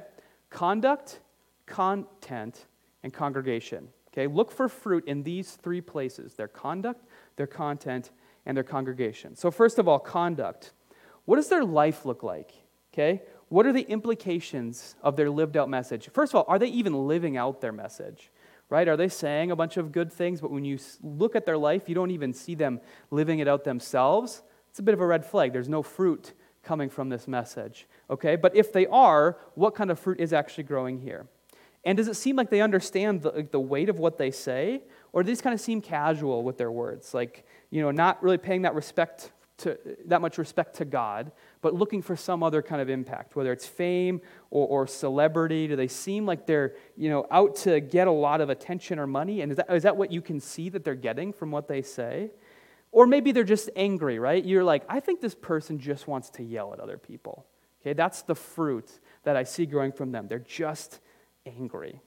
Conduct, 0.49 1.19
content, 1.65 2.65
and 3.03 3.13
congregation. 3.13 3.87
Okay, 4.13 4.27
look 4.27 4.51
for 4.51 4.67
fruit 4.67 5.05
in 5.07 5.23
these 5.23 5.51
three 5.51 5.81
places 5.81 6.33
their 6.33 6.47
conduct, 6.47 7.05
their 7.37 7.47
content, 7.47 8.11
and 8.45 8.57
their 8.57 8.63
congregation. 8.63 9.35
So, 9.35 9.49
first 9.51 9.79
of 9.79 9.87
all, 9.87 9.99
conduct. 9.99 10.73
What 11.25 11.37
does 11.37 11.47
their 11.47 11.63
life 11.63 12.05
look 12.05 12.23
like? 12.23 12.51
Okay, 12.93 13.21
what 13.47 13.65
are 13.65 13.71
the 13.71 13.83
implications 13.83 14.95
of 15.01 15.15
their 15.15 15.29
lived 15.29 15.55
out 15.55 15.69
message? 15.69 16.09
First 16.09 16.33
of 16.33 16.37
all, 16.37 16.45
are 16.47 16.59
they 16.59 16.67
even 16.67 17.07
living 17.07 17.37
out 17.37 17.61
their 17.61 17.71
message? 17.71 18.31
Right? 18.71 18.87
Are 18.87 18.95
they 18.95 19.09
saying 19.09 19.51
a 19.51 19.55
bunch 19.55 19.75
of 19.75 19.91
good 19.91 20.13
things, 20.13 20.39
but 20.39 20.49
when 20.49 20.63
you 20.63 20.79
look 21.03 21.35
at 21.35 21.45
their 21.45 21.57
life, 21.57 21.89
you 21.89 21.93
don't 21.93 22.09
even 22.09 22.33
see 22.33 22.55
them 22.55 22.79
living 23.11 23.39
it 23.39 23.47
out 23.47 23.65
themselves? 23.65 24.43
It's 24.69 24.79
a 24.79 24.81
bit 24.81 24.93
of 24.93 25.01
a 25.01 25.05
red 25.05 25.25
flag. 25.25 25.51
There's 25.51 25.67
no 25.67 25.83
fruit 25.83 26.31
coming 26.63 26.89
from 26.89 27.09
this 27.09 27.27
message. 27.27 27.85
Okay? 28.09 28.37
But 28.37 28.55
if 28.55 28.71
they 28.71 28.87
are, 28.87 29.37
what 29.55 29.75
kind 29.75 29.91
of 29.91 29.99
fruit 29.99 30.21
is 30.21 30.31
actually 30.31 30.63
growing 30.63 30.99
here? 30.99 31.27
And 31.83 31.97
does 31.97 32.07
it 32.07 32.15
seem 32.15 32.37
like 32.37 32.49
they 32.49 32.61
understand 32.61 33.23
the, 33.23 33.45
the 33.51 33.59
weight 33.59 33.89
of 33.89 33.99
what 33.99 34.17
they 34.17 34.31
say? 34.31 34.83
Or 35.11 35.21
do 35.21 35.27
these 35.27 35.41
kind 35.41 35.53
of 35.53 35.59
seem 35.59 35.81
casual 35.81 36.41
with 36.41 36.57
their 36.57 36.71
words? 36.71 37.13
Like, 37.13 37.45
you 37.71 37.81
know, 37.81 37.91
not 37.91 38.23
really 38.23 38.37
paying 38.37 38.61
that 38.61 38.73
respect 38.73 39.31
to, 39.61 39.77
that 40.05 40.21
much 40.21 40.37
respect 40.37 40.75
to 40.77 40.85
God, 40.85 41.31
but 41.61 41.73
looking 41.73 42.01
for 42.01 42.15
some 42.15 42.43
other 42.43 42.61
kind 42.61 42.81
of 42.81 42.89
impact, 42.89 43.35
whether 43.35 43.51
it's 43.51 43.65
fame 43.65 44.21
or, 44.49 44.67
or 44.67 44.87
celebrity. 44.87 45.67
Do 45.67 45.75
they 45.75 45.87
seem 45.87 46.25
like 46.25 46.45
they're, 46.45 46.75
you 46.95 47.09
know, 47.09 47.25
out 47.31 47.55
to 47.57 47.79
get 47.79 48.07
a 48.07 48.11
lot 48.11 48.41
of 48.41 48.49
attention 48.49 48.99
or 48.99 49.07
money? 49.07 49.41
And 49.41 49.51
is 49.51 49.57
that, 49.57 49.73
is 49.73 49.83
that 49.83 49.97
what 49.97 50.11
you 50.11 50.21
can 50.21 50.39
see 50.39 50.69
that 50.69 50.83
they're 50.83 50.95
getting 50.95 51.33
from 51.33 51.51
what 51.51 51.67
they 51.67 51.81
say? 51.81 52.31
Or 52.91 53.07
maybe 53.07 53.31
they're 53.31 53.43
just 53.43 53.69
angry, 53.75 54.19
right? 54.19 54.43
You're 54.43 54.63
like, 54.63 54.83
I 54.89 54.99
think 54.99 55.21
this 55.21 55.35
person 55.35 55.79
just 55.79 56.07
wants 56.07 56.29
to 56.31 56.43
yell 56.43 56.73
at 56.73 56.79
other 56.79 56.97
people. 56.97 57.45
Okay, 57.81 57.93
that's 57.93 58.21
the 58.21 58.35
fruit 58.35 58.99
that 59.23 59.35
I 59.35 59.43
see 59.43 59.65
growing 59.65 59.91
from 59.91 60.11
them. 60.11 60.27
They're 60.27 60.39
just 60.39 60.99
angry. 61.45 61.99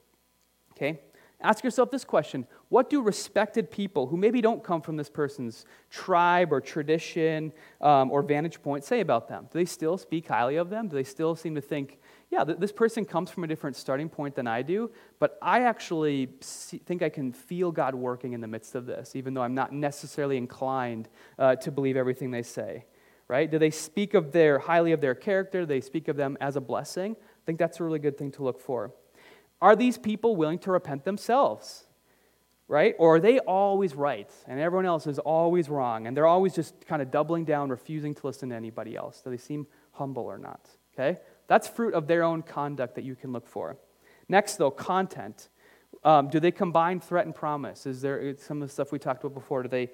Okay? 0.72 1.00
Ask 1.44 1.62
yourself 1.62 1.90
this 1.90 2.04
question 2.06 2.46
What 2.70 2.88
do 2.88 3.02
respected 3.02 3.70
people 3.70 4.06
who 4.06 4.16
maybe 4.16 4.40
don't 4.40 4.64
come 4.64 4.80
from 4.80 4.96
this 4.96 5.10
person's 5.10 5.66
tribe 5.90 6.52
or 6.52 6.60
tradition 6.60 7.52
um, 7.82 8.10
or 8.10 8.22
vantage 8.22 8.62
point 8.62 8.82
say 8.82 9.00
about 9.00 9.28
them? 9.28 9.44
Do 9.52 9.58
they 9.58 9.66
still 9.66 9.98
speak 9.98 10.26
highly 10.26 10.56
of 10.56 10.70
them? 10.70 10.88
Do 10.88 10.96
they 10.96 11.04
still 11.04 11.36
seem 11.36 11.54
to 11.54 11.60
think, 11.60 11.98
yeah, 12.30 12.44
th- 12.44 12.58
this 12.58 12.72
person 12.72 13.04
comes 13.04 13.30
from 13.30 13.44
a 13.44 13.46
different 13.46 13.76
starting 13.76 14.08
point 14.08 14.34
than 14.34 14.46
I 14.46 14.62
do, 14.62 14.90
but 15.18 15.38
I 15.42 15.60
actually 15.60 16.30
see, 16.40 16.78
think 16.78 17.02
I 17.02 17.10
can 17.10 17.30
feel 17.30 17.70
God 17.70 17.94
working 17.94 18.32
in 18.32 18.40
the 18.40 18.48
midst 18.48 18.74
of 18.74 18.86
this, 18.86 19.14
even 19.14 19.34
though 19.34 19.42
I'm 19.42 19.54
not 19.54 19.70
necessarily 19.70 20.38
inclined 20.38 21.10
uh, 21.38 21.56
to 21.56 21.70
believe 21.70 21.98
everything 21.98 22.30
they 22.30 22.42
say. 22.42 22.86
Right? 23.28 23.50
Do 23.50 23.58
they 23.58 23.70
speak 23.70 24.14
of 24.14 24.32
their 24.32 24.58
highly 24.58 24.92
of 24.92 25.00
their 25.02 25.14
character? 25.14 25.60
Do 25.60 25.66
they 25.66 25.80
speak 25.82 26.08
of 26.08 26.16
them 26.16 26.38
as 26.40 26.56
a 26.56 26.60
blessing? 26.60 27.16
I 27.20 27.44
think 27.44 27.58
that's 27.58 27.80
a 27.80 27.84
really 27.84 27.98
good 27.98 28.16
thing 28.16 28.30
to 28.32 28.42
look 28.42 28.60
for. 28.60 28.92
Are 29.64 29.74
these 29.74 29.96
people 29.96 30.36
willing 30.36 30.58
to 30.58 30.72
repent 30.72 31.04
themselves? 31.04 31.86
Right? 32.68 32.94
Or 32.98 33.16
are 33.16 33.20
they 33.20 33.38
always 33.38 33.94
right 33.94 34.30
and 34.46 34.60
everyone 34.60 34.84
else 34.84 35.06
is 35.06 35.18
always 35.18 35.70
wrong 35.70 36.06
and 36.06 36.14
they're 36.14 36.26
always 36.26 36.54
just 36.54 36.86
kind 36.86 37.00
of 37.00 37.10
doubling 37.10 37.46
down, 37.46 37.70
refusing 37.70 38.14
to 38.14 38.26
listen 38.26 38.50
to 38.50 38.54
anybody 38.54 38.94
else? 38.94 39.22
Do 39.22 39.30
they 39.30 39.38
seem 39.38 39.66
humble 39.92 40.24
or 40.24 40.36
not? 40.36 40.68
Okay? 40.92 41.18
That's 41.46 41.66
fruit 41.66 41.94
of 41.94 42.06
their 42.06 42.24
own 42.24 42.42
conduct 42.42 42.94
that 42.96 43.04
you 43.04 43.14
can 43.14 43.32
look 43.32 43.46
for. 43.46 43.78
Next, 44.28 44.56
though, 44.56 44.70
content. 44.70 45.48
Um, 46.04 46.28
do 46.28 46.40
they 46.40 46.50
combine 46.50 47.00
threat 47.00 47.24
and 47.24 47.34
promise? 47.34 47.86
Is 47.86 48.02
there 48.02 48.36
some 48.36 48.60
of 48.60 48.68
the 48.68 48.72
stuff 48.72 48.92
we 48.92 48.98
talked 48.98 49.24
about 49.24 49.32
before? 49.32 49.62
Do 49.62 49.70
they 49.70 49.92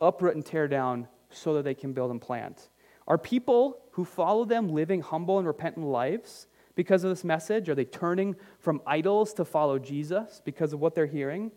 uproot 0.00 0.34
and 0.34 0.44
tear 0.44 0.66
down 0.66 1.06
so 1.30 1.54
that 1.54 1.62
they 1.62 1.74
can 1.74 1.92
build 1.92 2.10
and 2.10 2.20
plant? 2.20 2.70
Are 3.06 3.18
people 3.18 3.82
who 3.92 4.04
follow 4.04 4.44
them 4.44 4.68
living 4.68 5.00
humble 5.00 5.38
and 5.38 5.46
repentant 5.46 5.86
lives 5.86 6.48
because 6.74 7.04
of 7.04 7.10
this 7.10 7.24
message? 7.24 7.68
Are 7.68 7.74
they 7.74 7.84
turning 7.84 8.36
from 8.58 8.80
idols 8.86 9.32
to 9.34 9.44
follow 9.44 9.78
Jesus 9.78 10.40
because 10.44 10.72
of 10.72 10.80
what 10.80 10.94
they're 10.94 11.06
hearing? 11.06 11.50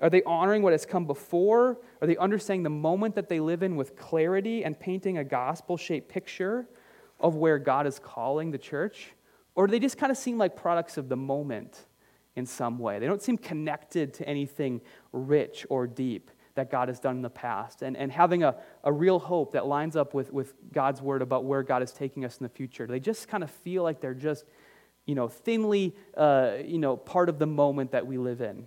Are 0.00 0.10
they 0.10 0.22
honoring 0.24 0.62
what 0.62 0.72
has 0.72 0.84
come 0.84 1.06
before? 1.06 1.78
Are 2.00 2.06
they 2.06 2.16
understanding 2.16 2.62
the 2.62 2.70
moment 2.70 3.14
that 3.14 3.28
they 3.28 3.40
live 3.40 3.62
in 3.62 3.76
with 3.76 3.96
clarity 3.96 4.64
and 4.64 4.78
painting 4.78 5.18
a 5.18 5.24
gospel 5.24 5.76
shaped 5.76 6.08
picture 6.08 6.68
of 7.18 7.36
where 7.36 7.58
God 7.58 7.86
is 7.86 7.98
calling 7.98 8.50
the 8.50 8.58
church? 8.58 9.12
Or 9.54 9.66
do 9.66 9.70
they 9.70 9.78
just 9.78 9.96
kind 9.96 10.12
of 10.12 10.18
seem 10.18 10.36
like 10.36 10.54
products 10.54 10.98
of 10.98 11.08
the 11.08 11.16
moment 11.16 11.86
in 12.34 12.44
some 12.44 12.78
way? 12.78 12.98
They 12.98 13.06
don't 13.06 13.22
seem 13.22 13.38
connected 13.38 14.12
to 14.14 14.28
anything 14.28 14.82
rich 15.12 15.64
or 15.70 15.86
deep 15.86 16.30
that 16.56 16.70
God 16.70 16.88
has 16.88 16.98
done 16.98 17.16
in 17.16 17.22
the 17.22 17.30
past 17.30 17.82
and, 17.82 17.96
and 17.96 18.10
having 18.10 18.42
a, 18.42 18.56
a 18.84 18.92
real 18.92 19.18
hope 19.18 19.52
that 19.52 19.66
lines 19.66 19.94
up 19.94 20.14
with, 20.14 20.32
with 20.32 20.54
God's 20.72 21.00
word 21.00 21.22
about 21.22 21.44
where 21.44 21.62
God 21.62 21.82
is 21.82 21.92
taking 21.92 22.24
us 22.24 22.38
in 22.38 22.44
the 22.44 22.50
future. 22.50 22.86
They 22.86 23.00
just 23.00 23.28
kind 23.28 23.42
of 23.42 23.50
feel 23.50 23.82
like 23.82 24.00
they're 24.00 24.14
just, 24.14 24.44
you 25.06 25.14
know, 25.14 25.28
thinly, 25.28 25.94
uh, 26.16 26.54
you 26.64 26.78
know, 26.78 26.96
part 26.96 27.28
of 27.28 27.38
the 27.38 27.46
moment 27.46 27.92
that 27.92 28.06
we 28.06 28.18
live 28.18 28.40
in. 28.40 28.66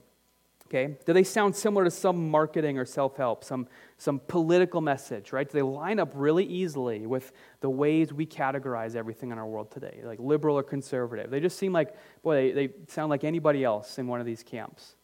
Okay? 0.67 0.95
Do 1.03 1.13
they 1.13 1.23
sound 1.23 1.55
similar 1.55 1.83
to 1.83 1.91
some 1.91 2.29
marketing 2.29 2.77
or 2.77 2.85
self 2.85 3.17
help, 3.17 3.43
some, 3.43 3.67
some 3.97 4.21
political 4.27 4.81
message, 4.81 5.33
right? 5.33 5.49
Do 5.49 5.57
they 5.57 5.63
line 5.63 5.99
up 5.99 6.11
really 6.13 6.45
easily 6.45 7.07
with 7.07 7.31
the 7.61 7.69
ways 7.69 8.13
we 8.13 8.25
categorize 8.25 8.95
everything 8.95 9.31
in 9.31 9.39
our 9.39 9.47
world 9.47 9.71
today, 9.71 9.99
like 10.03 10.19
liberal 10.19 10.57
or 10.57 10.63
conservative? 10.63 11.31
They 11.31 11.39
just 11.39 11.57
seem 11.57 11.73
like, 11.73 11.95
boy, 12.21 12.35
they, 12.35 12.67
they 12.67 12.73
sound 12.87 13.09
like 13.09 13.23
anybody 13.23 13.63
else 13.63 13.97
in 13.97 14.07
one 14.07 14.19
of 14.19 14.27
these 14.27 14.43
camps. 14.43 14.95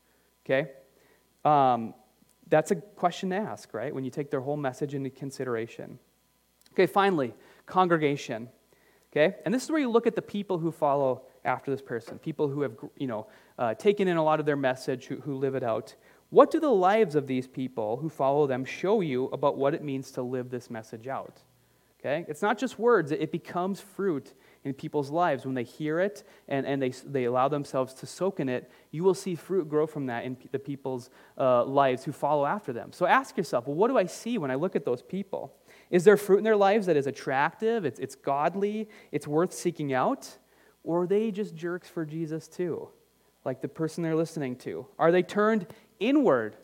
Okay? 0.46 0.70
Um, 1.44 1.96
that's 2.48 2.70
a 2.70 2.76
question 2.76 3.32
to 3.32 3.38
ask, 3.38 3.74
right? 3.74 3.94
When 3.94 4.04
you 4.04 4.12
take 4.12 4.30
their 4.30 4.42
whole 4.42 4.58
message 4.58 4.94
into 4.94 5.10
consideration. 5.10 5.98
Okay, 6.74 6.86
finally, 6.86 7.34
congregation. 7.66 8.50
Okay? 9.16 9.36
And 9.46 9.54
this 9.54 9.64
is 9.64 9.72
where 9.72 9.80
you 9.80 9.90
look 9.90 10.08
at 10.08 10.16
the 10.16 10.22
people 10.22 10.58
who 10.58 10.72
follow 10.72 11.24
after 11.46 11.72
this 11.72 11.82
person, 11.82 12.20
people 12.20 12.50
who 12.50 12.62
have, 12.62 12.74
you 12.98 13.08
know, 13.08 13.28
uh, 13.58 13.74
taken 13.74 14.08
in 14.08 14.18
a 14.18 14.24
lot 14.24 14.40
of 14.40 14.46
their 14.46 14.58
message, 14.58 15.06
who, 15.06 15.18
who 15.18 15.36
live 15.36 15.56
it 15.56 15.64
out. 15.64 15.96
What 16.32 16.52
do 16.52 16.60
the 16.60 16.72
lives 16.72 17.16
of 17.16 17.28
these 17.28 17.48
people 17.48 17.98
who 17.98 18.10
follow 18.10 18.46
them 18.46 18.66
show 18.66 19.00
you 19.00 19.26
about 19.28 19.58
what 19.58 19.74
it 19.74 19.84
means 19.84 20.12
to 20.12 20.22
live 20.22 20.50
this 20.50 20.70
message 20.70 21.08
out? 21.08 21.40
Okay? 22.02 22.26
It's 22.28 22.42
not 22.42 22.58
just 22.58 22.78
words, 22.78 23.12
it 23.12 23.32
becomes 23.32 23.80
fruit 23.80 24.34
in 24.66 24.74
people's 24.74 25.10
lives. 25.10 25.46
When 25.46 25.56
they 25.56 25.64
hear 25.64 26.00
it 26.00 26.28
and, 26.48 26.66
and 26.66 26.82
they, 26.82 26.90
they 26.90 27.24
allow 27.24 27.48
themselves 27.48 27.94
to 27.96 28.06
soak 28.06 28.40
in 28.40 28.50
it, 28.50 28.70
you 28.92 29.04
will 29.04 29.14
see 29.14 29.36
fruit 29.36 29.70
grow 29.70 29.88
from 29.88 30.08
that 30.08 30.26
in 30.26 30.36
the 30.52 30.60
people's 30.60 31.10
uh, 31.38 31.64
lives 31.64 32.04
who 32.04 32.12
follow 32.12 32.46
after 32.46 32.74
them. 32.74 32.92
So 32.92 33.06
ask 33.06 33.38
yourself, 33.38 33.66
well, 33.66 33.76
what 33.76 33.88
do 33.88 33.98
I 33.98 34.08
see 34.08 34.38
when 34.38 34.52
I 34.52 34.56
look 34.56 34.76
at 34.76 34.84
those 34.84 35.02
people? 35.02 35.56
Is 35.90 36.04
there 36.04 36.18
fruit 36.18 36.40
in 36.40 36.44
their 36.44 36.56
lives 36.56 36.88
that 36.88 36.98
is 36.98 37.08
attractive, 37.08 37.86
it's, 37.86 38.00
it's 38.00 38.16
godly, 38.16 38.90
it's 39.12 39.28
worth 39.28 39.54
seeking 39.54 39.94
out? 39.94 40.38
Or 40.84 41.04
are 41.04 41.08
they 41.08 41.32
just 41.32 41.56
jerks 41.56 41.90
for 41.90 42.06
Jesus 42.06 42.48
too, 42.48 42.90
like 43.44 43.62
the 43.62 43.68
person 43.68 44.04
they're 44.04 44.16
listening 44.16 44.56
to? 44.58 44.88
Are 45.00 45.12
they 45.12 45.24
turned 45.24 45.68
inward, 46.00 46.56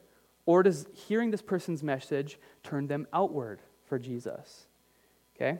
or 0.45 0.63
does 0.63 0.87
hearing 0.93 1.31
this 1.31 1.41
person's 1.41 1.83
message 1.83 2.37
turn 2.63 2.87
them 2.87 3.07
outward 3.13 3.61
for 3.85 3.97
Jesus? 3.97 4.67
Okay? 5.35 5.59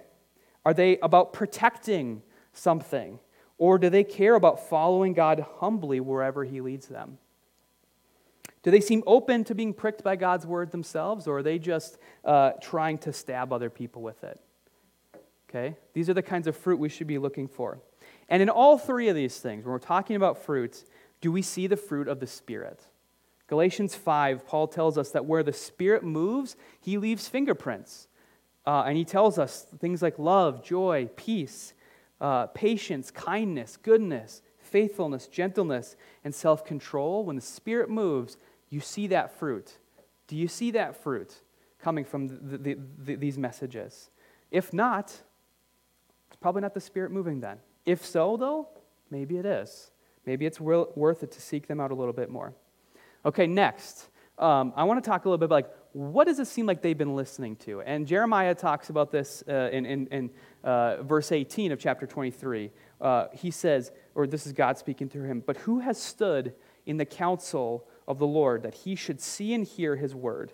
Are 0.65 0.73
they 0.73 0.97
about 0.99 1.33
protecting 1.33 2.21
something, 2.53 3.19
or 3.57 3.77
do 3.77 3.89
they 3.89 4.03
care 4.03 4.35
about 4.35 4.69
following 4.69 5.13
God 5.13 5.45
humbly 5.59 5.99
wherever 5.99 6.43
He 6.43 6.61
leads 6.61 6.87
them? 6.87 7.17
Do 8.63 8.71
they 8.71 8.81
seem 8.81 9.03
open 9.07 9.43
to 9.45 9.55
being 9.55 9.73
pricked 9.73 10.03
by 10.03 10.15
God's 10.15 10.45
word 10.45 10.71
themselves, 10.71 11.27
or 11.27 11.39
are 11.39 11.43
they 11.43 11.57
just 11.57 11.97
uh, 12.23 12.51
trying 12.61 12.99
to 12.99 13.13
stab 13.13 13.51
other 13.51 13.69
people 13.69 14.01
with 14.01 14.23
it? 14.23 14.39
Okay? 15.49 15.75
These 15.93 16.09
are 16.09 16.13
the 16.13 16.21
kinds 16.21 16.47
of 16.47 16.55
fruit 16.55 16.79
we 16.79 16.89
should 16.89 17.07
be 17.07 17.17
looking 17.17 17.47
for. 17.47 17.79
And 18.29 18.41
in 18.41 18.49
all 18.49 18.77
three 18.77 19.09
of 19.09 19.15
these 19.15 19.39
things, 19.39 19.65
when 19.65 19.71
we're 19.71 19.79
talking 19.79 20.15
about 20.15 20.43
fruits, 20.43 20.85
do 21.21 21.31
we 21.31 21.41
see 21.41 21.67
the 21.67 21.77
fruit 21.77 22.07
of 22.07 22.19
the 22.19 22.27
Spirit? 22.27 22.81
Galatians 23.47 23.95
5, 23.95 24.47
Paul 24.47 24.67
tells 24.67 24.97
us 24.97 25.09
that 25.11 25.25
where 25.25 25.43
the 25.43 25.51
Spirit 25.51 26.03
moves, 26.03 26.55
he 26.79 26.97
leaves 26.97 27.27
fingerprints. 27.27 28.07
Uh, 28.65 28.83
and 28.83 28.95
he 28.95 29.03
tells 29.03 29.37
us 29.37 29.65
things 29.79 30.01
like 30.01 30.17
love, 30.19 30.63
joy, 30.63 31.09
peace, 31.15 31.73
uh, 32.21 32.47
patience, 32.47 33.11
kindness, 33.11 33.75
goodness, 33.75 34.41
faithfulness, 34.59 35.27
gentleness, 35.27 35.95
and 36.23 36.33
self 36.33 36.63
control. 36.63 37.25
When 37.25 37.35
the 37.35 37.41
Spirit 37.41 37.89
moves, 37.89 38.37
you 38.71 38.79
see 38.79 39.05
that 39.07 39.37
fruit. 39.37 39.77
Do 40.27 40.35
you 40.35 40.47
see 40.47 40.71
that 40.71 40.95
fruit 41.03 41.35
coming 41.79 42.05
from 42.05 42.27
the, 42.27 42.57
the, 42.57 42.77
the, 42.97 43.15
these 43.15 43.37
messages? 43.37 44.09
If 44.49 44.73
not, 44.73 45.05
it's 46.27 46.37
probably 46.39 46.61
not 46.61 46.73
the 46.73 46.81
Spirit 46.81 47.11
moving 47.11 47.41
then. 47.41 47.57
If 47.85 48.03
so, 48.03 48.37
though, 48.37 48.69
maybe 49.11 49.37
it 49.37 49.45
is. 49.45 49.91
Maybe 50.25 50.45
it's 50.45 50.59
worth 50.59 51.23
it 51.23 51.31
to 51.31 51.41
seek 51.41 51.67
them 51.67 51.79
out 51.79 51.91
a 51.91 51.95
little 51.95 52.13
bit 52.13 52.29
more. 52.29 52.53
Okay, 53.25 53.45
next, 53.45 54.07
um, 54.39 54.73
I 54.75 54.85
want 54.85 55.03
to 55.03 55.07
talk 55.07 55.25
a 55.25 55.27
little 55.27 55.37
bit 55.37 55.45
about 55.45 55.55
like, 55.55 55.71
what 55.93 56.25
does 56.25 56.39
it 56.39 56.47
seem 56.47 56.65
like 56.65 56.81
they've 56.81 56.97
been 56.97 57.15
listening 57.15 57.57
to? 57.57 57.81
And 57.81 58.07
Jeremiah 58.07 58.55
talks 58.55 58.89
about 58.89 59.11
this 59.11 59.43
uh, 59.47 59.69
in, 59.71 59.85
in, 59.85 60.07
in 60.07 60.29
uh, 60.63 61.03
verse 61.03 61.31
18 61.31 61.71
of 61.71 61.79
chapter 61.79 62.07
23. 62.07 62.71
Uh, 63.01 63.27
he 63.33 63.51
says, 63.51 63.91
or 64.15 64.25
this 64.25 64.47
is 64.47 64.53
God 64.53 64.77
speaking 64.77 65.09
through 65.09 65.25
him, 65.25 65.43
but 65.45 65.57
who 65.57 65.79
has 65.79 66.01
stood 66.01 66.53
in 66.85 66.97
the 66.97 67.05
counsel 67.05 67.87
of 68.11 68.19
the 68.19 68.27
Lord 68.27 68.63
that 68.63 68.75
he 68.75 68.95
should 68.95 69.19
see 69.19 69.53
and 69.53 69.65
hear 69.65 69.95
his 69.95 70.13
word? 70.13 70.53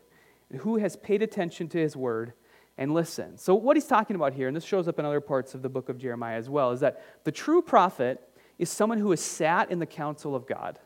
And 0.50 0.62
who 0.62 0.78
has 0.78 0.96
paid 0.96 1.22
attention 1.22 1.68
to 1.70 1.78
his 1.78 1.96
word 1.96 2.34
and 2.78 2.94
listen. 2.94 3.38
So, 3.38 3.56
what 3.56 3.76
he's 3.76 3.88
talking 3.88 4.16
about 4.16 4.34
here, 4.34 4.48
and 4.48 4.56
this 4.56 4.64
shows 4.64 4.88
up 4.88 5.00
in 5.00 5.06
other 5.06 5.20
parts 5.20 5.56
of 5.56 5.62
the 5.62 5.70
book 5.70 5.90
of 5.90 5.98
Jeremiah 5.98 6.38
as 6.38 6.50
well, 6.50 6.72
is 6.72 6.80
that 6.82 7.04
the 7.24 7.32
true 7.32 7.62
prophet 7.62 8.22
is 8.60 8.70
someone 8.70 9.00
who 9.00 9.10
has 9.10 9.20
sat 9.20 9.72
in 9.72 9.80
the 9.80 9.86
counsel 9.86 10.36
of 10.36 10.46
God. 10.46 10.80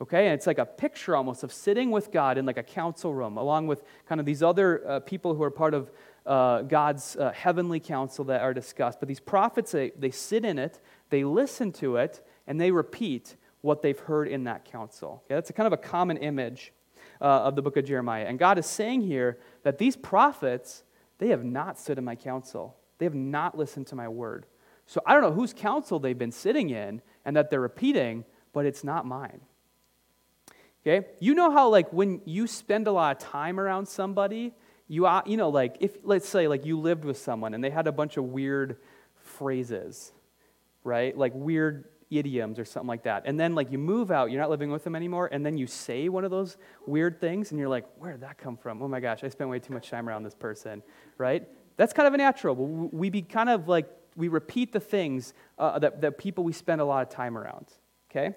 Okay, 0.00 0.26
and 0.26 0.34
it's 0.34 0.46
like 0.46 0.58
a 0.58 0.66
picture 0.66 1.14
almost 1.14 1.44
of 1.44 1.52
sitting 1.52 1.90
with 1.90 2.10
God 2.10 2.36
in 2.36 2.46
like 2.46 2.56
a 2.56 2.62
council 2.62 3.14
room, 3.14 3.36
along 3.36 3.68
with 3.68 3.84
kind 4.08 4.20
of 4.20 4.26
these 4.26 4.42
other 4.42 4.86
uh, 4.88 5.00
people 5.00 5.34
who 5.34 5.42
are 5.42 5.50
part 5.50 5.72
of 5.72 5.90
uh, 6.26 6.62
God's 6.62 7.16
uh, 7.16 7.30
heavenly 7.32 7.78
council 7.78 8.24
that 8.24 8.40
are 8.40 8.52
discussed. 8.52 8.98
But 8.98 9.08
these 9.08 9.20
prophets, 9.20 9.72
they, 9.72 9.92
they 9.96 10.10
sit 10.10 10.44
in 10.44 10.58
it, 10.58 10.80
they 11.10 11.22
listen 11.22 11.70
to 11.72 11.96
it, 11.96 12.26
and 12.46 12.60
they 12.60 12.70
repeat 12.70 13.36
what 13.64 13.80
they've 13.80 13.98
heard 13.98 14.28
in 14.28 14.44
that 14.44 14.66
council. 14.66 15.22
Okay, 15.24 15.34
that's 15.34 15.48
a 15.48 15.52
kind 15.54 15.66
of 15.66 15.72
a 15.72 15.78
common 15.78 16.18
image 16.18 16.74
uh, 17.20 17.24
of 17.24 17.56
the 17.56 17.62
book 17.62 17.78
of 17.78 17.86
Jeremiah. 17.86 18.26
And 18.26 18.38
God 18.38 18.58
is 18.58 18.66
saying 18.66 19.00
here 19.00 19.38
that 19.62 19.78
these 19.78 19.96
prophets, 19.96 20.84
they 21.16 21.28
have 21.28 21.44
not 21.44 21.78
stood 21.78 21.96
in 21.96 22.04
my 22.04 22.14
council, 22.14 22.76
They 22.98 23.06
have 23.06 23.14
not 23.14 23.56
listened 23.56 23.86
to 23.88 23.96
my 23.96 24.08
word. 24.08 24.46
So 24.86 25.00
I 25.06 25.14
don't 25.14 25.22
know 25.22 25.32
whose 25.32 25.54
council 25.54 25.98
they've 25.98 26.18
been 26.18 26.30
sitting 26.30 26.70
in 26.70 27.00
and 27.24 27.36
that 27.36 27.48
they're 27.48 27.60
repeating, 27.60 28.24
but 28.52 28.66
it's 28.66 28.84
not 28.84 29.06
mine. 29.06 29.40
Okay? 30.86 31.06
You 31.18 31.34
know 31.34 31.50
how, 31.50 31.70
like, 31.70 31.90
when 31.92 32.20
you 32.26 32.46
spend 32.46 32.86
a 32.86 32.92
lot 32.92 33.16
of 33.16 33.22
time 33.22 33.58
around 33.58 33.86
somebody, 33.86 34.52
you, 34.88 35.08
you 35.24 35.38
know, 35.38 35.48
like, 35.48 35.78
if, 35.80 35.96
let's 36.02 36.28
say, 36.28 36.46
like, 36.48 36.66
you 36.66 36.78
lived 36.78 37.04
with 37.04 37.16
someone 37.16 37.54
and 37.54 37.64
they 37.64 37.70
had 37.70 37.86
a 37.86 37.92
bunch 37.92 38.18
of 38.18 38.24
weird 38.24 38.76
phrases, 39.14 40.12
right? 40.84 41.16
Like, 41.16 41.32
weird 41.34 41.86
idioms 42.10 42.58
or 42.58 42.64
something 42.64 42.88
like 42.88 43.04
that. 43.04 43.24
And 43.26 43.38
then, 43.38 43.54
like, 43.54 43.72
you 43.72 43.78
move 43.78 44.10
out, 44.10 44.30
you're 44.30 44.40
not 44.40 44.50
living 44.50 44.70
with 44.70 44.84
them 44.84 44.94
anymore, 44.94 45.28
and 45.32 45.44
then 45.44 45.56
you 45.56 45.66
say 45.66 46.08
one 46.08 46.24
of 46.24 46.30
those 46.30 46.56
weird 46.86 47.20
things, 47.20 47.50
and 47.50 47.58
you're 47.58 47.68
like, 47.68 47.86
where 47.98 48.12
did 48.12 48.20
that 48.22 48.38
come 48.38 48.56
from? 48.56 48.82
Oh 48.82 48.88
my 48.88 49.00
gosh, 49.00 49.24
I 49.24 49.28
spent 49.28 49.50
way 49.50 49.58
too 49.58 49.72
much 49.72 49.90
time 49.90 50.08
around 50.08 50.22
this 50.22 50.34
person, 50.34 50.82
right? 51.18 51.46
That's 51.76 51.92
kind 51.92 52.06
of 52.06 52.14
a 52.14 52.18
natural. 52.18 52.54
We 52.54 53.10
be 53.10 53.22
kind 53.22 53.48
of 53.48 53.68
like, 53.68 53.88
we 54.16 54.28
repeat 54.28 54.72
the 54.72 54.80
things 54.80 55.34
uh, 55.58 55.78
that, 55.80 56.00
that 56.02 56.18
people 56.18 56.44
we 56.44 56.52
spend 56.52 56.80
a 56.80 56.84
lot 56.84 57.02
of 57.02 57.08
time 57.08 57.36
around, 57.36 57.66
okay? 58.10 58.36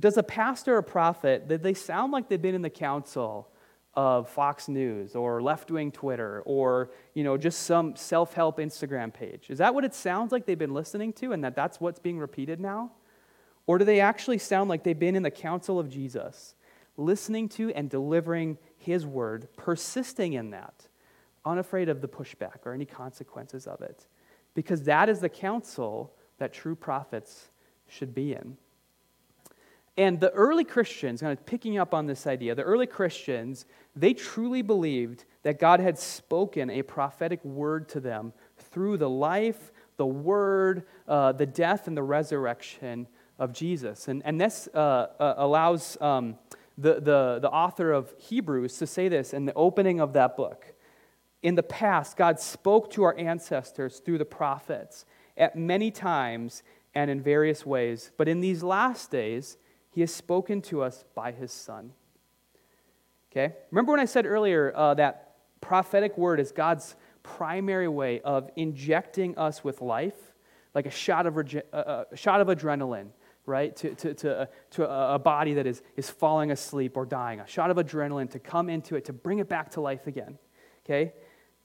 Does 0.00 0.16
a 0.16 0.22
pastor 0.22 0.74
or 0.76 0.78
a 0.78 0.82
prophet, 0.82 1.46
did 1.48 1.62
they 1.62 1.74
sound 1.74 2.12
like 2.12 2.28
they've 2.28 2.40
been 2.40 2.54
in 2.54 2.62
the 2.62 2.70
council 2.70 3.51
of 3.94 4.28
Fox 4.28 4.68
News 4.68 5.14
or 5.14 5.42
left-wing 5.42 5.92
Twitter 5.92 6.42
or, 6.46 6.90
you 7.14 7.24
know, 7.24 7.36
just 7.36 7.64
some 7.64 7.94
self-help 7.94 8.58
Instagram 8.58 9.12
page? 9.12 9.46
Is 9.50 9.58
that 9.58 9.74
what 9.74 9.84
it 9.84 9.94
sounds 9.94 10.32
like 10.32 10.46
they've 10.46 10.58
been 10.58 10.74
listening 10.74 11.12
to 11.14 11.32
and 11.32 11.44
that 11.44 11.54
that's 11.54 11.80
what's 11.80 11.98
being 11.98 12.18
repeated 12.18 12.60
now? 12.60 12.92
Or 13.66 13.78
do 13.78 13.84
they 13.84 14.00
actually 14.00 14.38
sound 14.38 14.70
like 14.70 14.82
they've 14.82 14.98
been 14.98 15.14
in 15.14 15.22
the 15.22 15.30
counsel 15.30 15.78
of 15.78 15.88
Jesus, 15.88 16.54
listening 16.96 17.48
to 17.50 17.70
and 17.72 17.88
delivering 17.88 18.58
his 18.76 19.06
word, 19.06 19.48
persisting 19.56 20.32
in 20.32 20.50
that, 20.50 20.88
unafraid 21.44 21.88
of 21.88 22.00
the 22.00 22.08
pushback 22.08 22.64
or 22.64 22.72
any 22.72 22.86
consequences 22.86 23.66
of 23.66 23.80
it? 23.82 24.06
Because 24.54 24.84
that 24.84 25.08
is 25.08 25.20
the 25.20 25.28
counsel 25.28 26.14
that 26.38 26.52
true 26.52 26.74
prophets 26.74 27.50
should 27.88 28.14
be 28.14 28.32
in. 28.32 28.56
And 29.96 30.20
the 30.20 30.30
early 30.30 30.64
Christians, 30.64 31.20
kind 31.20 31.36
of 31.36 31.44
picking 31.44 31.76
up 31.78 31.92
on 31.92 32.06
this 32.06 32.26
idea, 32.26 32.54
the 32.54 32.62
early 32.62 32.86
Christians, 32.86 33.66
they 33.94 34.14
truly 34.14 34.62
believed 34.62 35.26
that 35.42 35.58
God 35.58 35.80
had 35.80 35.98
spoken 35.98 36.70
a 36.70 36.82
prophetic 36.82 37.44
word 37.44 37.88
to 37.90 38.00
them 38.00 38.32
through 38.56 38.96
the 38.96 39.10
life, 39.10 39.70
the 39.98 40.06
word, 40.06 40.84
uh, 41.06 41.32
the 41.32 41.44
death, 41.44 41.88
and 41.88 41.96
the 41.96 42.02
resurrection 42.02 43.06
of 43.38 43.52
Jesus. 43.52 44.08
And, 44.08 44.22
and 44.24 44.40
this 44.40 44.68
uh, 44.72 45.08
uh, 45.20 45.34
allows 45.36 46.00
um, 46.00 46.38
the, 46.78 46.94
the, 46.94 47.38
the 47.42 47.50
author 47.50 47.92
of 47.92 48.14
Hebrews 48.18 48.78
to 48.78 48.86
say 48.86 49.08
this 49.08 49.34
in 49.34 49.44
the 49.44 49.54
opening 49.54 50.00
of 50.00 50.14
that 50.14 50.36
book. 50.36 50.72
In 51.42 51.54
the 51.54 51.62
past, 51.62 52.16
God 52.16 52.40
spoke 52.40 52.90
to 52.92 53.02
our 53.02 53.18
ancestors 53.18 53.98
through 53.98 54.18
the 54.18 54.24
prophets 54.24 55.04
at 55.36 55.56
many 55.56 55.90
times 55.90 56.62
and 56.94 57.10
in 57.10 57.20
various 57.20 57.66
ways. 57.66 58.10
But 58.16 58.28
in 58.28 58.40
these 58.40 58.62
last 58.62 59.10
days, 59.10 59.58
he 59.92 60.00
has 60.00 60.12
spoken 60.12 60.60
to 60.62 60.82
us 60.82 61.04
by 61.14 61.32
his 61.32 61.52
Son. 61.52 61.92
Okay? 63.30 63.54
Remember 63.70 63.92
when 63.92 64.00
I 64.00 64.06
said 64.06 64.26
earlier 64.26 64.72
uh, 64.74 64.94
that 64.94 65.36
prophetic 65.60 66.18
word 66.18 66.40
is 66.40 66.50
God's 66.50 66.96
primary 67.22 67.88
way 67.88 68.20
of 68.20 68.50
injecting 68.56 69.36
us 69.38 69.62
with 69.62 69.80
life, 69.80 70.34
like 70.74 70.86
a 70.86 70.90
shot 70.90 71.26
of, 71.26 71.36
rege- 71.36 71.62
uh, 71.72 72.04
a 72.10 72.16
shot 72.16 72.40
of 72.40 72.48
adrenaline, 72.48 73.08
right? 73.46 73.76
To, 73.76 73.94
to, 73.94 74.14
to, 74.14 74.40
uh, 74.40 74.46
to 74.72 74.88
a, 74.88 75.14
a 75.14 75.18
body 75.18 75.54
that 75.54 75.66
is, 75.66 75.82
is 75.96 76.10
falling 76.10 76.50
asleep 76.50 76.96
or 76.96 77.06
dying, 77.06 77.40
a 77.40 77.46
shot 77.46 77.70
of 77.70 77.76
adrenaline 77.76 78.30
to 78.30 78.38
come 78.38 78.68
into 78.68 78.96
it, 78.96 79.04
to 79.06 79.12
bring 79.12 79.38
it 79.38 79.48
back 79.48 79.70
to 79.72 79.80
life 79.80 80.06
again. 80.06 80.38
Okay? 80.84 81.12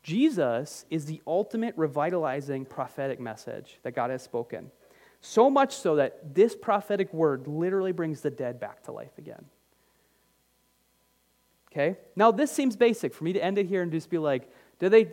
Jesus 0.04 0.86
is 0.90 1.06
the 1.06 1.22
ultimate 1.26 1.74
revitalizing 1.78 2.66
prophetic 2.66 3.20
message 3.20 3.80
that 3.84 3.94
God 3.94 4.10
has 4.10 4.22
spoken. 4.22 4.72
So 5.22 5.50
much 5.50 5.76
so 5.76 5.96
that 5.96 6.36
this 6.36 6.56
prophetic 6.56 7.14
word 7.14 7.48
literally 7.48 7.92
brings 7.92 8.22
the 8.22 8.30
dead 8.30 8.60
back 8.60 8.84
to 8.84 8.92
life 8.92 9.18
again. 9.18 9.46
Okay? 11.72 11.98
Now, 12.16 12.32
this 12.32 12.52
seems 12.52 12.76
basic 12.76 13.14
for 13.14 13.24
me 13.24 13.34
to 13.34 13.44
end 13.44 13.58
it 13.58 13.68
here 13.68 13.82
and 13.82 13.92
just 13.92 14.10
be 14.10 14.18
like, 14.18 14.50
do 14.80 14.90
they, 14.90 15.10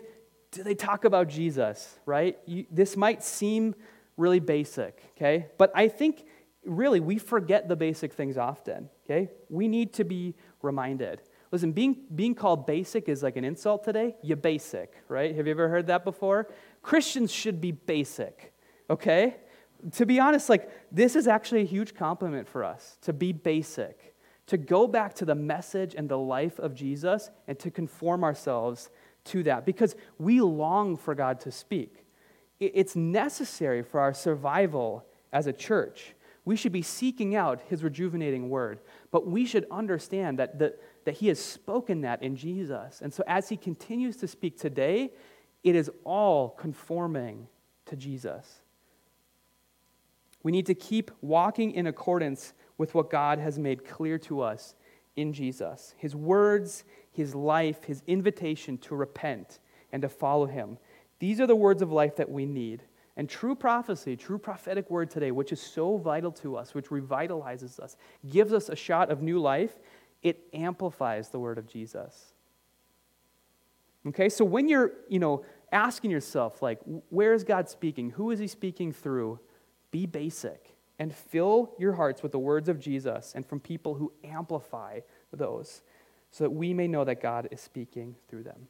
do 0.51 0.63
they 0.63 0.75
talk 0.75 1.05
about 1.05 1.29
Jesus, 1.29 1.99
right? 2.07 2.39
You, 2.47 2.67
this 2.71 2.97
might 2.97 3.23
seem 3.23 3.75
really 4.17 4.41
basic, 4.41 5.03
okay? 5.17 5.47
But 5.59 5.73
I 5.75 5.89
think 5.89 6.25
really 6.65 7.01
we 7.01 7.19
forget 7.19 7.69
the 7.69 7.77
basic 7.77 8.13
things 8.13 8.39
often, 8.39 8.89
okay? 9.05 9.31
We 9.49 9.69
need 9.69 9.93
to 9.95 10.05
be 10.05 10.35
reminded. 10.63 11.23
Listen, 11.51 11.73
being, 11.73 11.97
being 12.15 12.35
called 12.35 12.67
basic 12.67 13.09
is 13.09 13.23
like 13.23 13.37
an 13.37 13.45
insult 13.45 13.85
today. 13.85 14.17
You 14.23 14.37
basic, 14.37 14.93
right? 15.09 15.35
Have 15.35 15.47
you 15.47 15.53
ever 15.53 15.69
heard 15.69 15.89
that 15.89 16.05
before? 16.05 16.49
Christians 16.83 17.31
should 17.33 17.61
be 17.61 17.73
basic, 17.73 18.53
okay? 18.89 19.37
To 19.93 20.07
be 20.07 20.19
honest, 20.21 20.49
like 20.49 20.71
this 20.91 21.17
is 21.17 21.29
actually 21.29 21.63
a 21.63 21.67
huge 21.67 21.95
compliment 21.95 22.49
for 22.49 22.65
us 22.65 22.99
to 23.03 23.13
be 23.13 23.33
basic, 23.33 24.15
to 24.47 24.57
go 24.57 24.87
back 24.87 25.15
to 25.15 25.25
the 25.25 25.35
message 25.35 25.95
and 25.95 26.09
the 26.09 26.19
life 26.19 26.59
of 26.59 26.75
Jesus 26.75 27.31
and 27.47 27.59
to 27.59 27.71
conform 27.71 28.25
ourselves 28.25 28.91
to 29.25 29.43
that 29.45 29.65
because 29.65 29.97
we 30.19 30.41
long 30.41 30.97
for 30.97 31.15
God 31.15 31.41
to 31.41 31.51
speak. 31.51 32.05
It's 32.61 32.95
necessary 32.95 33.83
for 33.83 34.01
our 34.01 34.15
survival 34.15 35.05
as 35.33 35.47
a 35.47 35.53
church. 35.53 36.15
We 36.45 36.57
should 36.57 36.73
be 36.73 36.83
seeking 36.83 37.35
out 37.35 37.63
his 37.69 37.83
rejuvenating 37.83 38.51
word, 38.51 38.81
but 39.11 39.27
we 39.27 39.47
should 39.47 39.67
understand 39.71 40.39
that, 40.39 40.59
the, 40.59 40.75
that 41.05 41.15
he 41.15 41.29
has 41.29 41.41
spoken 41.41 42.03
that 42.03 42.23
in 42.23 42.37
Jesus. 42.37 43.01
And 43.03 43.13
so 43.13 43.25
as 43.27 43.49
he 43.49 43.57
continues 43.57 44.17
to 44.19 44.29
speak 44.29 44.59
today, 44.59 45.13
it 45.63 45.75
is 45.75 45.91
all 46.05 46.51
conforming 46.51 47.49
to 47.87 47.97
Jesus. 47.97 48.61
We 50.45 50.53
need 50.53 50.67
to 50.67 50.75
keep 50.75 51.11
walking 51.23 51.73
in 51.73 51.89
accordance 51.89 52.53
with 52.79 52.95
what 52.95 53.11
God 53.11 53.41
has 53.41 53.59
made 53.59 53.85
clear 53.85 54.19
to 54.19 54.43
us 54.43 54.77
in 55.17 55.33
Jesus 55.33 55.95
His 55.99 56.15
words, 56.15 56.85
His 57.11 57.35
life, 57.35 57.83
His 57.83 58.05
invitation 58.07 58.79
to 58.79 58.95
repent 58.95 59.59
and 59.91 60.03
to 60.03 60.09
follow 60.09 60.47
Him. 60.47 60.79
These 61.19 61.41
are 61.41 61.47
the 61.49 61.57
words 61.57 61.83
of 61.83 61.91
life 61.91 62.15
that 62.17 62.31
we 62.31 62.47
need. 62.47 62.83
And 63.17 63.29
true 63.29 63.55
prophecy, 63.55 64.17
true 64.17 64.39
prophetic 64.39 64.91
word 64.91 65.09
today, 65.09 65.31
which 65.31 65.53
is 65.53 65.61
so 65.61 65.97
vital 65.97 66.33
to 66.33 66.57
us, 66.57 66.75
which 66.75 66.87
revitalizes 66.87 67.79
us, 67.79 67.97
gives 68.29 68.53
us 68.53 68.69
a 68.69 68.77
shot 68.77 69.11
of 69.11 69.23
new 69.23 69.39
life, 69.39 69.77
it 70.23 70.41
amplifies 70.53 71.29
the 71.29 71.39
word 71.39 71.57
of 71.57 71.69
Jesus. 71.69 72.33
Okay, 74.07 74.29
so 74.29 74.45
when 74.45 74.69
you're, 74.69 74.93
you 75.09 75.21
know, 75.21 75.45
asking 75.71 76.11
yourself, 76.11 76.61
like, 76.61 76.81
where 77.09 77.33
is 77.33 77.45
God 77.45 77.69
speaking? 77.69 78.11
Who 78.11 78.33
is 78.33 78.41
He 78.41 78.49
speaking 78.49 78.93
through? 78.93 79.39
Be 79.95 80.07
basic 80.07 80.75
and 80.99 81.15
fill 81.15 81.73
your 81.79 81.93
hearts 81.93 82.21
with 82.21 82.33
the 82.33 82.39
words 82.41 82.69
of 82.69 82.81
Jesus 82.81 83.33
and 83.37 83.47
from 83.47 83.61
people 83.61 83.95
who 83.95 84.13
amplify 84.25 84.99
those 85.33 85.83
so 86.33 86.43
that 86.43 86.51
we 86.51 86.75
may 86.75 86.89
know 86.89 87.05
that 87.05 87.23
God 87.23 87.47
is 87.53 87.61
speaking 87.61 88.17
through 88.27 88.43
them. 88.43 88.67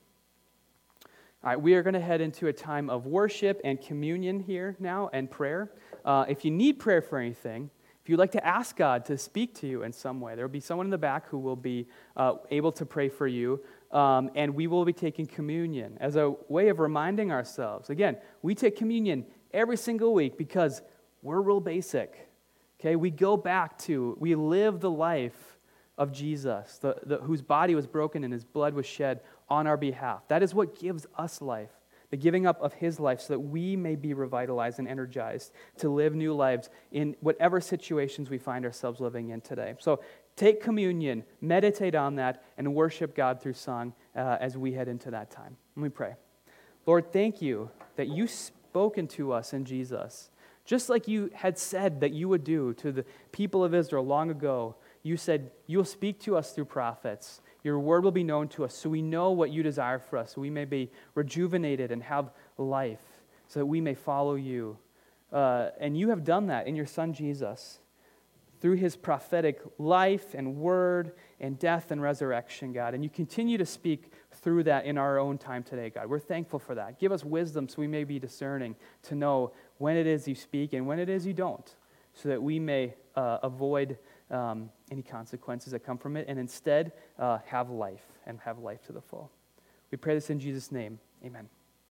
All 1.42 1.48
right, 1.48 1.58
we 1.58 1.72
are 1.76 1.82
going 1.82 1.94
to 1.94 2.00
head 2.00 2.20
into 2.20 2.48
a 2.48 2.52
time 2.52 2.90
of 2.90 3.06
worship 3.06 3.58
and 3.64 3.80
communion 3.80 4.38
here 4.38 4.76
now 4.78 5.08
and 5.14 5.30
prayer. 5.30 5.72
Uh, 6.04 6.26
if 6.28 6.44
you 6.44 6.50
need 6.50 6.78
prayer 6.78 7.00
for 7.00 7.18
anything, 7.18 7.70
if 8.02 8.10
you'd 8.10 8.18
like 8.18 8.32
to 8.32 8.46
ask 8.46 8.76
God 8.76 9.06
to 9.06 9.16
speak 9.16 9.54
to 9.60 9.66
you 9.66 9.82
in 9.82 9.94
some 9.94 10.20
way, 10.20 10.34
there 10.34 10.44
will 10.44 10.52
be 10.52 10.60
someone 10.60 10.88
in 10.88 10.90
the 10.90 10.98
back 10.98 11.26
who 11.28 11.38
will 11.38 11.56
be 11.56 11.88
uh, 12.18 12.34
able 12.50 12.72
to 12.72 12.84
pray 12.84 13.08
for 13.08 13.26
you. 13.26 13.64
Um, 13.92 14.30
and 14.34 14.54
we 14.54 14.66
will 14.66 14.84
be 14.84 14.92
taking 14.92 15.24
communion 15.24 15.96
as 16.02 16.16
a 16.16 16.34
way 16.50 16.68
of 16.68 16.80
reminding 16.80 17.32
ourselves. 17.32 17.88
Again, 17.88 18.18
we 18.42 18.54
take 18.54 18.76
communion 18.76 19.24
every 19.54 19.78
single 19.78 20.12
week 20.12 20.36
because 20.36 20.82
we're 21.24 21.40
real 21.40 21.58
basic. 21.58 22.28
Okay, 22.78 22.94
we 22.96 23.10
go 23.10 23.36
back 23.36 23.78
to, 23.78 24.16
we 24.20 24.34
live 24.34 24.78
the 24.78 24.90
life 24.90 25.58
of 25.96 26.12
Jesus, 26.12 26.78
the, 26.78 26.96
the, 27.04 27.16
whose 27.18 27.40
body 27.40 27.74
was 27.74 27.86
broken 27.86 28.24
and 28.24 28.32
his 28.32 28.44
blood 28.44 28.74
was 28.74 28.84
shed 28.84 29.20
on 29.48 29.66
our 29.66 29.78
behalf. 29.78 30.28
That 30.28 30.42
is 30.42 30.54
what 30.54 30.78
gives 30.78 31.06
us 31.16 31.40
life, 31.40 31.70
the 32.10 32.18
giving 32.18 32.46
up 32.46 32.60
of 32.60 32.74
his 32.74 33.00
life 33.00 33.22
so 33.22 33.32
that 33.32 33.40
we 33.40 33.74
may 33.74 33.96
be 33.96 34.12
revitalized 34.12 34.78
and 34.78 34.86
energized 34.86 35.52
to 35.78 35.88
live 35.88 36.14
new 36.14 36.34
lives 36.34 36.68
in 36.92 37.16
whatever 37.20 37.58
situations 37.58 38.28
we 38.28 38.38
find 38.38 38.66
ourselves 38.66 39.00
living 39.00 39.30
in 39.30 39.40
today. 39.40 39.74
So 39.78 40.00
take 40.36 40.62
communion, 40.62 41.24
meditate 41.40 41.94
on 41.94 42.16
that, 42.16 42.44
and 42.58 42.74
worship 42.74 43.14
God 43.14 43.40
through 43.40 43.54
song 43.54 43.94
uh, 44.14 44.36
as 44.40 44.58
we 44.58 44.72
head 44.72 44.88
into 44.88 45.10
that 45.12 45.30
time. 45.30 45.56
Let 45.74 45.82
me 45.84 45.88
pray. 45.88 46.16
Lord, 46.84 47.12
thank 47.14 47.40
you 47.40 47.70
that 47.96 48.08
you 48.08 48.26
spoken 48.26 49.06
to 49.06 49.32
us 49.32 49.54
in 49.54 49.64
Jesus. 49.64 50.30
Just 50.64 50.88
like 50.88 51.06
you 51.06 51.30
had 51.34 51.58
said 51.58 52.00
that 52.00 52.12
you 52.12 52.28
would 52.28 52.44
do 52.44 52.72
to 52.74 52.90
the 52.90 53.04
people 53.32 53.62
of 53.62 53.74
Israel 53.74 54.04
long 54.04 54.30
ago, 54.30 54.76
you 55.02 55.16
said, 55.16 55.50
You'll 55.66 55.84
speak 55.84 56.20
to 56.20 56.36
us 56.36 56.52
through 56.52 56.64
prophets. 56.66 57.42
Your 57.62 57.78
word 57.78 58.04
will 58.04 58.10
be 58.10 58.24
known 58.24 58.48
to 58.48 58.64
us, 58.64 58.74
so 58.74 58.88
we 58.88 59.02
know 59.02 59.30
what 59.30 59.50
you 59.50 59.62
desire 59.62 59.98
for 59.98 60.18
us, 60.18 60.34
so 60.34 60.40
we 60.40 60.50
may 60.50 60.64
be 60.64 60.90
rejuvenated 61.14 61.90
and 61.90 62.02
have 62.02 62.30
life, 62.58 63.02
so 63.48 63.60
that 63.60 63.66
we 63.66 63.80
may 63.80 63.94
follow 63.94 64.34
you. 64.34 64.78
Uh, 65.32 65.70
and 65.80 65.98
you 65.98 66.10
have 66.10 66.24
done 66.24 66.46
that 66.46 66.66
in 66.66 66.76
your 66.76 66.86
Son 66.86 67.12
Jesus 67.12 67.80
through 68.60 68.76
his 68.76 68.96
prophetic 68.96 69.60
life 69.76 70.32
and 70.32 70.56
word 70.56 71.12
and 71.38 71.58
death 71.58 71.90
and 71.90 72.00
resurrection, 72.00 72.72
God. 72.72 72.94
And 72.94 73.04
you 73.04 73.10
continue 73.10 73.58
to 73.58 73.66
speak 73.66 74.10
through 74.32 74.64
that 74.64 74.86
in 74.86 74.96
our 74.96 75.18
own 75.18 75.36
time 75.36 75.62
today, 75.62 75.90
God. 75.90 76.08
We're 76.08 76.18
thankful 76.18 76.58
for 76.58 76.74
that. 76.74 76.98
Give 76.98 77.12
us 77.12 77.24
wisdom 77.24 77.68
so 77.68 77.76
we 77.78 77.86
may 77.86 78.04
be 78.04 78.18
discerning 78.18 78.74
to 79.02 79.14
know 79.14 79.52
when 79.78 79.96
it 79.96 80.06
is 80.06 80.26
you 80.28 80.34
speak 80.34 80.72
and 80.72 80.86
when 80.86 80.98
it 80.98 81.08
is 81.08 81.26
you 81.26 81.32
don't, 81.32 81.74
so 82.12 82.28
that 82.28 82.42
we 82.42 82.58
may 82.58 82.94
uh, 83.16 83.38
avoid 83.42 83.98
um, 84.30 84.70
any 84.90 85.02
consequences 85.02 85.72
that 85.72 85.80
come 85.80 85.98
from 85.98 86.16
it 86.16 86.26
and 86.28 86.38
instead 86.38 86.92
uh, 87.18 87.38
have 87.46 87.70
life 87.70 88.06
and 88.26 88.40
have 88.40 88.58
life 88.58 88.82
to 88.86 88.92
the 88.92 89.00
full. 89.00 89.30
We 89.90 89.98
pray 89.98 90.14
this 90.14 90.30
in 90.30 90.40
Jesus' 90.40 90.72
name. 90.72 90.98
Amen. 91.24 91.48